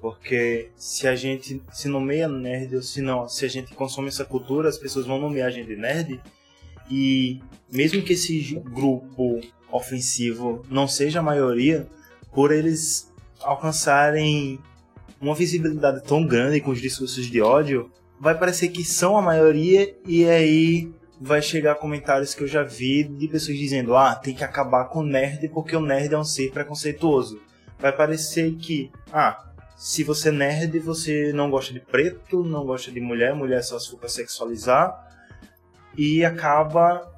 Porque 0.00 0.68
se 0.74 1.06
a 1.06 1.14
gente 1.14 1.62
se 1.72 1.86
nomeia 1.86 2.26
nerd, 2.26 2.74
ou 2.74 2.82
se 2.82 3.00
não, 3.00 3.28
se 3.28 3.44
a 3.44 3.48
gente 3.48 3.72
consome 3.76 4.08
essa 4.08 4.24
cultura, 4.24 4.68
as 4.68 4.76
pessoas 4.76 5.06
vão 5.06 5.20
nomear 5.20 5.46
a 5.46 5.52
gente 5.52 5.76
nerd. 5.76 6.20
E 6.90 7.40
mesmo 7.70 8.02
que 8.02 8.14
esse 8.14 8.60
grupo 8.72 9.40
ofensivo 9.70 10.64
não 10.68 10.88
seja 10.88 11.20
a 11.20 11.22
maioria, 11.22 11.86
por 12.32 12.50
eles 12.50 13.08
alcançarem 13.40 14.58
uma 15.20 15.36
visibilidade 15.36 16.02
tão 16.02 16.26
grande 16.26 16.60
com 16.60 16.72
os 16.72 16.80
discursos 16.80 17.26
de 17.26 17.40
ódio, 17.40 17.88
vai 18.18 18.36
parecer 18.36 18.70
que 18.70 18.82
são 18.82 19.16
a 19.16 19.22
maioria 19.22 19.96
e 20.04 20.28
aí 20.28 20.97
vai 21.20 21.42
chegar 21.42 21.74
comentários 21.76 22.34
que 22.34 22.42
eu 22.42 22.46
já 22.46 22.62
vi 22.62 23.04
de 23.04 23.28
pessoas 23.28 23.56
dizendo: 23.56 23.96
"Ah, 23.96 24.14
tem 24.14 24.34
que 24.34 24.44
acabar 24.44 24.86
com 24.86 25.00
o 25.00 25.06
nerd 25.06 25.48
porque 25.48 25.76
o 25.76 25.80
nerd 25.80 26.14
é 26.14 26.18
um 26.18 26.24
ser 26.24 26.50
preconceituoso". 26.50 27.40
Vai 27.78 27.92
parecer 27.92 28.54
que, 28.56 28.90
ah, 29.12 29.48
se 29.76 30.02
você 30.02 30.30
é 30.30 30.32
nerd, 30.32 30.78
você 30.80 31.32
não 31.32 31.50
gosta 31.50 31.72
de 31.72 31.80
preto, 31.80 32.42
não 32.42 32.64
gosta 32.64 32.90
de 32.90 33.00
mulher, 33.00 33.34
mulher 33.34 33.62
só 33.62 33.78
se 33.78 33.90
for 33.90 33.98
pra 33.98 34.08
sexualizar 34.08 35.06
e 35.96 36.24
acaba 36.24 37.17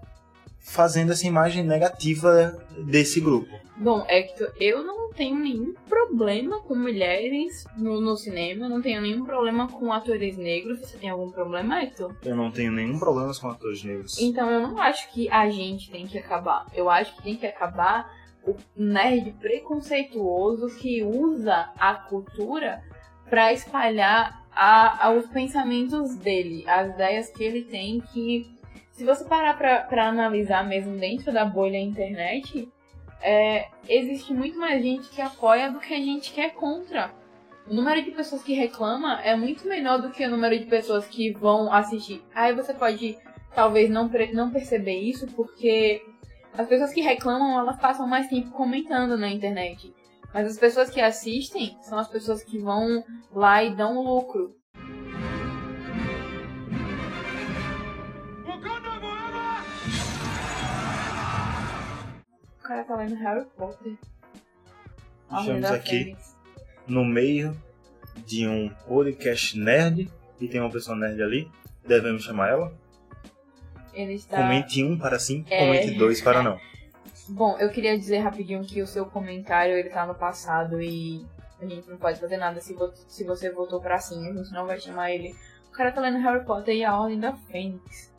fazendo 0.72 1.12
essa 1.12 1.26
imagem 1.26 1.64
negativa 1.64 2.56
desse 2.78 3.20
grupo. 3.20 3.58
Bom, 3.76 4.04
Hector, 4.08 4.52
eu 4.60 4.82
não 4.84 5.10
tenho 5.10 5.38
nenhum 5.38 5.72
problema 5.88 6.60
com 6.60 6.74
mulheres 6.74 7.64
no, 7.78 7.98
no 8.00 8.14
cinema, 8.14 8.68
não 8.68 8.82
tenho 8.82 9.00
nenhum 9.00 9.24
problema 9.24 9.66
com 9.68 9.90
atores 9.90 10.36
negros. 10.36 10.80
Você 10.80 10.98
tem 10.98 11.08
algum 11.08 11.30
problema, 11.30 11.82
Hector? 11.82 12.14
Eu 12.22 12.36
não 12.36 12.50
tenho 12.50 12.70
nenhum 12.72 12.98
problema 12.98 13.32
com 13.34 13.48
atores 13.48 13.82
negros. 13.82 14.18
Então 14.20 14.50
eu 14.50 14.60
não 14.60 14.78
acho 14.78 15.10
que 15.12 15.30
a 15.30 15.48
gente 15.48 15.90
tem 15.90 16.06
que 16.06 16.18
acabar. 16.18 16.66
Eu 16.74 16.90
acho 16.90 17.16
que 17.16 17.22
tem 17.22 17.36
que 17.36 17.46
acabar 17.46 18.12
o 18.46 18.54
nerd 18.76 19.32
preconceituoso 19.40 20.68
que 20.76 21.02
usa 21.02 21.70
a 21.78 21.94
cultura 21.94 22.82
para 23.28 23.52
espalhar 23.52 24.42
a, 24.52 25.06
a- 25.08 25.12
os 25.12 25.26
pensamentos 25.26 26.16
dele, 26.16 26.64
as 26.68 26.90
ideias 26.94 27.30
que 27.30 27.42
ele 27.44 27.62
tem 27.62 28.00
que 28.12 28.50
se 29.00 29.06
você 29.06 29.24
parar 29.24 29.56
pra, 29.56 30.08
analisar 30.10 30.62
mesmo 30.62 30.94
dentro 30.98 31.32
da 31.32 31.42
bolha 31.42 31.78
internet, 31.78 32.70
é, 33.22 33.66
existe 33.88 34.34
muito 34.34 34.58
mais 34.58 34.82
gente 34.82 35.08
que 35.08 35.22
apoia 35.22 35.70
do 35.70 35.80
que 35.80 35.94
a 35.94 35.96
gente 35.96 36.30
que 36.34 36.38
é 36.38 36.50
contra. 36.50 37.10
O 37.66 37.72
número 37.72 38.04
de 38.04 38.10
pessoas 38.10 38.42
que 38.42 38.52
reclama 38.52 39.18
é 39.22 39.34
muito 39.34 39.66
menor 39.66 40.02
do 40.02 40.10
que 40.10 40.22
o 40.26 40.28
número 40.28 40.58
de 40.58 40.66
pessoas 40.66 41.06
que 41.06 41.32
vão 41.32 41.72
assistir. 41.72 42.22
Aí 42.34 42.54
você 42.54 42.74
pode 42.74 43.16
talvez 43.54 43.88
não, 43.88 44.06
não 44.34 44.50
perceber 44.50 44.98
isso 44.98 45.26
porque 45.28 46.04
as 46.52 46.68
pessoas 46.68 46.92
que 46.92 47.00
reclamam 47.00 47.58
elas 47.58 47.80
passam 47.80 48.06
mais 48.06 48.28
tempo 48.28 48.50
comentando 48.50 49.16
na 49.16 49.30
internet. 49.30 49.94
Mas 50.34 50.46
as 50.46 50.58
pessoas 50.58 50.90
que 50.90 51.00
assistem 51.00 51.74
são 51.80 51.98
as 51.98 52.08
pessoas 52.08 52.42
que 52.42 52.58
vão 52.58 53.02
lá 53.32 53.64
e 53.64 53.74
dão 53.74 54.02
lucro. 54.02 54.59
Cara 62.70 62.84
tá 62.84 62.94
lendo 62.94 63.16
Harry 63.16 63.44
Potter. 63.56 63.96
Estamos 65.28 65.64
aqui 65.64 66.04
Fênix. 66.04 66.36
no 66.86 67.04
meio 67.04 67.60
de 68.24 68.46
um 68.46 68.68
podcast 68.86 69.58
nerd 69.58 70.08
e 70.40 70.46
tem 70.46 70.60
uma 70.60 70.70
pessoa 70.70 70.96
nerd 70.96 71.20
ali, 71.20 71.50
devemos 71.84 72.22
chamar 72.22 72.48
ela? 72.50 72.72
Ele 73.92 74.14
está... 74.14 74.36
Comente 74.36 74.84
um 74.84 74.96
para 74.96 75.18
sim, 75.18 75.44
É. 75.50 75.66
comente 75.66 75.98
dois 75.98 76.20
para 76.20 76.44
não. 76.44 76.60
Bom, 77.30 77.58
eu 77.58 77.70
queria 77.70 77.98
dizer 77.98 78.18
rapidinho 78.18 78.62
que 78.64 78.80
o 78.80 78.86
seu 78.86 79.04
comentário 79.04 79.74
ele 79.76 79.88
tá 79.90 80.06
no 80.06 80.14
passado 80.14 80.80
e 80.80 81.26
a 81.60 81.66
gente 81.66 81.90
não 81.90 81.96
pode 81.96 82.20
fazer 82.20 82.36
nada 82.36 82.60
se, 82.60 82.72
vo- 82.74 82.92
se 82.94 83.24
você 83.24 83.50
voltou 83.50 83.80
pra 83.80 83.98
sim. 83.98 84.28
A 84.28 84.32
gente 84.32 84.52
não 84.52 84.64
vai 84.66 84.78
chamar 84.80 85.10
ele. 85.10 85.34
O 85.68 85.72
cara 85.72 85.90
tá 85.90 86.00
lendo 86.00 86.18
Harry 86.18 86.44
Potter 86.44 86.74
e 86.76 86.84
a 86.84 86.96
Ordem 86.96 87.18
da 87.18 87.32
Fênix. 87.34 88.12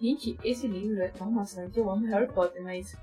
Gente, 0.00 0.38
esse 0.42 0.66
livro 0.66 0.98
é 1.02 1.08
tão 1.08 1.30
maçante. 1.30 1.78
Eu 1.78 1.90
amo 1.90 2.06
Harry 2.06 2.26
Potter, 2.32 2.62
mas. 2.62 2.96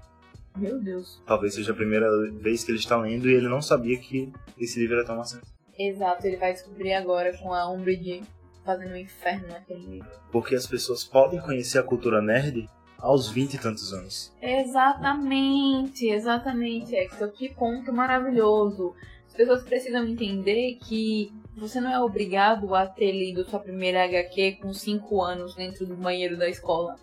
Meu 0.56 0.80
Deus. 0.80 1.22
Talvez 1.26 1.54
seja 1.54 1.72
a 1.72 1.76
primeira 1.76 2.08
vez 2.32 2.64
que 2.64 2.72
ele 2.72 2.80
está 2.80 2.98
lendo 2.98 3.30
e 3.30 3.34
ele 3.34 3.50
não 3.50 3.62
sabia 3.62 3.98
que 4.00 4.32
esse 4.58 4.80
livro 4.80 4.96
era 4.96 5.06
tão 5.06 5.18
maçante. 5.18 5.46
Exato, 5.78 6.26
ele 6.26 6.38
vai 6.38 6.54
descobrir 6.54 6.94
agora 6.94 7.38
com 7.38 7.54
a 7.54 7.70
Umbridge 7.70 8.24
fazendo 8.64 8.94
um 8.94 8.98
inferno 8.98 9.48
naquele 9.50 9.86
livro. 9.86 10.10
Porque 10.32 10.56
as 10.56 10.66
pessoas 10.66 11.04
podem 11.04 11.42
conhecer 11.42 11.78
a 11.80 11.84
cultura 11.84 12.22
nerd 12.22 12.70
aos 12.98 13.30
20 13.30 13.54
e 13.54 13.60
tantos 13.60 13.94
anos. 13.94 14.34
Exatamente, 14.42 16.08
exatamente, 16.08 16.96
Hector. 16.96 17.30
Que 17.30 17.50
ponto 17.50 17.94
maravilhoso. 17.94 18.96
As 19.28 19.34
pessoas 19.34 19.64
precisam 19.64 20.08
entender 20.08 20.78
que 20.82 21.32
você 21.58 21.82
não 21.82 21.92
é 21.92 22.00
obrigado 22.00 22.74
a 22.74 22.88
ter 22.88 23.12
lido 23.12 23.44
sua 23.44 23.60
primeira 23.60 24.06
HQ 24.06 24.60
com 24.62 24.74
5 24.74 25.22
anos 25.22 25.56
dentro 25.56 25.86
do 25.86 25.96
banheiro 25.96 26.38
da 26.38 26.50
escola. 26.50 26.96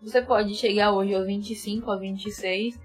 Você 0.00 0.22
pode 0.22 0.54
chegar 0.54 0.92
hoje 0.92 1.14
aos 1.14 1.26
25, 1.26 1.90
aos 1.90 2.00
26 2.00 2.78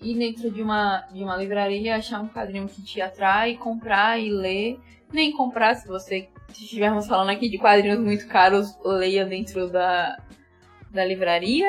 ir 0.00 0.16
dentro 0.18 0.50
de 0.50 0.62
uma, 0.62 1.00
de 1.12 1.22
uma 1.22 1.36
livraria, 1.36 1.96
achar 1.96 2.20
um 2.20 2.28
quadrinho 2.28 2.68
que 2.68 2.82
te 2.82 3.00
atrai, 3.00 3.56
comprar 3.56 4.18
e 4.18 4.30
ler. 4.30 4.78
Nem 5.12 5.32
comprar, 5.32 5.74
se 5.74 5.86
você 5.88 6.28
se 6.52 6.64
estivermos 6.64 7.06
falando 7.06 7.30
aqui 7.30 7.48
de 7.48 7.58
quadrinhos 7.58 7.98
muito 7.98 8.26
caros, 8.28 8.76
leia 8.84 9.24
dentro 9.24 9.68
da, 9.70 10.16
da 10.90 11.04
livraria. 11.04 11.68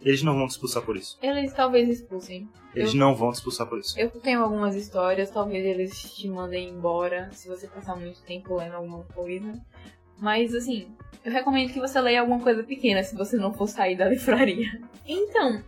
Eles 0.00 0.22
não 0.22 0.34
vão 0.34 0.46
te 0.46 0.52
expulsar 0.52 0.82
por 0.82 0.96
isso. 0.96 1.16
Eles 1.22 1.52
talvez 1.52 1.88
expulsem. 1.88 2.48
Eles 2.74 2.92
Eu- 2.92 2.98
não 2.98 3.14
vão 3.14 3.30
te 3.30 3.34
expulsar 3.36 3.66
por 3.68 3.78
isso. 3.78 3.98
Eu 3.98 4.10
tenho 4.10 4.42
algumas 4.42 4.74
histórias, 4.74 5.30
talvez 5.30 5.64
eles 5.64 6.14
te 6.14 6.28
mandem 6.28 6.68
embora 6.70 7.28
se 7.32 7.48
você 7.48 7.68
passar 7.68 7.94
muito 7.94 8.20
tempo 8.22 8.56
lendo 8.56 8.74
alguma 8.74 9.04
coisa. 9.14 9.52
Mas 10.18 10.54
assim, 10.54 10.88
eu 11.24 11.30
recomendo 11.30 11.72
que 11.72 11.78
você 11.80 12.00
leia 12.00 12.20
alguma 12.20 12.40
coisa 12.40 12.62
pequena 12.64 13.02
se 13.02 13.14
você 13.14 13.36
não 13.36 13.52
for 13.52 13.68
sair 13.68 13.96
da 13.96 14.06
livraria. 14.08 14.80
Então, 15.06 15.62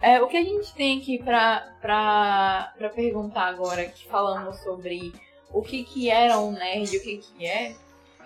é, 0.00 0.20
o 0.20 0.28
que 0.28 0.36
a 0.36 0.42
gente 0.44 0.72
tem 0.74 0.98
aqui 0.98 1.22
pra 1.22 2.72
perguntar 2.94 3.44
agora, 3.46 3.84
que 3.86 4.06
falamos 4.06 4.58
sobre 4.60 5.12
o 5.52 5.62
que, 5.62 5.84
que 5.84 6.10
era 6.10 6.38
um 6.38 6.52
nerd, 6.52 6.96
o 6.96 7.02
que, 7.02 7.18
que 7.18 7.46
é, 7.46 7.74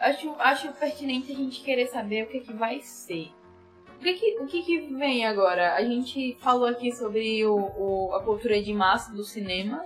acho, 0.01 0.35
acho 0.39 0.73
pertinente 0.73 1.33
a 1.33 1.35
gente 1.35 1.61
querer 1.63 1.87
saber 1.87 2.25
o 2.25 2.27
que, 2.29 2.41
que 2.41 2.53
vai 2.53 2.81
ser. 2.81 3.31
O 3.97 4.03
que, 4.03 4.15
que, 4.15 4.39
o 4.41 4.47
que, 4.47 4.63
que 4.63 4.79
vem 4.95 5.27
agora? 5.27 5.75
A 5.75 5.85
gente 5.85 6.37
falou 6.41 6.67
aqui 6.67 6.91
sobre 6.91 7.45
o, 7.45 7.55
o- 7.55 8.15
a 8.15 8.23
cultura 8.23 8.61
de 8.63 8.73
massa 8.73 9.13
do 9.13 9.23
cinema, 9.23 9.85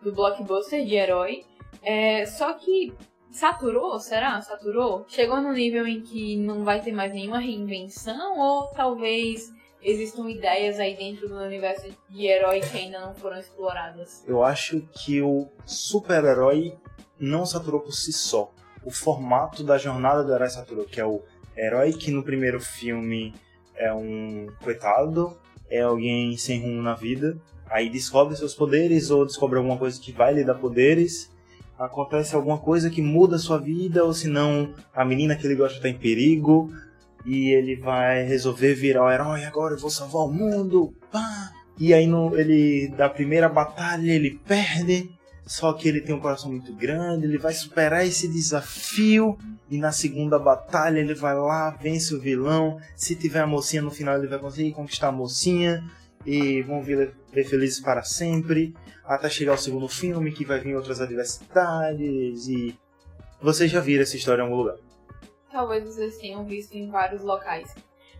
do 0.00 0.12
blockbuster 0.12 0.84
de 0.86 0.94
herói. 0.94 1.44
É, 1.82 2.24
só 2.24 2.54
que 2.54 2.92
saturou, 3.30 4.00
será? 4.00 4.40
Saturou? 4.40 5.04
Chegou 5.08 5.42
no 5.42 5.52
nível 5.52 5.86
em 5.86 6.00
que 6.00 6.36
não 6.36 6.64
vai 6.64 6.80
ter 6.80 6.90
mais 6.92 7.12
nenhuma 7.12 7.38
reinvenção? 7.38 8.38
Ou 8.38 8.68
talvez 8.68 9.52
existam 9.82 10.28
ideias 10.28 10.78
aí 10.78 10.96
dentro 10.96 11.28
do 11.28 11.36
universo 11.36 11.88
de 12.08 12.26
herói 12.26 12.60
que 12.60 12.76
ainda 12.76 13.00
não 13.00 13.14
foram 13.14 13.38
exploradas? 13.38 14.24
Eu 14.26 14.42
acho 14.42 14.80
que 14.92 15.20
o 15.22 15.48
super-herói 15.64 16.74
não 17.18 17.44
saturou 17.44 17.80
por 17.80 17.92
si 17.92 18.12
só. 18.12 18.52
O 18.84 18.90
formato 18.90 19.62
da 19.62 19.76
jornada 19.76 20.24
do 20.24 20.32
herói 20.32 20.48
saturou, 20.48 20.84
que 20.84 21.00
é 21.00 21.04
o 21.04 21.22
herói 21.56 21.92
que 21.92 22.10
no 22.10 22.22
primeiro 22.22 22.60
filme 22.60 23.34
é 23.76 23.92
um 23.92 24.48
coitado, 24.62 25.38
é 25.68 25.82
alguém 25.82 26.36
sem 26.36 26.60
rumo 26.60 26.82
na 26.82 26.94
vida, 26.94 27.38
aí 27.68 27.88
descobre 27.88 28.36
seus 28.36 28.54
poderes 28.54 29.10
ou 29.10 29.24
descobre 29.24 29.58
alguma 29.58 29.76
coisa 29.76 30.00
que 30.00 30.12
vai 30.12 30.34
lhe 30.34 30.44
dar 30.44 30.54
poderes, 30.54 31.30
acontece 31.78 32.34
alguma 32.34 32.58
coisa 32.58 32.90
que 32.90 33.00
muda 33.00 33.36
a 33.36 33.38
sua 33.38 33.58
vida, 33.58 34.04
ou 34.04 34.12
senão 34.12 34.74
a 34.94 35.04
menina 35.04 35.34
que 35.34 35.46
ele 35.46 35.54
gosta 35.54 35.78
está 35.78 35.88
em 35.88 35.98
perigo, 35.98 36.70
e 37.24 37.50
ele 37.50 37.76
vai 37.76 38.22
resolver 38.24 38.74
virar 38.74 39.04
o 39.04 39.10
herói, 39.10 39.44
agora 39.44 39.74
eu 39.74 39.78
vou 39.78 39.90
salvar 39.90 40.22
o 40.22 40.32
mundo, 40.32 40.94
pá! 41.10 41.52
E 41.78 41.94
aí 41.94 42.06
no, 42.06 42.38
ele 42.38 42.88
da 42.96 43.08
primeira 43.08 43.48
batalha 43.48 44.12
ele 44.12 44.38
perde, 44.46 45.10
só 45.46 45.72
que 45.72 45.88
ele 45.88 46.00
tem 46.00 46.14
um 46.14 46.20
coração 46.20 46.50
muito 46.50 46.72
grande, 46.74 47.26
ele 47.26 47.38
vai 47.38 47.52
superar 47.52 48.06
esse 48.06 48.28
desafio 48.28 49.38
e 49.70 49.78
na 49.78 49.90
segunda 49.90 50.38
batalha 50.38 51.00
ele 51.00 51.14
vai 51.14 51.34
lá, 51.34 51.70
vence 51.70 52.14
o 52.14 52.20
vilão. 52.20 52.78
Se 52.94 53.16
tiver 53.16 53.40
a 53.40 53.46
mocinha 53.46 53.82
no 53.82 53.90
final 53.90 54.16
ele 54.16 54.28
vai 54.28 54.38
conseguir 54.38 54.72
conquistar 54.72 55.08
a 55.08 55.12
mocinha 55.12 55.82
e 56.24 56.62
vão 56.62 56.82
viver 56.82 57.14
felizes 57.32 57.80
para 57.80 58.02
sempre, 58.02 58.74
até 59.04 59.28
chegar 59.30 59.54
o 59.54 59.58
segundo 59.58 59.88
filme 59.88 60.32
que 60.32 60.44
vai 60.44 60.60
vir 60.60 60.76
outras 60.76 61.00
adversidades 61.00 62.46
e 62.46 62.78
vocês 63.40 63.70
já 63.70 63.80
viram 63.80 64.02
essa 64.02 64.16
história 64.16 64.42
em 64.42 64.44
algum 64.44 64.56
lugar. 64.56 64.76
Talvez 65.50 65.84
vocês 65.84 66.18
tenham 66.18 66.44
visto 66.44 66.74
em 66.74 66.90
vários 66.90 67.22
locais. 67.22 67.74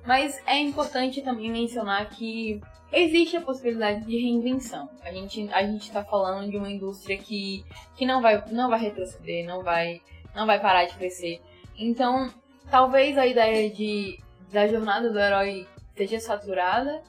Mas 0.06 0.40
é 0.46 0.58
importante 0.58 1.22
também 1.22 1.50
mencionar 1.50 2.08
que 2.08 2.60
existe 2.92 3.36
a 3.36 3.40
possibilidade 3.40 4.04
de 4.04 4.16
reinvenção. 4.16 4.88
A 5.02 5.12
gente 5.12 5.48
a 5.52 5.62
gente 5.62 5.82
está 5.82 6.04
falando 6.04 6.50
de 6.50 6.56
uma 6.56 6.70
indústria 6.70 7.18
que, 7.18 7.64
que 7.96 8.06
não 8.06 8.20
vai 8.20 8.42
não 8.50 8.68
vai 8.68 8.80
retroceder, 8.80 9.46
não 9.46 9.62
vai 9.62 10.00
não 10.34 10.46
vai 10.46 10.58
parar 10.58 10.86
de 10.86 10.94
crescer. 10.94 11.40
Então, 11.78 12.32
talvez 12.70 13.16
a 13.18 13.26
ideia 13.26 13.70
de 13.70 14.18
da 14.50 14.66
jornada 14.66 15.10
do 15.10 15.18
herói 15.18 15.66
esteja 15.88 16.18
saturada, 16.18 17.02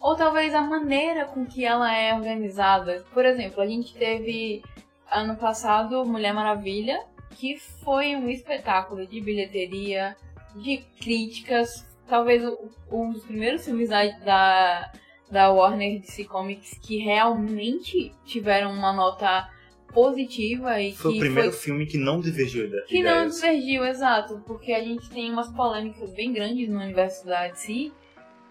ou 0.00 0.16
talvez 0.16 0.54
a 0.54 0.62
maneira 0.62 1.26
com 1.26 1.46
que 1.46 1.64
ela 1.64 1.94
é 1.94 2.12
organizada. 2.14 3.04
Por 3.12 3.24
exemplo, 3.24 3.60
a 3.60 3.66
gente 3.66 3.94
teve 3.94 4.62
ano 5.10 5.36
passado 5.36 6.04
Mulher 6.04 6.32
Maravilha, 6.32 7.04
que 7.36 7.56
foi 7.84 8.14
um 8.16 8.28
espetáculo 8.28 9.06
de 9.06 9.20
bilheteria, 9.20 10.16
de 10.56 10.78
críticas, 11.00 11.84
talvez 12.08 12.44
o- 12.44 12.70
um 12.90 13.12
dos 13.12 13.24
primeiros 13.24 13.64
filmes 13.64 13.88
da, 13.88 14.06
da, 14.18 14.92
da 15.30 15.50
Warner 15.52 16.00
DC 16.00 16.24
Comics 16.24 16.78
que 16.82 16.98
realmente 16.98 18.12
tiveram 18.24 18.72
uma 18.72 18.92
nota 18.92 19.48
positiva 19.92 20.80
e 20.80 20.94
Foi 20.94 21.16
o 21.16 21.18
primeiro 21.18 21.52
foi 21.52 21.60
filme 21.60 21.86
que 21.86 21.98
não 21.98 22.20
divergiu 22.20 22.70
da 22.70 22.82
que 22.82 23.02
não 23.02 23.10
ideias. 23.26 23.34
divergiu, 23.36 23.84
exato, 23.84 24.42
porque 24.46 24.72
a 24.72 24.82
gente 24.82 25.08
tem 25.10 25.30
umas 25.30 25.50
polêmicas 25.52 26.10
bem 26.12 26.32
grandes 26.32 26.68
no 26.68 26.80
universo 26.80 27.26
da 27.26 27.48
DC, 27.48 27.92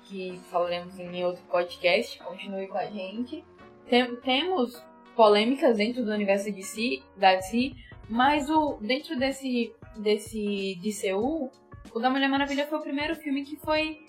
que 0.04 0.40
falaremos 0.52 1.00
em 1.00 1.24
outro 1.24 1.42
podcast, 1.50 2.20
continue 2.20 2.68
com 2.68 2.78
a 2.78 2.86
gente. 2.86 3.44
Tem- 3.90 4.16
temos 4.18 4.84
polêmicas 5.16 5.78
dentro 5.78 6.04
do 6.06 6.12
universo 6.12 6.52
de 6.52 6.62
si, 6.64 7.02
da 7.18 7.36
DC, 7.36 7.74
mas 8.12 8.50
o, 8.50 8.78
dentro 8.82 9.18
desse, 9.18 9.74
desse 9.96 10.78
DCU, 10.84 11.50
o 11.96 12.00
da 12.00 12.10
Mulher 12.10 12.30
Maravilha 12.30 12.68
foi 12.68 12.78
o 12.78 12.82
primeiro 12.82 13.16
filme 13.16 13.44
que 13.44 13.56
foi 13.56 14.00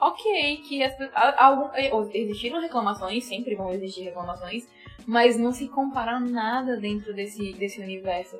ok, 0.00 0.56
que 0.68 0.82
as, 0.82 0.92
a- 1.14 1.70
existiram 2.12 2.60
reclamações, 2.60 3.24
sempre 3.24 3.54
vão 3.54 3.70
existir 3.72 4.02
reclamações, 4.02 4.66
mas 5.06 5.38
não 5.38 5.52
se 5.52 5.68
compara 5.68 6.18
nada 6.18 6.76
dentro 6.76 7.14
desse, 7.14 7.52
desse 7.52 7.80
universo. 7.80 8.36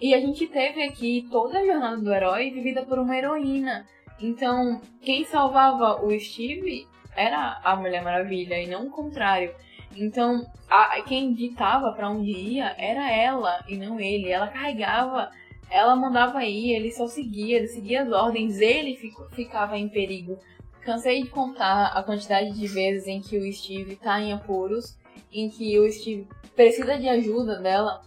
E 0.00 0.14
a 0.14 0.20
gente 0.20 0.46
teve 0.46 0.82
aqui 0.82 1.26
toda 1.30 1.58
a 1.58 1.64
jornada 1.66 1.96
do 1.98 2.12
herói 2.12 2.50
vivida 2.50 2.82
por 2.84 2.98
uma 2.98 3.16
heroína. 3.16 3.86
Então, 4.20 4.80
quem 5.02 5.24
salvava 5.24 6.02
o 6.04 6.18
Steve 6.18 6.86
era 7.14 7.60
a 7.64 7.76
Mulher 7.76 8.02
Maravilha 8.02 8.60
e 8.60 8.66
não 8.66 8.86
o 8.86 8.90
contrário. 8.90 9.54
Então, 9.98 10.44
a, 10.68 11.00
quem 11.02 11.32
ditava 11.32 11.92
pra 11.92 12.10
onde 12.10 12.30
ia 12.30 12.74
era 12.78 13.10
ela 13.10 13.64
e 13.68 13.76
não 13.76 13.98
ele. 14.00 14.28
Ela 14.30 14.48
carregava, 14.48 15.30
ela 15.70 15.96
mandava 15.96 16.44
ir, 16.44 16.72
ele 16.72 16.90
só 16.92 17.06
seguia, 17.06 17.56
ele 17.56 17.68
seguia 17.68 18.02
as 18.02 18.12
ordens, 18.12 18.58
ele 18.60 18.96
fico- 18.96 19.28
ficava 19.32 19.76
em 19.78 19.88
perigo. 19.88 20.38
Cansei 20.82 21.22
de 21.22 21.28
contar 21.28 21.86
a 21.88 22.02
quantidade 22.02 22.52
de 22.52 22.66
vezes 22.68 23.08
em 23.08 23.20
que 23.20 23.36
o 23.38 23.52
Steve 23.52 23.96
tá 23.96 24.20
em 24.20 24.32
apuros, 24.32 24.96
em 25.32 25.48
que 25.50 25.78
o 25.80 25.90
Steve 25.90 26.28
precisa 26.54 26.96
de 26.96 27.08
ajuda 27.08 27.56
dela, 27.60 28.02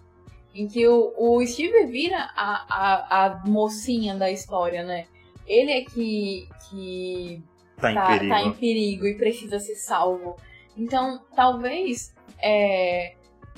em 0.56 0.68
que 0.68 0.88
o, 0.88 1.14
o 1.18 1.46
Steve 1.46 1.86
vira 1.88 2.18
a, 2.36 2.66
a, 2.70 3.26
a 3.26 3.46
mocinha 3.46 4.16
da 4.16 4.32
história, 4.32 4.84
né? 4.84 5.06
Ele 5.46 5.72
é 5.72 5.82
que, 5.82 6.48
que 6.70 7.42
Tá 7.78 7.92
em 7.92 7.96
tá, 7.96 8.08
perigo. 8.08 8.30
tá 8.30 8.42
em 8.44 8.54
perigo 8.54 9.08
e 9.08 9.16
precisa 9.18 9.60
ser 9.60 9.76
salvo. 9.76 10.36
Então, 10.78 11.22
talvez 11.36 12.14
é, 12.42 13.14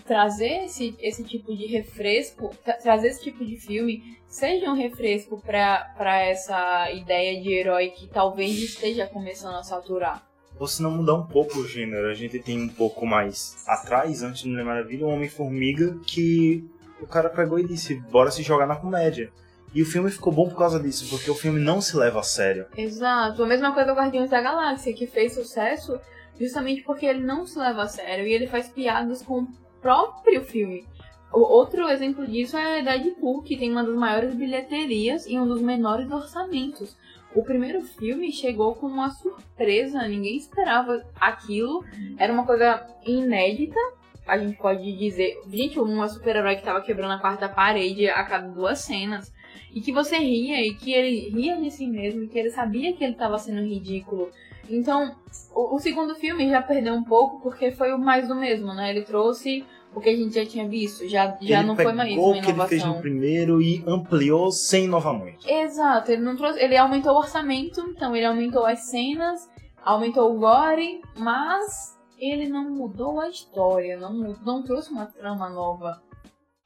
trazer 0.06 0.66
esse, 0.66 0.96
esse 1.00 1.24
tipo 1.24 1.56
de 1.56 1.66
refresco, 1.68 2.50
tra- 2.64 2.74
trazer 2.78 3.10
esse 3.10 3.22
tipo 3.24 3.46
de 3.46 3.58
filme 3.58 4.18
seja 4.28 4.70
um 4.72 4.76
refresco 4.76 5.42
pra 5.42 5.94
pra 5.98 6.20
essa 6.22 6.90
ideia 6.92 7.42
de 7.42 7.52
herói 7.54 7.90
que 7.90 8.08
talvez 8.08 8.58
esteja 8.58 9.06
começando 9.08 9.56
a 9.56 9.64
saturar. 9.64 10.26
Ou 10.60 10.68
se 10.68 10.82
não 10.82 10.92
mudar 10.92 11.16
um 11.16 11.26
pouco 11.26 11.60
o 11.60 11.68
gênero, 11.68 12.08
a 12.10 12.14
gente 12.14 12.40
tem 12.40 12.62
um 12.62 12.70
pouco 12.70 13.06
mais 13.06 13.64
atrás, 13.68 14.22
antes 14.24 14.44
do 14.44 14.50
Mulher 14.50 14.64
Maravilha, 14.66 15.06
o 15.06 15.10
Homem-Formiga, 15.10 15.98
que 16.06 16.64
o 17.02 17.08
cara 17.08 17.30
pegou 17.30 17.58
e 17.60 17.68
disse, 17.68 17.96
bora 17.96 18.30
se 18.32 18.44
jogar 18.44 18.68
na 18.68 18.76
comédia. 18.76 19.32
E 19.74 19.82
o 19.82 19.86
filme 19.86 20.12
ficou 20.12 20.32
bom 20.32 20.48
por 20.50 20.58
causa 20.58 20.80
disso, 20.80 21.10
porque 21.10 21.32
o 21.32 21.36
filme 21.36 21.60
não 21.60 21.80
se 21.82 21.96
leva 21.98 22.20
a 22.20 22.24
sério. 22.24 22.68
Exato. 22.78 23.42
A 23.44 23.48
mesma 23.48 23.74
coisa 23.74 23.92
do 23.92 23.98
Guardiões 23.98 24.30
da 24.30 24.42
Galáxia, 24.42 24.94
que 24.94 25.08
fez 25.08 25.34
sucesso 25.34 26.00
justamente 26.42 26.82
porque 26.82 27.06
ele 27.06 27.24
não 27.24 27.46
se 27.46 27.58
leva 27.60 27.84
a 27.84 27.88
sério 27.88 28.26
e 28.26 28.34
ele 28.34 28.48
faz 28.48 28.68
piadas 28.68 29.22
com 29.22 29.44
o 29.44 29.48
próprio 29.80 30.42
filme. 30.42 30.88
O 31.32 31.40
outro 31.40 31.88
exemplo 31.88 32.28
disso 32.28 32.58
é 32.58 32.82
Deadpool, 32.82 33.44
que 33.44 33.56
tem 33.56 33.72
uma 33.72 33.84
das 33.84 33.96
maiores 33.96 34.34
bilheterias 34.34 35.26
e 35.28 35.40
um 35.40 35.48
dos 35.48 35.62
menores 35.62 36.12
orçamentos. 36.12 36.98
O 37.34 37.44
primeiro 37.44 37.82
filme 37.82 38.32
chegou 38.32 38.76
com 38.76 38.88
uma 38.88 39.10
surpresa, 39.10 40.06
ninguém 40.08 40.36
esperava 40.36 41.06
aquilo. 41.16 41.86
Era 42.18 42.34
uma 42.34 42.46
coisa 42.46 42.86
inédita, 43.06 43.80
a 44.28 44.38
gente 44.38 44.58
pode 44.58 44.98
dizer. 44.98 45.40
Gente, 45.50 45.80
um 45.80 46.06
super-herói 46.10 46.58
que 46.58 46.64
tava 46.64 46.82
quebrando 46.82 47.14
a 47.14 47.20
quarta 47.20 47.48
parede 47.48 48.10
a 48.10 48.24
cada 48.26 48.48
duas 48.50 48.80
cenas. 48.80 49.34
E 49.74 49.80
que 49.80 49.94
você 49.94 50.18
ria, 50.18 50.62
e 50.62 50.74
que 50.74 50.92
ele 50.92 51.30
ria 51.30 51.56
de 51.56 51.72
si 51.72 51.88
mesmo, 51.88 52.24
e 52.24 52.28
que 52.28 52.38
ele 52.38 52.50
sabia 52.50 52.92
que 52.92 53.04
ele 53.06 53.16
tava 53.16 53.38
sendo 53.38 53.62
ridículo. 53.62 54.30
Então, 54.76 55.16
o, 55.54 55.76
o 55.76 55.80
segundo 55.80 56.16
filme 56.16 56.50
já 56.50 56.62
perdeu 56.62 56.94
um 56.94 57.04
pouco 57.04 57.42
porque 57.42 57.72
foi 57.72 57.94
o 57.94 57.98
mais 57.98 58.28
do 58.28 58.36
mesmo, 58.36 58.74
né? 58.74 58.90
Ele 58.90 59.02
trouxe 59.02 59.66
o 59.94 60.00
que 60.00 60.10
a 60.10 60.16
gente 60.16 60.34
já 60.34 60.46
tinha 60.46 60.68
visto, 60.68 61.08
já, 61.08 61.38
já 61.42 61.60
ele 61.60 61.68
não 61.68 61.76
foi 61.76 61.92
mais 61.92 62.14
uma 62.14 62.28
o 62.30 62.42
que 62.42 62.50
ele 62.50 62.68
fez 62.68 62.82
inovação. 62.82 62.96
no 62.96 63.02
primeiro 63.02 63.62
e 63.62 63.84
ampliou 63.86 64.52
sem 64.52 64.86
inovar 64.86 65.14
muito. 65.14 65.48
Exato, 65.50 66.12
ele 66.12 66.22
não 66.22 66.36
trouxe, 66.38 66.60
ele 66.60 66.78
aumentou 66.78 67.14
o 67.14 67.18
orçamento, 67.18 67.82
então 67.90 68.16
ele 68.16 68.26
aumentou 68.26 68.66
as 68.66 68.80
cenas, 68.90 69.50
aumentou 69.84 70.34
o 70.34 70.40
gore, 70.40 71.02
mas 71.18 71.98
ele 72.18 72.48
não 72.48 72.70
mudou 72.70 73.20
a 73.20 73.28
história, 73.28 73.98
não, 73.98 74.14
não 74.46 74.64
trouxe 74.64 74.92
uma 74.92 75.08
trama 75.08 75.50
nova. 75.50 76.02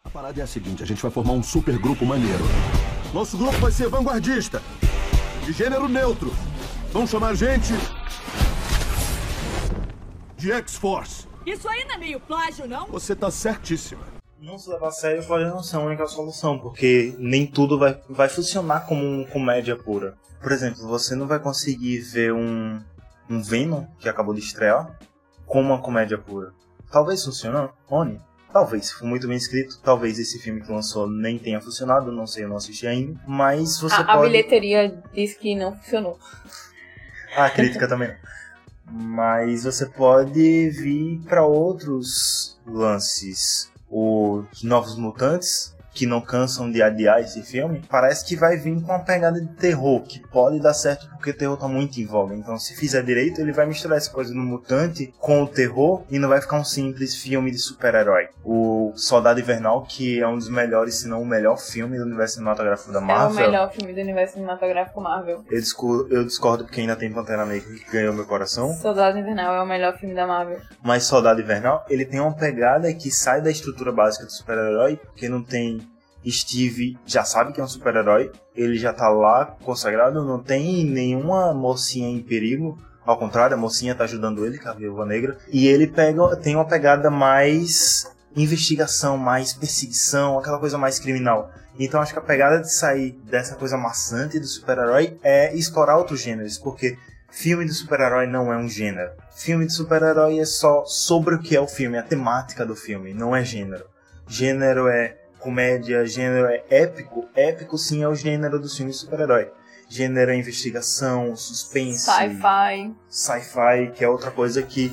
A 0.03 0.09
parada 0.09 0.39
é 0.39 0.43
a 0.43 0.47
seguinte, 0.47 0.83
a 0.83 0.85
gente 0.85 1.01
vai 1.01 1.09
formar 1.09 1.33
um 1.33 1.41
super 1.41 1.79
grupo 1.79 2.05
maneiro. 2.05 2.43
Nosso 3.11 3.37
grupo 3.37 3.57
vai 3.57 3.71
ser 3.71 3.87
vanguardista. 3.87 4.61
De 5.43 5.51
gênero 5.51 5.87
neutro. 5.87 6.31
Vamos 6.95 7.09
chamar 7.09 7.31
a 7.31 7.33
gente... 7.33 7.73
De 10.37 10.49
X-Force. 10.49 11.27
Isso 11.45 11.67
aí 11.67 11.83
não 11.83 11.95
é 11.95 11.97
meio 11.97 12.21
plágio, 12.21 12.65
não? 12.69 12.87
Você 12.87 13.13
tá 13.13 13.29
certíssima. 13.29 14.01
Não 14.39 14.57
se 14.57 14.69
levar 14.69 14.87
a 14.87 14.91
sério 14.91 15.21
pode 15.25 15.43
não 15.43 15.61
ser 15.61 15.75
a 15.75 15.81
única 15.81 16.07
solução, 16.07 16.57
porque 16.57 17.13
nem 17.19 17.45
tudo 17.45 17.77
vai, 17.77 17.99
vai 18.09 18.29
funcionar 18.29 18.85
como 18.85 19.03
uma 19.03 19.27
comédia 19.27 19.75
pura. 19.75 20.17
Por 20.41 20.53
exemplo, 20.53 20.87
você 20.87 21.15
não 21.15 21.27
vai 21.27 21.37
conseguir 21.37 21.99
ver 21.99 22.31
um, 22.31 22.81
um 23.29 23.41
Venom, 23.43 23.83
que 23.99 24.07
acabou 24.07 24.33
de 24.33 24.39
estrear, 24.39 24.97
como 25.45 25.73
uma 25.73 25.81
comédia 25.81 26.17
pura. 26.17 26.53
Talvez 26.89 27.25
funcione. 27.25 28.21
Talvez, 28.53 28.85
se 28.85 28.93
for 28.93 29.05
muito 29.05 29.27
bem 29.27 29.35
escrito, 29.35 29.81
talvez 29.83 30.17
esse 30.17 30.39
filme 30.39 30.61
que 30.61 30.71
lançou 30.71 31.09
nem 31.09 31.37
tenha 31.37 31.59
funcionado, 31.59 32.09
não 32.09 32.25
sei, 32.25 32.45
eu 32.45 32.47
não 32.47 32.55
assisti 32.55 32.87
ainda. 32.87 33.19
Mas 33.27 33.81
você 33.81 33.95
A, 33.95 33.99
a 33.99 34.15
pode... 34.15 34.31
bilheteria 34.31 35.03
diz 35.13 35.35
que 35.35 35.55
não 35.55 35.75
funcionou. 35.75 36.17
A 37.35 37.49
crítica 37.49 37.87
também. 37.87 38.13
Mas 38.89 39.63
você 39.63 39.85
pode 39.85 40.69
vir 40.69 41.21
para 41.27 41.43
outros 41.43 42.59
lances. 42.65 43.71
Os 43.89 44.63
Novos 44.63 44.95
Mutantes, 44.97 45.75
que 45.93 46.05
não 46.05 46.21
cansam 46.21 46.71
de 46.71 46.81
adiar 46.81 47.21
esse 47.21 47.41
filme, 47.41 47.81
parece 47.89 48.25
que 48.25 48.35
vai 48.35 48.57
vir 48.57 48.81
com 48.81 48.91
uma 48.91 48.99
pegada 48.99 49.39
de 49.39 49.47
terror, 49.55 50.01
que 50.01 50.19
pode 50.19 50.59
dar 50.59 50.73
certo 50.73 51.07
porque 51.25 51.31
o 51.31 51.37
terror 51.37 51.57
tá 51.57 51.67
muito 51.67 51.99
em 51.99 52.05
voga. 52.05 52.35
Então, 52.35 52.59
se 52.59 52.75
fizer 52.75 53.01
direito, 53.01 53.41
ele 53.41 53.51
vai 53.51 53.65
misturar 53.65 53.97
essa 53.97 54.11
coisa 54.11 54.31
do 54.31 54.39
mutante 54.39 55.11
com 55.17 55.41
o 55.41 55.47
terror 55.47 56.03
e 56.07 56.19
não 56.19 56.29
vai 56.29 56.39
ficar 56.39 56.57
um 56.59 56.63
simples 56.63 57.15
filme 57.15 57.49
de 57.49 57.57
super-herói. 57.57 58.29
O 58.43 58.93
Soldado 58.95 59.39
Invernal, 59.39 59.81
que 59.83 60.21
é 60.21 60.27
um 60.27 60.37
dos 60.37 60.49
melhores, 60.49 60.99
se 60.99 61.07
não 61.07 61.23
o 61.23 61.25
melhor 61.25 61.57
filme 61.57 61.97
do 61.97 62.03
universo 62.03 62.35
cinematográfico 62.35 62.91
da 62.91 62.99
É 62.99 63.01
o 63.01 63.05
Marvel. 63.05 63.45
melhor 63.45 63.71
filme 63.71 63.91
do 63.91 64.01
universo 64.01 64.35
cinematográfico 64.35 65.01
Marvel. 65.01 65.43
Eu 65.49 65.59
discordo, 65.59 66.13
eu 66.15 66.23
discordo 66.23 66.65
porque 66.65 66.81
ainda 66.81 66.95
tem 66.95 67.11
Pantera 67.11 67.43
Negra 67.43 67.73
que 67.73 67.91
ganhou 67.91 68.13
meu 68.13 68.25
coração. 68.25 68.71
Soldado 68.73 69.17
Invernal 69.17 69.55
é 69.55 69.63
o 69.63 69.65
melhor 69.65 69.97
filme 69.97 70.13
da 70.13 70.27
Marvel. 70.27 70.59
Mas 70.83 71.05
Soldado 71.05 71.41
Invernal, 71.41 71.83
ele 71.89 72.05
tem 72.05 72.19
uma 72.19 72.35
pegada 72.35 72.93
que 72.93 73.09
sai 73.09 73.41
da 73.41 73.49
estrutura 73.49 73.91
básica 73.91 74.25
do 74.25 74.31
super-herói, 74.31 74.97
porque 74.97 75.27
não 75.27 75.41
tem 75.41 75.79
Steve, 76.31 76.97
já 77.05 77.23
sabe 77.23 77.53
que 77.53 77.61
é 77.61 77.63
um 77.63 77.67
super-herói, 77.67 78.31
ele 78.55 78.77
já 78.77 78.93
tá 78.93 79.09
lá 79.09 79.45
consagrado, 79.63 80.23
não 80.23 80.41
tem 80.41 80.85
nenhuma 80.85 81.53
mocinha 81.53 82.09
em 82.09 82.21
perigo, 82.21 82.77
ao 83.05 83.19
contrário, 83.19 83.55
a 83.55 83.59
mocinha 83.59 83.93
tá 83.93 84.03
ajudando 84.05 84.45
ele, 84.45 84.57
que 84.57 84.67
é 84.67 84.71
a 84.71 84.73
Viúva 84.73 85.05
Negra, 85.05 85.37
e 85.51 85.67
ele 85.67 85.85
pega, 85.85 86.35
tem 86.37 86.55
uma 86.55 86.65
pegada 86.65 87.11
mais 87.11 88.11
investigação, 88.35 89.17
mais 89.17 89.53
perseguição, 89.53 90.39
aquela 90.39 90.59
coisa 90.59 90.77
mais 90.77 90.97
criminal. 90.97 91.51
Então 91.77 92.01
acho 92.01 92.13
que 92.13 92.19
a 92.19 92.21
pegada 92.21 92.59
de 92.59 92.73
sair 92.73 93.11
dessa 93.23 93.55
coisa 93.55 93.77
maçante 93.77 94.39
do 94.39 94.47
super-herói 94.47 95.17
é 95.21 95.55
explorar 95.55 95.97
outros 95.97 96.21
gêneros, 96.21 96.57
porque 96.57 96.97
filme 97.29 97.65
de 97.65 97.73
super-herói 97.73 98.25
não 98.25 98.51
é 98.51 98.57
um 98.57 98.67
gênero. 98.67 99.11
Filme 99.35 99.67
de 99.67 99.73
super-herói 99.73 100.39
é 100.39 100.45
só 100.45 100.83
sobre 100.85 101.35
o 101.35 101.39
que 101.39 101.55
é 101.55 101.61
o 101.61 101.67
filme, 101.67 101.97
a 101.97 102.03
temática 102.03 102.65
do 102.65 102.75
filme, 102.75 103.13
não 103.13 103.35
é 103.35 103.43
gênero. 103.43 103.85
Gênero 104.27 104.87
é 104.87 105.17
comédia, 105.45 106.03
gênero 106.07 106.47
é 106.47 106.63
épico. 106.71 107.25
Épico 107.35 107.77
sim 107.77 108.01
é 108.01 108.07
o 108.07 108.15
gênero 108.15 108.59
dos 108.59 108.75
filmes 108.75 108.97
super-herói. 108.97 109.51
Gênero 109.87 110.31
é 110.31 110.35
investigação, 110.35 111.35
suspense, 111.35 111.99
Sci-fi. 112.09 112.91
sci-fi, 113.07 113.91
que 113.95 114.03
é 114.03 114.09
outra 114.09 114.31
coisa 114.31 114.63
que 114.63 114.91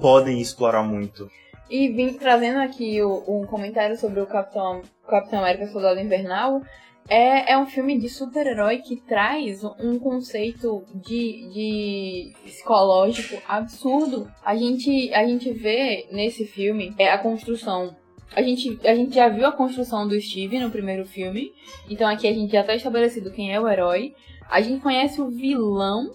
podem 0.00 0.40
explorar 0.40 0.82
muito. 0.82 1.30
E 1.68 1.88
vim 1.88 2.14
trazendo 2.14 2.60
aqui 2.60 3.00
o- 3.02 3.22
um 3.28 3.46
comentário 3.46 3.96
sobre 3.98 4.18
o 4.20 4.26
Capitão, 4.26 4.80
Capitão 5.06 5.40
América 5.40 5.66
Soldado 5.68 6.00
Invernal. 6.00 6.62
É, 7.08 7.52
é 7.52 7.58
um 7.58 7.66
filme 7.66 7.98
de 7.98 8.08
super-herói 8.08 8.78
que 8.78 8.96
traz 8.96 9.62
um 9.64 9.98
conceito 9.98 10.84
de, 10.94 11.50
de 11.52 12.32
psicológico 12.44 13.36
absurdo. 13.48 14.30
A 14.44 14.56
gente, 14.56 15.12
a 15.12 15.26
gente 15.26 15.52
vê 15.52 16.06
nesse 16.10 16.44
filme 16.46 16.94
é 16.98 17.10
a 17.10 17.18
construção. 17.18 17.94
A 18.34 18.42
gente, 18.42 18.78
a 18.86 18.94
gente 18.94 19.14
já 19.14 19.28
viu 19.28 19.46
a 19.46 19.52
construção 19.52 20.06
do 20.06 20.20
Steve 20.20 20.58
no 20.60 20.70
primeiro 20.70 21.04
filme. 21.04 21.52
Então 21.88 22.08
aqui 22.08 22.28
a 22.28 22.32
gente 22.32 22.52
já 22.52 22.62
tá 22.62 22.74
estabelecido 22.74 23.30
quem 23.32 23.52
é 23.52 23.60
o 23.60 23.68
herói. 23.68 24.14
A 24.48 24.60
gente 24.60 24.80
conhece 24.80 25.20
o 25.20 25.28
vilão 25.30 26.12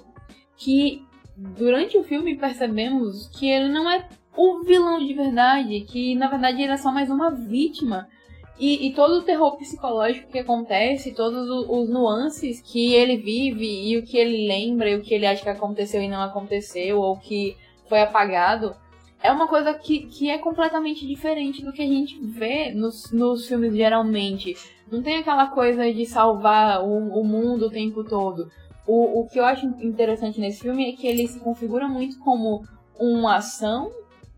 que 0.57 1.03
durante 1.35 1.97
o 1.97 2.03
filme 2.03 2.37
percebemos 2.37 3.27
que 3.37 3.49
ele 3.49 3.67
não 3.69 3.89
é 3.89 4.07
o 4.35 4.63
vilão 4.63 4.99
de 5.05 5.13
verdade, 5.13 5.81
que 5.81 6.15
na 6.15 6.29
verdade 6.29 6.61
ele 6.61 6.71
é 6.71 6.77
só 6.77 6.91
mais 6.91 7.09
uma 7.09 7.29
vítima. 7.31 8.07
E, 8.57 8.87
e 8.87 8.93
todo 8.93 9.15
o 9.19 9.21
terror 9.23 9.57
psicológico 9.57 10.31
que 10.31 10.39
acontece, 10.39 11.13
todos 11.13 11.49
o- 11.49 11.81
os 11.81 11.89
nuances 11.89 12.61
que 12.61 12.93
ele 12.93 13.17
vive 13.17 13.89
e 13.89 13.97
o 13.97 14.03
que 14.05 14.17
ele 14.17 14.47
lembra 14.47 14.89
e 14.89 14.95
o 14.95 15.01
que 15.01 15.13
ele 15.13 15.25
acha 15.25 15.43
que 15.43 15.49
aconteceu 15.49 16.01
e 16.01 16.07
não 16.07 16.21
aconteceu, 16.21 16.99
ou 17.01 17.17
que 17.17 17.57
foi 17.89 17.99
apagado, 18.01 18.73
é 19.25 19.31
uma 19.31 19.47
coisa 19.47 19.73
que, 19.73 20.05
que 20.05 20.29
é 20.29 20.37
completamente 20.37 21.05
diferente 21.05 21.63
do 21.63 21.73
que 21.73 21.81
a 21.81 21.87
gente 21.87 22.19
vê 22.21 22.71
nos, 22.71 23.11
nos 23.11 23.47
filmes 23.47 23.75
geralmente. 23.75 24.55
Não 24.91 25.01
tem 25.01 25.17
aquela 25.17 25.47
coisa 25.47 25.91
de 25.91 26.05
salvar 26.05 26.83
o, 26.83 27.19
o 27.19 27.23
mundo 27.23 27.65
o 27.65 27.71
tempo 27.71 28.03
todo. 28.03 28.49
O, 28.87 29.21
o 29.21 29.27
que 29.27 29.39
eu 29.39 29.45
acho 29.45 29.65
interessante 29.81 30.39
nesse 30.39 30.61
filme 30.61 30.89
é 30.89 30.95
que 30.95 31.07
ele 31.07 31.27
se 31.27 31.39
configura 31.39 31.87
muito 31.87 32.19
como 32.19 32.63
uma 32.99 33.37
ação, 33.37 33.91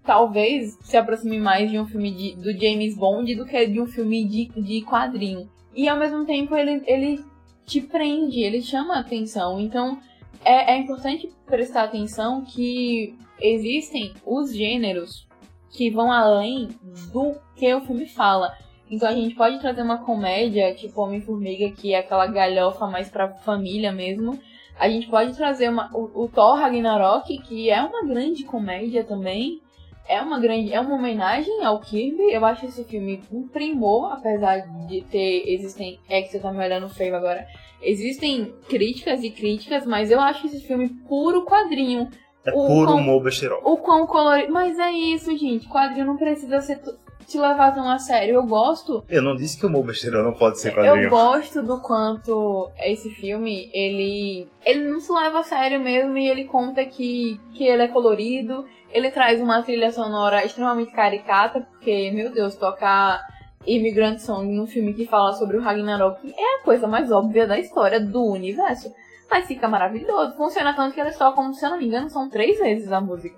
talvez 0.06 0.78
se 0.82 0.96
aproxime 0.96 1.38
mais 1.38 1.70
de 1.70 1.78
um 1.78 1.86
filme 1.86 2.12
de, 2.12 2.36
do 2.36 2.58
James 2.58 2.96
Bond 2.96 3.36
do 3.36 3.46
que 3.46 3.68
de 3.68 3.82
um 3.82 3.88
filme 3.88 4.26
de, 4.26 4.46
de 4.62 4.82
quadrinho. 4.86 5.50
E 5.76 5.90
ao 5.90 6.00
mesmo 6.00 6.26
tempo 6.26 6.56
ele, 6.56 6.82
ele 6.88 7.26
te 7.66 7.82
prende, 7.82 8.40
ele 8.40 8.62
chama 8.62 8.96
a 8.96 9.00
atenção. 9.02 9.60
Então 9.60 10.00
é, 10.46 10.76
é 10.76 10.78
importante 10.78 11.30
prestar 11.46 11.84
atenção 11.84 12.42
que 12.46 13.18
existem 13.42 14.14
os 14.26 14.54
gêneros 14.54 15.28
que 15.70 15.90
vão 15.90 16.12
além 16.12 16.70
do 17.12 17.36
que 17.56 17.74
o 17.74 17.82
filme 17.82 18.08
fala. 18.08 18.56
Então 18.90 19.10
a 19.10 19.14
gente 19.14 19.36
pode 19.36 19.60
trazer 19.60 19.82
uma 19.82 20.00
comédia, 20.00 20.74
tipo 20.74 21.02
Homem-Formiga, 21.02 21.72
que 21.72 21.94
é 21.94 22.00
aquela 22.00 22.26
galhofa 22.28 22.88
mais 22.88 23.10
pra 23.10 23.30
família 23.30 23.92
mesmo. 23.92 24.40
A 24.80 24.88
gente 24.90 25.08
pode 25.08 25.36
trazer 25.36 25.70
uma, 25.70 25.90
o, 25.94 26.24
o 26.24 26.30
Thor 26.30 26.56
Ragnarok, 26.56 27.38
que 27.40 27.70
é 27.70 27.82
uma 27.82 28.06
grande 28.06 28.44
comédia 28.44 29.04
também. 29.04 29.62
É 30.08 30.22
uma 30.22 30.40
grande. 30.40 30.74
É 30.74 30.80
uma 30.80 30.96
homenagem 30.96 31.64
ao 31.66 31.82
Kirby. 31.82 32.32
Eu 32.32 32.46
acho 32.46 32.66
esse 32.66 32.84
filme 32.86 33.22
um 33.32 33.48
primor, 33.48 34.14
apesar 34.14 34.60
de 34.88 35.02
ter. 35.02 35.44
Existem. 35.48 36.00
É 36.08 36.22
que 36.22 36.30
você 36.30 36.40
tá 36.40 36.52
me 36.52 36.64
olhando 36.64 36.88
feio 36.88 37.16
agora. 37.16 37.46
Existem 37.82 38.54
críticas 38.70 39.24
e 39.24 39.30
críticas, 39.30 39.86
mas 39.86 40.10
eu 40.10 40.20
acho 40.22 40.48
esse 40.48 40.62
filme 40.62 40.90
puro 41.08 41.44
quadrinho. 41.46 42.10
É 42.48 42.52
O 42.52 42.66
puro 42.68 42.86
quão- 42.88 42.98
humor 42.98 43.22
besterol. 43.24 43.62
O 43.64 43.78
quão 43.78 44.08
colorido. 44.08 44.52
Mas 44.54 44.80
é 44.80 44.92
isso, 44.92 45.36
gente. 45.38 45.68
Quadrinho 45.68 46.06
não 46.08 46.18
precisa 46.18 46.62
ser 46.62 46.80
te 47.28 47.38
levar 47.38 47.74
tão 47.76 47.90
a 47.90 48.00
sério. 48.00 48.36
Eu 48.36 48.44
gosto. 48.44 49.04
Eu 49.10 49.22
não 49.22 49.36
disse 49.36 49.60
que 49.60 49.66
o 49.66 49.70
humor 49.70 49.86
besterol 49.86 50.24
não 50.24 50.34
pode 50.34 50.60
ser 50.62 50.70
Eu 50.70 50.76
quadrinho. 50.76 51.10
gosto 51.10 51.62
do 51.62 51.80
quanto 51.82 52.70
esse 52.80 53.10
filme, 53.10 53.70
ele. 53.74 54.48
Ele 54.66 54.88
não 54.90 55.00
se 55.02 55.12
leva 55.12 55.40
a 55.40 55.44
sério 55.44 55.80
mesmo 55.80 56.18
e 56.18 56.28
ele 56.30 56.46
conta 56.46 56.86
que, 56.86 57.40
que 57.54 57.66
ele 57.66 57.84
é 57.84 57.88
colorido. 57.90 58.66
Ele 58.94 59.12
traz 59.12 59.42
uma 59.42 59.62
trilha 59.62 59.92
sonora 59.92 60.46
extremamente 60.46 60.94
caricata, 60.94 61.60
porque, 61.60 62.10
meu 62.12 62.32
Deus, 62.32 62.56
tocar 62.56 63.22
Immigrant 63.66 64.20
Song 64.20 64.48
num 64.50 64.66
filme 64.66 64.94
que 64.94 65.06
fala 65.06 65.34
sobre 65.34 65.58
o 65.58 65.62
Ragnarok 65.62 66.34
é 66.38 66.56
a 66.56 66.64
coisa 66.64 66.88
mais 66.88 67.12
óbvia 67.12 67.46
da 67.46 67.60
história 67.60 68.00
do 68.00 68.24
universo. 68.24 68.90
Mas 69.30 69.48
fica 69.48 69.68
maravilhoso. 69.68 70.36
Funciona 70.38 70.74
tanto 70.74 70.94
que 70.94 71.02
eles 71.02 71.18
tocam, 71.18 71.54
se 71.54 71.66
eu 71.66 71.72
não 71.72 71.78
me 71.78 71.86
engano, 71.86 72.10
são 72.10 72.30
três 72.30 72.58
vezes 72.60 72.92
a 72.92 73.02
música. 73.02 73.38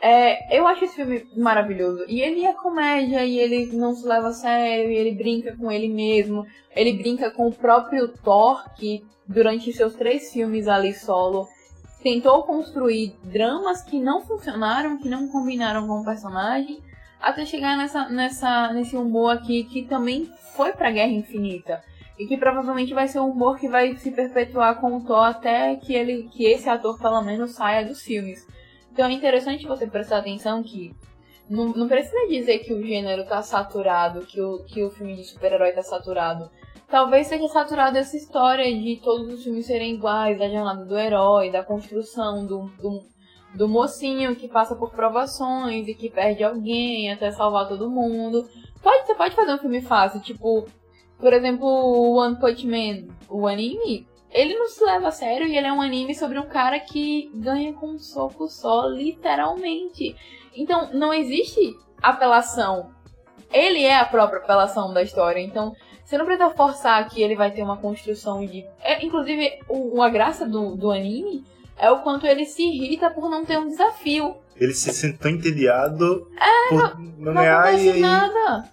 É, 0.00 0.56
eu 0.56 0.66
acho 0.66 0.84
esse 0.84 0.94
filme 0.94 1.26
maravilhoso. 1.36 2.04
E 2.08 2.20
ele 2.20 2.44
é 2.44 2.52
comédia, 2.52 3.24
e 3.24 3.38
ele 3.38 3.66
não 3.76 3.94
se 3.94 4.06
leva 4.06 4.28
a 4.28 4.32
sério, 4.32 4.90
e 4.90 4.96
ele 4.96 5.12
brinca 5.12 5.56
com 5.56 5.70
ele 5.70 5.88
mesmo. 5.88 6.46
Ele 6.74 6.92
brinca 6.92 7.30
com 7.30 7.48
o 7.48 7.52
próprio 7.52 8.08
Thor, 8.08 8.62
que 8.74 9.04
durante 9.26 9.72
seus 9.72 9.94
três 9.94 10.32
filmes 10.32 10.68
ali 10.68 10.94
solo 10.94 11.48
tentou 12.02 12.44
construir 12.44 13.18
dramas 13.24 13.82
que 13.82 13.98
não 13.98 14.20
funcionaram, 14.20 14.96
que 14.96 15.08
não 15.08 15.26
combinaram 15.26 15.88
com 15.88 16.00
o 16.00 16.04
personagem, 16.04 16.80
até 17.20 17.44
chegar 17.44 17.76
nessa, 17.76 18.08
nessa, 18.08 18.72
nesse 18.72 18.96
humor 18.96 19.32
aqui 19.32 19.64
que 19.64 19.82
também 19.82 20.30
foi 20.54 20.72
pra 20.72 20.92
Guerra 20.92 21.10
Infinita. 21.10 21.82
E 22.18 22.26
que 22.26 22.36
provavelmente 22.36 22.94
vai 22.94 23.08
ser 23.08 23.20
um 23.20 23.30
humor 23.30 23.58
que 23.58 23.68
vai 23.68 23.94
se 23.96 24.10
perpetuar 24.10 24.80
com 24.80 24.96
o 24.96 25.04
Thor 25.04 25.24
até 25.24 25.76
que, 25.76 25.94
ele, 25.94 26.28
que 26.32 26.44
esse 26.44 26.68
ator 26.68 26.98
pelo 26.98 27.20
menos 27.22 27.52
saia 27.52 27.84
dos 27.84 28.02
filmes. 28.02 28.46
Então 28.90 29.06
é 29.06 29.12
interessante 29.12 29.66
você 29.66 29.86
prestar 29.86 30.18
atenção 30.18 30.62
que 30.62 30.94
não, 31.48 31.66
não 31.66 31.88
precisa 31.88 32.26
dizer 32.28 32.60
que 32.60 32.72
o 32.72 32.82
gênero 32.82 33.24
tá 33.24 33.42
saturado, 33.42 34.26
que 34.26 34.40
o, 34.40 34.64
que 34.64 34.82
o 34.82 34.90
filme 34.90 35.14
de 35.14 35.24
super-herói 35.24 35.72
tá 35.72 35.82
saturado. 35.82 36.50
Talvez 36.88 37.26
seja 37.26 37.48
saturado 37.48 37.98
essa 37.98 38.16
história 38.16 38.64
de 38.64 38.96
todos 39.02 39.32
os 39.32 39.44
filmes 39.44 39.66
serem 39.66 39.94
iguais, 39.94 40.38
da 40.38 40.48
jornada 40.48 40.84
do 40.84 40.96
herói, 40.96 41.50
da 41.50 41.64
construção 41.64 42.46
do, 42.46 42.70
do, 42.80 43.02
do 43.54 43.68
mocinho 43.68 44.36
que 44.36 44.48
passa 44.48 44.74
por 44.76 44.90
provações 44.90 45.88
e 45.88 45.94
que 45.94 46.08
perde 46.08 46.44
alguém 46.44 47.12
até 47.12 47.30
salvar 47.32 47.68
todo 47.68 47.90
mundo. 47.90 48.48
Pode, 48.82 49.06
você 49.06 49.14
pode 49.14 49.34
fazer 49.34 49.52
um 49.52 49.58
filme 49.58 49.80
fácil, 49.80 50.20
tipo, 50.20 50.66
por 51.18 51.32
exemplo, 51.32 51.66
o 51.66 52.16
One 52.16 52.36
Punch 52.36 52.66
Man, 52.66 53.14
o 53.28 53.46
anime, 53.46 54.06
ele 54.30 54.54
não 54.54 54.68
se 54.68 54.84
leva 54.84 55.08
a 55.08 55.12
sério 55.12 55.46
e 55.46 55.56
ele 55.56 55.66
é 55.66 55.72
um 55.72 55.80
anime 55.80 56.14
sobre 56.14 56.38
um 56.38 56.46
cara 56.46 56.78
que 56.78 57.30
ganha 57.34 57.72
com 57.72 57.92
um 57.92 57.98
soco 57.98 58.48
só, 58.48 58.86
literalmente. 58.86 60.14
Então, 60.54 60.90
não 60.92 61.12
existe 61.12 61.76
apelação. 62.02 62.90
Ele 63.52 63.82
é 63.82 63.98
a 63.98 64.04
própria 64.04 64.40
apelação 64.40 64.92
da 64.92 65.02
história. 65.02 65.40
Então, 65.40 65.74
você 66.04 66.18
não 66.18 66.24
precisa 66.24 66.50
forçar 66.50 67.08
que 67.08 67.22
ele 67.22 67.34
vai 67.34 67.50
ter 67.50 67.62
uma 67.62 67.76
construção 67.76 68.44
de. 68.44 68.64
É, 68.80 69.04
inclusive, 69.04 69.58
o, 69.68 70.02
a 70.02 70.08
graça 70.08 70.46
do, 70.46 70.76
do 70.76 70.90
anime 70.90 71.44
é 71.78 71.90
o 71.90 72.00
quanto 72.02 72.26
ele 72.26 72.44
se 72.44 72.62
irrita 72.62 73.10
por 73.10 73.30
não 73.30 73.44
ter 73.44 73.58
um 73.58 73.68
desafio. 73.68 74.36
Ele 74.56 74.72
se 74.72 74.92
sente 74.92 75.18
tão 75.18 75.30
entediado 75.30 76.30
é, 76.38 76.68
por 76.70 76.98
não, 77.18 77.32
não 77.32 77.42
acontece 77.42 77.88
e... 77.90 78.00
nada. 78.00 78.70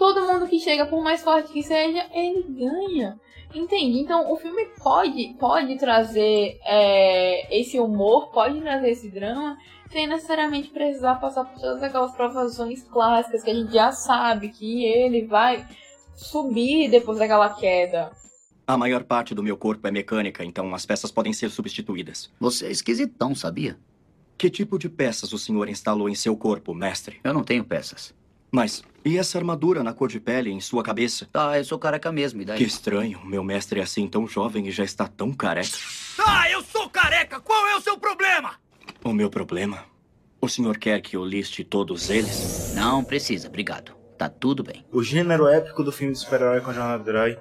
Todo 0.00 0.26
mundo 0.26 0.48
que 0.48 0.58
chega, 0.58 0.86
por 0.86 1.02
mais 1.02 1.22
forte 1.22 1.52
que 1.52 1.62
seja, 1.62 2.06
ele 2.14 2.42
ganha. 2.48 3.20
Entende? 3.54 3.98
Então 3.98 4.32
o 4.32 4.36
filme 4.38 4.64
pode, 4.82 5.36
pode 5.38 5.76
trazer 5.76 6.58
é, 6.64 7.60
esse 7.60 7.78
humor, 7.78 8.30
pode 8.30 8.58
trazer 8.62 8.92
esse 8.92 9.10
drama, 9.10 9.58
sem 9.90 10.06
necessariamente 10.06 10.70
precisar 10.70 11.16
passar 11.16 11.44
por 11.44 11.60
todas 11.60 11.82
aquelas 11.82 12.12
provações 12.12 12.82
clássicas 12.84 13.42
que 13.42 13.50
a 13.50 13.54
gente 13.54 13.74
já 13.74 13.92
sabe 13.92 14.48
que 14.48 14.86
ele 14.86 15.26
vai 15.26 15.68
subir 16.16 16.90
depois 16.90 17.18
daquela 17.18 17.50
queda. 17.50 18.10
A 18.66 18.78
maior 18.78 19.04
parte 19.04 19.34
do 19.34 19.42
meu 19.42 19.58
corpo 19.58 19.86
é 19.86 19.90
mecânica, 19.90 20.42
então 20.42 20.74
as 20.74 20.86
peças 20.86 21.10
podem 21.10 21.34
ser 21.34 21.50
substituídas. 21.50 22.32
Você 22.40 22.68
é 22.68 22.70
esquisitão, 22.70 23.34
sabia? 23.34 23.76
Que 24.38 24.48
tipo 24.48 24.78
de 24.78 24.88
peças 24.88 25.34
o 25.34 25.38
senhor 25.38 25.68
instalou 25.68 26.08
em 26.08 26.14
seu 26.14 26.34
corpo, 26.34 26.72
mestre? 26.72 27.20
Eu 27.22 27.34
não 27.34 27.44
tenho 27.44 27.64
peças. 27.64 28.14
Mas 28.50 28.82
e 29.04 29.18
essa 29.18 29.38
armadura 29.38 29.82
na 29.82 29.92
cor 29.92 30.08
de 30.08 30.20
pele 30.20 30.50
em 30.50 30.60
sua 30.60 30.82
cabeça? 30.82 31.28
Tá, 31.32 31.58
eu 31.58 31.64
sou 31.64 31.78
careca 31.78 32.12
mesmo, 32.12 32.42
e 32.42 32.44
daí? 32.44 32.58
Que 32.58 32.64
estranho. 32.64 33.20
Meu 33.24 33.42
mestre 33.42 33.80
é 33.80 33.82
assim 33.82 34.06
tão 34.06 34.26
jovem 34.26 34.66
e 34.66 34.70
já 34.70 34.84
está 34.84 35.06
tão 35.06 35.32
careca. 35.32 35.76
Ah, 36.18 36.50
eu 36.50 36.62
sou 36.62 36.88
careca! 36.88 37.40
Qual 37.40 37.66
é 37.68 37.76
o 37.76 37.80
seu 37.80 37.98
problema? 37.98 38.54
O 39.02 39.12
meu 39.12 39.30
problema? 39.30 39.84
O 40.40 40.48
senhor 40.48 40.78
quer 40.78 41.00
que 41.00 41.16
eu 41.16 41.24
liste 41.24 41.64
todos 41.64 42.10
eles? 42.10 42.72
Não 42.74 43.04
precisa, 43.04 43.48
obrigado. 43.48 43.92
Tá 44.18 44.28
tudo 44.28 44.62
bem. 44.62 44.84
O 44.92 45.02
gênero 45.02 45.46
épico 45.46 45.82
do 45.82 45.92
filme 45.92 46.12
de 46.12 46.18
super-herói 46.18 46.60
com 46.60 46.70
a 46.70 46.74
jornada 46.74 47.02
do 47.02 47.10
herói 47.10 47.38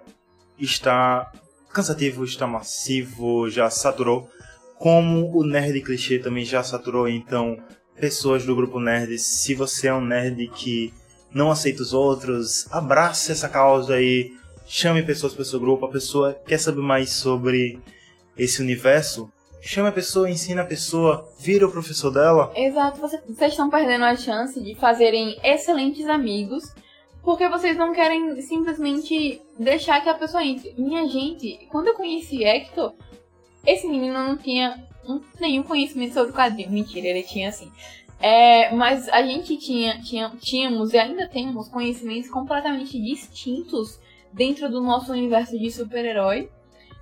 está 0.57 1.32
cansativo, 1.74 2.24
está 2.24 2.47
massivo, 2.47 3.49
já 3.49 3.70
saturou. 3.70 4.30
Como 4.78 5.38
o 5.38 5.45
nerd 5.45 5.82
clichê 5.82 6.20
também 6.20 6.45
já 6.45 6.64
saturou, 6.64 7.07
então 7.07 7.57
pessoas 7.99 8.45
do 8.45 8.55
grupo 8.55 8.80
nerd, 8.80 9.18
se 9.20 9.53
você 9.53 9.88
é 9.88 9.93
um 9.93 9.99
nerd 9.99 10.47
que 10.55 10.93
não 11.34 11.51
aceita 11.51 11.82
os 11.82 11.93
outros, 11.93 12.71
abrace 12.71 13.32
essa 13.32 13.47
causa 13.47 13.95
aí, 13.95 14.32
chame 14.65 15.03
pessoas 15.03 15.34
para 15.34 15.41
o 15.41 15.45
seu 15.45 15.59
grupo, 15.59 15.86
a 15.86 15.89
pessoa 15.89 16.34
quer 16.47 16.57
saber 16.59 16.82
mais 16.82 17.13
sobre 17.13 17.80
esse 18.38 18.61
universo, 18.61 19.32
chame 19.61 19.89
a 19.89 19.91
pessoa, 19.91 20.30
ensina 20.30 20.61
a 20.61 20.65
pessoa, 20.65 21.27
vira 21.39 21.67
o 21.67 21.71
professor 21.71 22.11
dela. 22.11 22.51
Exato, 22.55 22.99
vocês 22.99 23.51
estão 23.51 23.69
perdendo 23.69 24.05
a 24.05 24.15
chance 24.15 24.61
de 24.61 24.75
fazerem 24.75 25.38
excelentes 25.43 26.07
amigos, 26.07 26.63
porque 27.23 27.47
vocês 27.49 27.77
não 27.77 27.93
querem 27.93 28.41
simplesmente 28.41 29.41
deixar 29.57 30.01
que 30.01 30.09
a 30.09 30.13
pessoa 30.13 30.43
entre. 30.43 30.73
Minha 30.77 31.07
gente, 31.07 31.67
quando 31.69 31.88
eu 31.88 31.93
conheci 31.93 32.43
Hector, 32.43 32.93
esse 33.65 33.88
menino 33.88 34.13
não 34.13 34.38
tinha 34.38 34.88
nenhum 35.39 35.63
conhecimento 35.63 36.13
sobre 36.13 36.32
o 36.32 36.34
quadrinho. 36.34 36.71
Mentira, 36.71 37.07
ele 37.07 37.23
tinha 37.23 37.49
assim. 37.49 37.71
É, 38.20 38.74
mas 38.74 39.07
a 39.09 39.22
gente 39.22 39.57
tinha, 39.57 39.99
tinha, 40.01 40.30
tínhamos 40.39 40.93
e 40.93 40.97
ainda 40.97 41.28
temos 41.28 41.70
conhecimentos 41.70 42.30
completamente 42.30 42.99
distintos 43.01 43.99
dentro 44.34 44.70
do 44.70 44.82
nosso 44.82 45.11
universo 45.13 45.57
de 45.57 45.72
super-herói, 45.72 46.49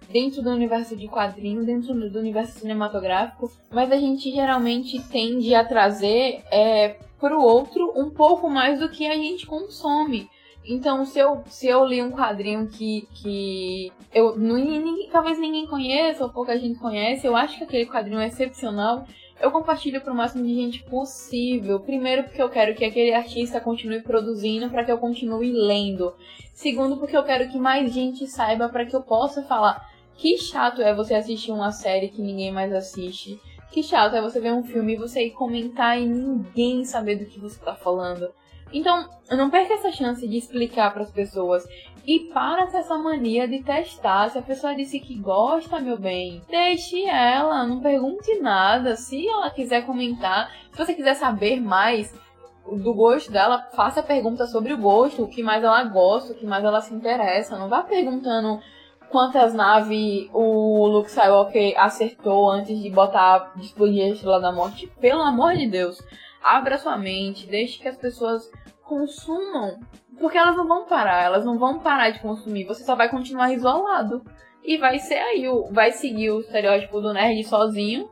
dentro 0.10 0.42
do 0.42 0.52
universo 0.52 0.96
de 0.96 1.08
quadrinho, 1.08 1.66
dentro 1.66 1.94
do 1.94 2.20
universo 2.20 2.60
cinematográfico, 2.60 3.52
mas 3.72 3.92
a 3.92 3.98
gente 3.98 4.32
geralmente 4.32 5.02
tende 5.10 5.54
a 5.56 5.66
trazer 5.66 6.44
é, 6.52 6.98
para 7.20 7.38
o 7.38 7.42
outro 7.42 7.92
um 7.96 8.10
pouco 8.10 8.50
mais 8.50 8.80
do 8.80 8.90
que 8.90 9.08
a 9.08 9.16
gente 9.16 9.46
consome. 9.46 10.30
Então, 10.64 11.06
se 11.06 11.18
eu, 11.18 11.44
se 11.48 11.66
eu 11.66 11.86
li 11.86 12.02
um 12.02 12.12
quadrinho 12.12 12.68
que, 12.68 13.08
que 13.16 13.92
eu 14.14 14.38
ninguém, 14.38 15.10
talvez 15.10 15.40
ninguém 15.40 15.66
conheça 15.66 16.24
ou 16.24 16.30
pouca 16.30 16.60
gente 16.60 16.78
conhece, 16.78 17.26
eu 17.26 17.36
acho 17.38 17.58
que 17.58 17.64
aquele 17.64 17.86
quadrinho 17.86 18.20
é 18.20 18.28
excepcional 18.28 19.08
eu 19.40 19.52
compartilho 19.52 20.02
para 20.02 20.12
o 20.12 20.16
máximo 20.16 20.46
de 20.46 20.54
gente 20.56 20.84
possível. 20.84 21.80
Primeiro, 21.80 22.24
porque 22.24 22.42
eu 22.42 22.50
quero 22.50 22.76
que 22.76 22.84
aquele 22.84 23.14
artista 23.14 23.62
continue 23.62 24.02
produzindo 24.02 24.70
para 24.70 24.84
que 24.84 24.92
eu 24.92 24.98
continue 24.98 25.52
lendo. 25.52 26.14
Segundo, 26.54 26.98
porque 26.98 27.16
eu 27.16 27.24
quero 27.24 27.50
que 27.50 27.58
mais 27.58 27.94
gente 27.94 28.26
saiba 28.28 28.68
para 28.68 28.86
que 28.86 28.96
eu 28.96 29.02
possa 29.02 29.44
falar. 29.44 29.90
Que 30.16 30.38
chato 30.38 30.82
é 30.82 30.94
você 30.94 31.14
assistir 31.14 31.52
uma 31.52 31.72
série 31.72 32.10
que 32.10 32.22
ninguém 32.22 32.52
mais 32.52 32.74
assiste. 32.74 33.40
Que 33.72 33.84
chato 33.84 34.16
é 34.16 34.22
você 34.22 34.40
ver 34.40 34.54
um 34.54 34.64
filme 34.64 34.94
e 34.94 34.98
você 34.98 35.26
ir 35.26 35.32
comentar 35.32 36.02
e 36.02 36.06
ninguém 36.06 36.84
saber 36.84 37.18
do 37.18 37.26
que 37.26 37.40
você 37.40 37.60
está 37.60 37.76
falando. 37.76 38.34
Então, 38.74 39.08
não 39.32 39.50
perca 39.50 39.76
essa 39.76 39.92
chance 39.92 40.28
de 40.28 40.38
explicar 40.38 40.92
para 40.92 41.04
as 41.04 41.12
pessoas. 41.12 41.64
E 42.08 42.32
para 42.34 42.68
com 42.68 42.78
essa 42.78 42.98
mania 42.98 43.46
de 43.46 43.62
testar. 43.62 44.30
Se 44.30 44.38
a 44.38 44.42
pessoa 44.42 44.74
disse 44.74 44.98
que 44.98 45.14
gosta, 45.20 45.78
meu 45.82 46.00
bem, 46.00 46.42
deixe 46.48 47.04
ela, 47.04 47.68
não 47.68 47.82
pergunte 47.82 48.40
nada. 48.40 48.96
Se 48.96 49.28
ela 49.28 49.50
quiser 49.50 49.86
comentar, 49.86 50.50
se 50.72 50.78
você 50.78 50.94
quiser 50.94 51.16
saber 51.16 51.60
mais 51.60 52.18
do 52.66 52.94
gosto 52.94 53.30
dela, 53.30 53.68
faça 53.76 54.02
pergunta 54.02 54.48
sobre 54.48 54.72
o 54.72 54.78
gosto, 54.78 55.24
o 55.24 55.28
que 55.28 55.44
mais 55.44 55.62
ela 55.62 55.84
gosta, 55.84 56.32
o 56.32 56.36
que 56.36 56.46
mais 56.46 56.64
ela 56.64 56.80
se 56.80 56.94
interessa. 56.94 57.58
Não 57.58 57.68
vá 57.68 57.84
perguntando 57.84 58.62
quantas 59.10 59.54
naves 59.54 60.30
o 60.34 60.88
Luke 60.88 61.10
Skywalker 61.10 61.78
acertou 61.78 62.50
antes 62.50 62.82
de 62.82 62.90
botar, 62.90 63.52
explodir 63.58 64.06
a 64.06 64.10
Estrela 64.10 64.40
da 64.40 64.54
Morte. 64.54 64.88
Pelo 65.02 65.22
amor 65.22 65.56
de 65.56 65.68
Deus 65.68 66.02
abra 66.42 66.78
sua 66.78 66.98
mente, 66.98 67.48
deixe 67.48 67.80
que 67.80 67.88
as 67.90 67.98
pessoas 67.98 68.50
consumam, 68.84 69.80
porque 70.20 70.38
elas 70.38 70.56
não 70.56 70.68
vão 70.68 70.86
parar, 70.86 71.24
elas 71.24 71.46
não 71.46 71.58
vão 71.58 71.80
parar 71.80 72.10
de 72.10 72.20
consumir, 72.20 72.66
você 72.66 72.84
só 72.84 72.96
vai 72.96 73.10
continuar 73.10 73.54
isolado. 73.54 74.24
E 74.64 74.78
vai 74.78 75.00
ser 75.00 75.16
aí, 75.16 75.48
o, 75.48 75.72
vai 75.72 75.92
seguir 75.92 76.32
o 76.32 76.42
estereótipo 76.42 77.00
do 77.00 77.14
nerd 77.14 77.44
sozinho. 77.46 78.10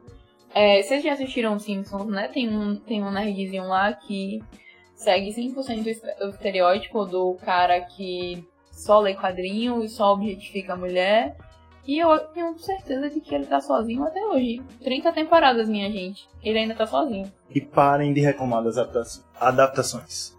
É, 0.54 0.82
vocês 0.82 1.04
já 1.04 1.14
assistiram 1.14 1.60
Simpsons, 1.60 2.08
né? 2.08 2.30
Tem 2.30 2.50
um, 2.50 2.76
tem 2.78 3.04
um 3.04 3.12
nerdzinho 3.12 3.68
lá 3.68 3.92
que 3.92 4.42
segue 4.94 5.32
100% 5.32 6.16
o 6.22 6.30
estereótipo 6.30 7.06
do 7.06 7.36
cara 7.44 7.82
que 7.82 8.48
só 8.72 9.00
lê 9.00 9.14
quadrinho 9.16 9.84
e 9.84 9.90
só 9.90 10.14
objetifica 10.14 10.74
a 10.74 10.78
mulher 10.78 11.36
e 11.88 12.00
eu 12.00 12.18
tenho 12.34 12.58
certeza 12.58 13.10
de 13.10 13.22
que 13.22 13.34
ele 13.36 13.46
tá 13.46 13.62
sozinho 13.62 14.04
até 14.04 14.20
hoje. 14.26 14.62
30 14.84 15.12
temporadas, 15.12 15.70
minha 15.70 15.92
gente. 15.92 16.28
Ele 16.44 16.58
ainda 16.58 16.74
tá 16.74 16.88
sozinho. 16.88 17.32
E 17.54 17.62
parem 17.62 18.12
de 18.12 18.22
reclamar 18.22 18.64
das 18.64 19.24
adaptações. 19.40 20.35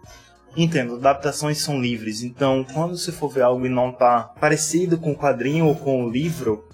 Entendo, 0.55 0.95
adaptações 0.95 1.59
são 1.61 1.79
livres, 1.79 2.23
então 2.23 2.65
quando 2.73 2.97
você 2.97 3.11
for 3.11 3.29
ver 3.29 3.43
algo 3.43 3.65
e 3.65 3.69
não 3.69 3.91
tá 3.91 4.33
parecido 4.39 4.97
com 4.97 5.11
o 5.11 5.15
quadrinho 5.15 5.65
ou 5.67 5.75
com 5.75 6.03
o 6.05 6.09
livro, 6.09 6.67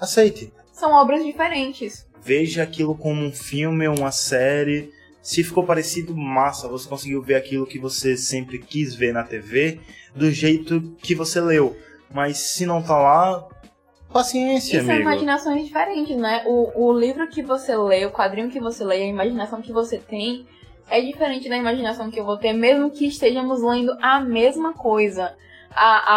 aceite. 0.00 0.52
São 0.72 0.92
obras 0.92 1.24
diferentes. 1.24 2.06
Veja 2.22 2.62
aquilo 2.62 2.94
como 2.96 3.22
um 3.24 3.32
filme 3.32 3.86
ou 3.88 3.98
uma 3.98 4.10
série 4.12 4.90
Se 5.22 5.42
ficou 5.42 5.64
parecido, 5.64 6.16
massa, 6.16 6.68
você 6.68 6.88
conseguiu 6.88 7.20
ver 7.20 7.34
aquilo 7.34 7.66
que 7.66 7.80
você 7.80 8.16
sempre 8.16 8.60
quis 8.60 8.94
ver 8.94 9.12
na 9.12 9.24
TV 9.24 9.80
do 10.14 10.30
jeito 10.30 10.80
que 11.02 11.16
você 11.16 11.40
leu. 11.40 11.76
Mas 12.14 12.38
se 12.38 12.64
não 12.64 12.80
tá 12.80 12.96
lá, 12.96 13.44
paciência, 14.12 14.76
E 14.78 14.80
são 14.84 14.94
amigo. 14.94 15.08
imaginações 15.10 15.64
diferentes, 15.64 16.16
né? 16.16 16.44
O, 16.46 16.86
o 16.90 16.92
livro 16.96 17.28
que 17.28 17.42
você 17.42 17.76
lê, 17.76 18.06
o 18.06 18.12
quadrinho 18.12 18.48
que 18.48 18.60
você 18.60 18.84
lê, 18.84 19.02
a 19.02 19.06
imaginação 19.06 19.60
que 19.60 19.72
você 19.72 19.98
tem 19.98 20.46
é 20.90 21.00
diferente 21.00 21.48
da 21.48 21.56
imaginação 21.56 22.10
que 22.10 22.18
eu 22.20 22.24
vou 22.24 22.36
ter, 22.36 22.52
mesmo 22.52 22.90
que 22.90 23.06
estejamos 23.06 23.62
lendo 23.62 23.96
a 24.00 24.20
mesma 24.20 24.72
coisa. 24.72 25.34
A, 25.74 26.12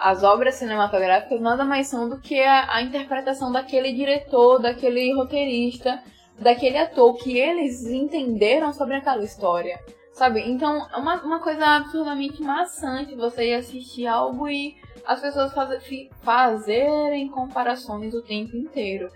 a- 0.00 0.10
as 0.10 0.22
obras 0.22 0.54
cinematográficas 0.54 1.40
nada 1.40 1.64
mais 1.64 1.86
são 1.88 2.08
do 2.08 2.18
que 2.18 2.40
a, 2.42 2.76
a 2.76 2.82
interpretação 2.82 3.52
daquele 3.52 3.92
diretor, 3.92 4.58
daquele 4.60 5.12
roteirista, 5.12 6.00
daquele 6.38 6.78
ator 6.78 7.14
que 7.18 7.36
eles 7.36 7.84
entenderam 7.86 8.72
sobre 8.72 8.96
aquela 8.96 9.22
história. 9.22 9.78
Sabe? 10.14 10.40
Então, 10.48 10.86
é 10.92 10.96
uma, 10.96 11.22
uma 11.22 11.38
coisa 11.40 11.64
absurdamente 11.76 12.42
maçante 12.42 13.14
você 13.14 13.50
ir 13.50 13.54
assistir 13.54 14.06
algo 14.06 14.48
e 14.48 14.76
as 15.06 15.20
pessoas 15.20 15.52
fi- 15.82 16.10
fazerem 16.22 17.28
comparações 17.28 18.14
o 18.14 18.22
tempo 18.22 18.56
inteiro. 18.56 19.08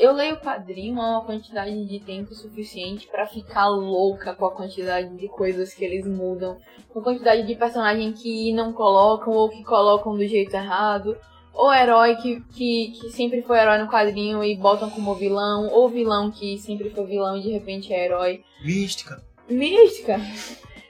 Eu 0.00 0.12
leio 0.12 0.38
quadrinho 0.38 0.98
há 0.98 1.10
uma 1.10 1.24
quantidade 1.26 1.84
de 1.84 2.00
tempo 2.00 2.34
suficiente 2.34 3.06
pra 3.06 3.26
ficar 3.26 3.68
louca 3.68 4.34
com 4.34 4.46
a 4.46 4.50
quantidade 4.50 5.14
de 5.14 5.28
coisas 5.28 5.74
que 5.74 5.84
eles 5.84 6.06
mudam, 6.06 6.56
com 6.88 7.00
a 7.00 7.02
quantidade 7.02 7.46
de 7.46 7.54
personagem 7.54 8.10
que 8.14 8.50
não 8.54 8.72
colocam 8.72 9.30
ou 9.34 9.50
que 9.50 9.62
colocam 9.62 10.16
do 10.16 10.26
jeito 10.26 10.54
errado, 10.54 11.18
ou 11.52 11.70
herói 11.70 12.16
que, 12.16 12.40
que, 12.54 12.92
que 12.98 13.10
sempre 13.10 13.42
foi 13.42 13.58
herói 13.58 13.76
no 13.76 13.90
quadrinho 13.90 14.42
e 14.42 14.56
botam 14.56 14.88
como 14.88 15.14
vilão, 15.14 15.68
ou 15.70 15.86
vilão 15.86 16.30
que 16.30 16.56
sempre 16.56 16.88
foi 16.88 17.04
vilão 17.04 17.36
e 17.36 17.42
de 17.42 17.50
repente 17.50 17.92
é 17.92 18.06
herói. 18.06 18.42
Mística. 18.64 19.22
Mística. 19.50 20.18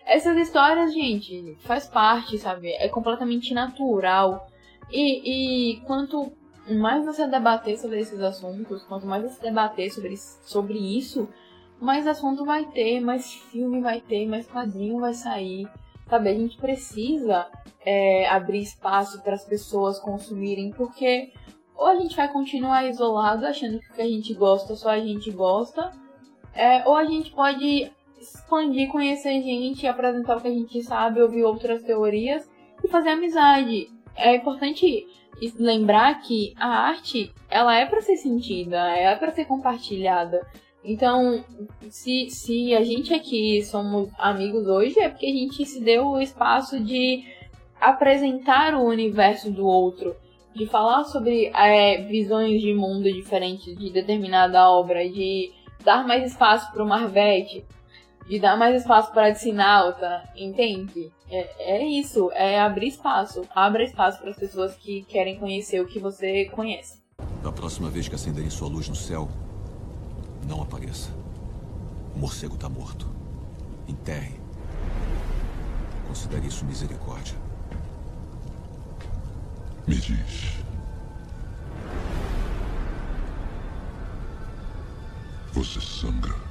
Essas 0.06 0.36
histórias, 0.36 0.94
gente, 0.94 1.56
faz 1.62 1.88
parte, 1.88 2.38
sabe? 2.38 2.70
É 2.74 2.88
completamente 2.88 3.52
natural. 3.52 4.46
E, 4.88 5.72
e 5.72 5.80
quanto 5.80 6.32
mais 6.70 7.04
você 7.04 7.26
debater 7.26 7.78
sobre 7.78 8.00
esses 8.00 8.20
assuntos, 8.20 8.82
quanto 8.84 9.06
mais 9.06 9.22
você 9.22 9.40
debater 9.40 9.90
sobre, 9.92 10.16
sobre 10.16 10.78
isso, 10.78 11.28
mais 11.80 12.06
assunto 12.06 12.44
vai 12.44 12.66
ter, 12.66 13.00
mais 13.00 13.32
filme 13.32 13.80
vai 13.80 14.00
ter, 14.00 14.26
mais 14.28 14.46
quadrinho 14.46 15.00
vai 15.00 15.14
sair. 15.14 15.68
Sabe, 16.08 16.28
a 16.28 16.34
gente 16.34 16.56
precisa 16.56 17.46
é, 17.84 18.28
abrir 18.28 18.60
espaço 18.60 19.22
para 19.22 19.34
as 19.34 19.44
pessoas 19.44 19.98
consumirem, 19.98 20.72
porque 20.72 21.32
ou 21.76 21.86
a 21.86 21.96
gente 21.96 22.14
vai 22.14 22.30
continuar 22.30 22.86
isolado 22.86 23.46
achando 23.46 23.78
que 23.78 23.90
o 23.90 23.94
que 23.94 24.02
a 24.02 24.08
gente 24.08 24.34
gosta 24.34 24.76
só 24.76 24.90
a 24.90 25.00
gente 25.00 25.30
gosta, 25.30 25.90
é, 26.52 26.86
ou 26.86 26.94
a 26.94 27.04
gente 27.04 27.30
pode 27.30 27.90
expandir, 28.20 28.90
conhecer 28.90 29.40
gente, 29.40 29.86
apresentar 29.86 30.36
o 30.36 30.40
que 30.40 30.48
a 30.48 30.52
gente 30.52 30.82
sabe, 30.82 31.22
ouvir 31.22 31.42
outras 31.42 31.82
teorias 31.82 32.50
e 32.84 32.88
fazer 32.88 33.10
amizade. 33.10 33.90
É 34.14 34.36
importante 34.36 35.06
lembrar 35.58 36.20
que 36.20 36.54
a 36.58 36.68
arte, 36.68 37.32
ela 37.48 37.76
é 37.76 37.86
para 37.86 38.00
ser 38.00 38.16
sentida, 38.16 38.78
é 38.96 39.14
para 39.16 39.32
ser 39.32 39.46
compartilhada. 39.46 40.46
Então, 40.84 41.44
se, 41.90 42.30
se 42.30 42.74
a 42.74 42.82
gente 42.82 43.12
aqui 43.12 43.62
somos 43.62 44.10
amigos 44.18 44.66
hoje, 44.66 44.98
é 44.98 45.08
porque 45.08 45.26
a 45.26 45.32
gente 45.32 45.64
se 45.66 45.80
deu 45.80 46.06
o 46.06 46.20
espaço 46.20 46.80
de 46.80 47.24
apresentar 47.80 48.74
o 48.74 48.84
universo 48.84 49.50
do 49.50 49.66
outro, 49.66 50.16
de 50.54 50.66
falar 50.66 51.04
sobre 51.04 51.46
é, 51.54 52.02
visões 52.02 52.60
de 52.60 52.74
mundo 52.74 53.04
diferentes 53.12 53.76
de 53.76 53.90
determinada 53.90 54.70
obra, 54.70 55.08
de 55.08 55.52
dar 55.84 56.06
mais 56.06 56.30
espaço 56.30 56.70
para 56.72 56.82
o 56.82 56.88
Marvete, 56.88 57.64
de 58.30 58.38
dar 58.38 58.56
mais 58.56 58.80
espaço 58.80 59.10
para 59.10 59.26
a 59.26 59.30
Dissinalta, 59.30 60.22
entende? 60.36 61.10
É, 61.28 61.78
é 61.78 61.84
isso, 61.84 62.30
é 62.30 62.60
abrir 62.60 62.86
espaço. 62.86 63.42
Abra 63.52 63.82
espaço 63.82 64.20
para 64.20 64.30
as 64.30 64.36
pessoas 64.36 64.76
que 64.76 65.02
querem 65.02 65.36
conhecer 65.36 65.80
o 65.80 65.86
que 65.88 65.98
você 65.98 66.44
conhece. 66.44 67.02
Da 67.42 67.50
próxima 67.50 67.90
vez 67.90 68.06
que 68.06 68.14
acenderem 68.14 68.48
sua 68.48 68.68
luz 68.68 68.88
no 68.88 68.94
céu, 68.94 69.28
não 70.48 70.62
apareça. 70.62 71.10
O 72.14 72.20
morcego 72.20 72.56
tá 72.56 72.68
morto. 72.68 73.10
Enterre. 73.88 74.40
Considere 76.06 76.46
isso 76.46 76.64
misericórdia. 76.64 77.36
Me 79.88 79.96
diz. 79.96 80.54
Você 85.52 85.80
sangra. 85.80 86.49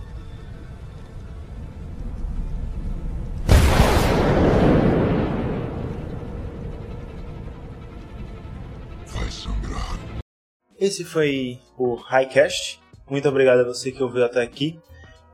Esse 10.79 11.03
foi 11.03 11.59
o 11.77 11.95
Highcast. 11.95 12.79
Muito 13.09 13.27
obrigado 13.27 13.59
a 13.59 13.63
você 13.63 13.91
que 13.91 14.01
ouviu 14.01 14.23
até 14.23 14.41
aqui. 14.41 14.79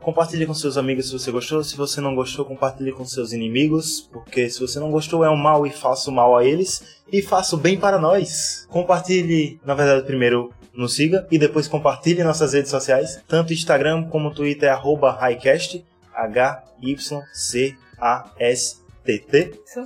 Compartilhe 0.02 0.46
com 0.46 0.54
seus 0.54 0.78
amigos 0.78 1.08
se 1.08 1.14
você 1.14 1.32
gostou. 1.32 1.64
Se 1.64 1.76
você 1.76 2.00
não 2.00 2.16
gostou, 2.16 2.46
compartilhe 2.46 2.92
com 2.92 3.04
seus 3.06 3.34
inimigos. 3.34 4.02
Porque 4.14 4.50
se 4.50 4.60
você 4.60 4.80
não 4.80 4.92
gostou, 4.92 5.26
é 5.26 5.30
um 5.30 5.36
mal 5.36 5.66
e 5.66 5.72
faça 5.72 6.10
o 6.10 6.14
mal 6.14 6.38
a 6.38 6.46
eles. 6.46 7.02
E 7.12 7.22
faça 7.22 7.56
o 7.56 7.60
bem 7.60 7.78
para 7.78 8.00
nós. 8.00 8.68
Compartilhe, 8.70 9.60
na 9.66 9.74
verdade, 9.74 10.06
primeiro 10.06 10.54
nos 10.74 10.96
siga 10.96 11.28
e 11.32 11.38
depois 11.40 11.68
compartilhe 11.68 12.22
em 12.22 12.24
nossas 12.24 12.54
redes 12.54 12.70
sociais. 12.70 13.22
Tanto 13.28 13.54
Instagram 13.54 14.08
como 14.10 14.34
Twitter 14.34 14.70
é 14.70 14.72
arroba 14.72 15.12
Highcast. 15.12 15.84
H-Y-C-A-S-T-T. 16.14 16.72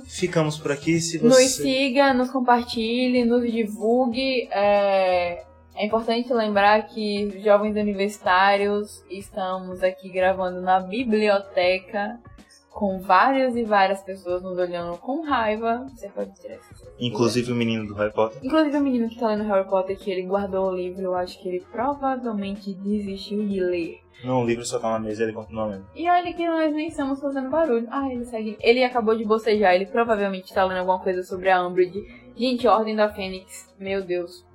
Ficamos 0.06 0.58
por 0.58 0.70
aqui. 0.72 1.00
Se 1.00 1.18
Nos 1.18 1.34
você... 1.34 1.48
siga, 1.48 2.14
nos 2.14 2.30
compartilhe, 2.30 3.24
nos 3.24 3.50
divulgue. 3.50 4.48
É... 4.52 5.44
É 5.80 5.86
importante 5.86 6.30
lembrar 6.30 6.88
que, 6.88 7.40
jovens 7.42 7.74
universitários, 7.74 9.02
estamos 9.08 9.82
aqui 9.82 10.10
gravando 10.10 10.60
na 10.60 10.78
biblioteca 10.78 12.20
com 12.68 13.00
várias 13.00 13.56
e 13.56 13.64
várias 13.64 14.02
pessoas 14.02 14.42
nos 14.42 14.58
olhando 14.58 14.98
com 14.98 15.22
raiva. 15.22 15.86
Você 15.88 16.10
pode 16.10 16.38
tirar 16.38 16.56
isso. 16.56 16.86
Inclusive 16.98 17.50
o 17.50 17.54
menino 17.54 17.86
do 17.86 17.94
Harry 17.94 18.12
Potter. 18.12 18.44
Inclusive 18.44 18.76
o 18.76 18.80
menino 18.82 19.08
que 19.08 19.18
tá 19.18 19.28
lendo 19.28 19.44
Harry 19.44 19.66
Potter, 19.66 19.98
que 19.98 20.10
ele 20.10 20.26
guardou 20.26 20.68
o 20.68 20.76
livro, 20.76 21.00
eu 21.00 21.14
acho 21.14 21.40
que 21.40 21.48
ele 21.48 21.64
provavelmente 21.72 22.74
desistiu 22.74 23.48
de 23.48 23.58
ler. 23.58 24.00
Não, 24.22 24.42
o 24.42 24.46
livro 24.46 24.66
só 24.66 24.78
tá 24.78 24.90
na 24.90 24.98
mesa 24.98 25.22
e 25.22 25.24
ele 25.24 25.32
continua 25.32 25.64
lendo. 25.64 25.86
E 25.96 26.10
olha 26.10 26.30
que 26.34 26.46
nós 26.46 26.74
nem 26.74 26.88
estamos 26.88 27.22
fazendo 27.22 27.48
barulho. 27.48 27.88
Ah, 27.90 28.06
ele 28.12 28.26
segue. 28.26 28.58
Ele 28.60 28.84
acabou 28.84 29.16
de 29.16 29.24
bocejar, 29.24 29.74
ele 29.74 29.86
provavelmente 29.86 30.52
tá 30.52 30.62
lendo 30.62 30.80
alguma 30.80 31.00
coisa 31.00 31.22
sobre 31.22 31.48
a 31.48 31.66
Umbridge. 31.66 32.04
Gente, 32.36 32.68
Ordem 32.68 32.94
da 32.94 33.08
Fênix, 33.08 33.74
meu 33.80 34.04
Deus. 34.04 34.49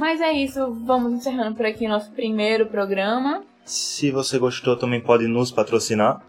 Mas 0.00 0.18
é 0.18 0.32
isso, 0.32 0.72
vamos 0.86 1.12
encerrando 1.12 1.54
por 1.54 1.66
aqui 1.66 1.86
nosso 1.86 2.10
primeiro 2.12 2.64
programa. 2.64 3.44
Se 3.66 4.10
você 4.10 4.38
gostou, 4.38 4.74
também 4.74 4.98
pode 4.98 5.26
nos 5.26 5.52
patrocinar. 5.52 6.22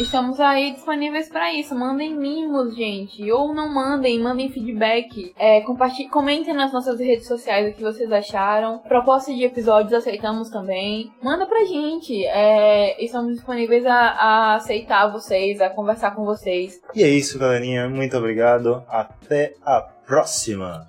Estamos 0.00 0.40
aí 0.40 0.72
disponíveis 0.72 1.28
para 1.28 1.52
isso. 1.52 1.74
Mandem 1.74 2.14
mimos, 2.14 2.74
gente. 2.74 3.30
Ou 3.30 3.54
não 3.54 3.68
mandem, 3.68 4.18
mandem 4.18 4.48
feedback. 4.48 5.34
É, 5.38 5.60
compartilhem, 5.60 6.08
comentem 6.08 6.54
nas 6.54 6.72
nossas 6.72 6.98
redes 6.98 7.28
sociais 7.28 7.68
o 7.68 7.76
que 7.76 7.82
vocês 7.82 8.10
acharam. 8.10 8.78
Propostas 8.78 9.36
de 9.36 9.44
episódios 9.44 9.92
aceitamos 9.92 10.48
também. 10.48 11.12
Manda 11.22 11.44
pra 11.44 11.62
gente. 11.66 12.24
É, 12.24 13.04
estamos 13.04 13.34
disponíveis 13.34 13.84
a, 13.84 13.92
a 13.92 14.54
aceitar 14.54 15.12
vocês, 15.12 15.60
a 15.60 15.68
conversar 15.68 16.12
com 16.14 16.24
vocês. 16.24 16.80
E 16.94 17.02
é 17.02 17.08
isso, 17.08 17.38
galerinha. 17.38 17.86
Muito 17.86 18.16
obrigado. 18.16 18.82
Até 18.88 19.52
a 19.62 19.82
próxima. 19.82 20.86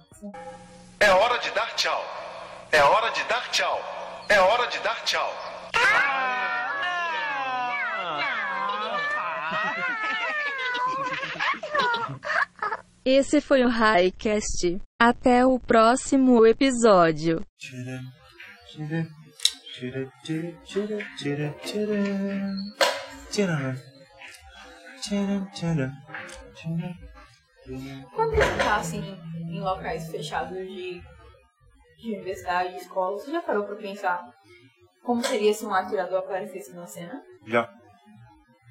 É 0.99 1.11
hora 1.11 1.37
de 1.39 1.51
dar 1.51 1.75
tchau. 1.75 2.03
É 2.71 2.81
hora 2.83 3.11
de 3.11 3.23
dar 3.25 3.49
tchau. 3.51 3.79
É 4.29 4.39
hora 4.39 4.67
de 4.67 4.79
dar 4.79 5.03
tchau. 5.03 5.31
Esse 13.05 13.39
foi 13.39 13.63
o 13.63 13.69
Highcast. 13.69 14.81
Até 14.99 15.45
o 15.45 15.59
próximo 15.59 16.45
episódio. 16.45 17.45
Quando 28.13 28.31
você 28.35 28.63
tá 28.63 28.77
assim 28.77 29.03
em 29.49 29.59
locais 29.59 30.09
fechados 30.09 30.57
de, 30.57 31.01
de 31.99 32.15
universidade, 32.15 32.73
de 32.73 32.81
escola, 32.81 33.17
você 33.17 33.31
já 33.31 33.41
parou 33.41 33.65
pra 33.65 33.75
pensar 33.75 34.21
como 35.03 35.23
seria 35.23 35.53
se 35.53 35.65
um 35.65 35.73
atirador 35.73 36.19
aparecesse 36.19 36.73
na 36.73 36.85
cena? 36.85 37.21
Já. 37.45 37.69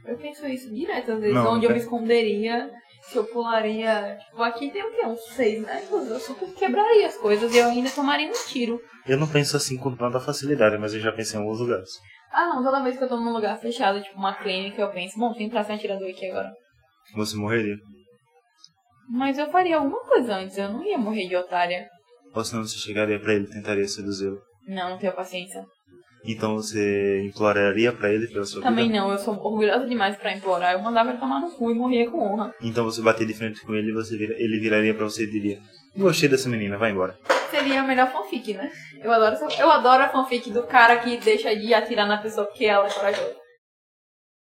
Eu 0.05 0.17
penso 0.17 0.47
isso 0.47 0.73
direto, 0.73 1.13
às 1.13 1.21
vezes, 1.21 1.35
Não, 1.35 1.55
onde 1.55 1.67
eu 1.67 1.71
me 1.71 1.79
esconderia, 1.79 2.71
se 3.03 3.17
eu 3.17 3.25
pularia. 3.25 4.17
Tipo, 4.21 4.43
aqui 4.43 4.71
tem 4.71 4.83
o 4.85 4.95
quê? 4.95 5.05
Uns 5.05 5.21
seis 5.35 5.61
metros? 5.61 6.09
Eu 6.09 6.21
super 6.21 6.49
quebraria 6.55 7.07
as 7.07 7.17
coisas 7.17 7.53
e 7.53 7.59
eu 7.59 7.67
ainda 7.67 7.91
tomaria 7.91 8.29
um 8.29 8.47
tiro. 8.47 8.81
Eu 9.07 9.19
não 9.19 9.27
penso 9.27 9.57
assim 9.57 9.77
com 9.77 9.97
tanta 9.97 10.21
facilidade, 10.21 10.79
mas 10.79 10.95
eu 10.95 11.01
já 11.01 11.11
pensei 11.11 11.39
em 11.39 11.43
alguns 11.43 11.61
lugares. 11.61 11.91
Ah, 12.31 12.47
não, 12.47 12.63
toda 12.63 12.83
vez 12.83 12.97
que 12.97 13.05
eu 13.05 13.09
tô 13.09 13.17
num 13.17 13.33
lugar 13.33 13.59
fechado, 13.59 14.03
tipo 14.03 14.17
uma 14.17 14.35
clínica, 14.35 14.81
eu 14.83 14.91
penso, 14.91 15.19
bom, 15.19 15.31
tem 15.31 15.39
que 15.39 15.45
entrar 15.45 15.65
sem 15.65 15.75
atirador 15.75 16.09
aqui 16.09 16.31
agora. 16.31 16.53
Você 17.15 17.37
morreria. 17.37 17.77
Mas 19.09 19.39
eu 19.39 19.49
faria 19.51 19.77
alguma 19.77 20.01
coisa 20.01 20.35
antes, 20.37 20.57
eu 20.59 20.69
não 20.73 20.85
ia 20.85 20.99
morrer 20.99 21.29
de 21.29 21.37
otária. 21.37 21.87
Ou 22.35 22.45
senão 22.45 22.65
você 22.65 22.77
chegaria 22.79 23.19
pra 23.19 23.35
ele 23.35 23.45
e 23.45 23.51
tentaria 23.51 23.87
seduzi-lo. 23.87 24.39
Não, 24.67 24.91
não 24.91 24.99
tenho 24.99 25.13
paciência. 25.13 25.65
Então 26.29 26.57
você 26.57 27.23
imploraria 27.25 27.93
pra 27.93 28.13
ele 28.13 28.27
pela 28.27 28.45
sua 28.45 28.61
Também 28.63 28.89
vida? 28.89 28.99
não, 28.99 29.13
eu 29.13 29.19
sou 29.19 29.35
orgulhosa 29.35 29.87
demais 29.87 30.17
pra 30.17 30.33
implorar. 30.33 30.73
Eu 30.73 30.81
mandava 30.83 31.11
ele 31.11 31.19
tomar 31.19 31.41
no 31.41 31.51
cu 31.53 31.71
e 31.71 31.75
morria 31.75 32.11
com 32.11 32.19
honra. 32.19 32.53
Então 32.61 32.85
você 32.85 33.01
bater 33.01 33.27
de 33.27 33.33
frente 33.35 33.65
com 33.65 33.73
ele 33.75 33.91
e 33.91 33.95
você 33.95 34.17
vira- 34.17 34.35
ele 34.37 34.59
viraria 34.59 34.93
pra 34.93 35.05
você 35.05 35.23
e 35.23 35.31
diria: 35.31 35.59
Gostei 35.97 36.29
dessa 36.29 36.49
menina, 36.49 36.77
vai 36.77 36.91
embora. 36.91 37.17
Seria 37.51 37.81
a 37.81 37.85
melhor 37.85 38.11
fanfic, 38.11 38.55
né? 38.55 38.69
Eu 39.05 39.13
adoro, 39.13 39.37
eu 39.57 39.71
adoro 39.71 40.03
a 40.03 40.09
fanfic 40.09 40.51
do 40.51 40.65
cara 40.65 40.97
que 40.99 41.17
deixa 41.19 41.55
de 41.55 41.73
atirar 41.73 42.09
na 42.09 42.19
pessoa 42.19 42.45
porque 42.47 42.65
ela 42.67 42.89
é 42.89 42.91
corajosa. 42.91 43.37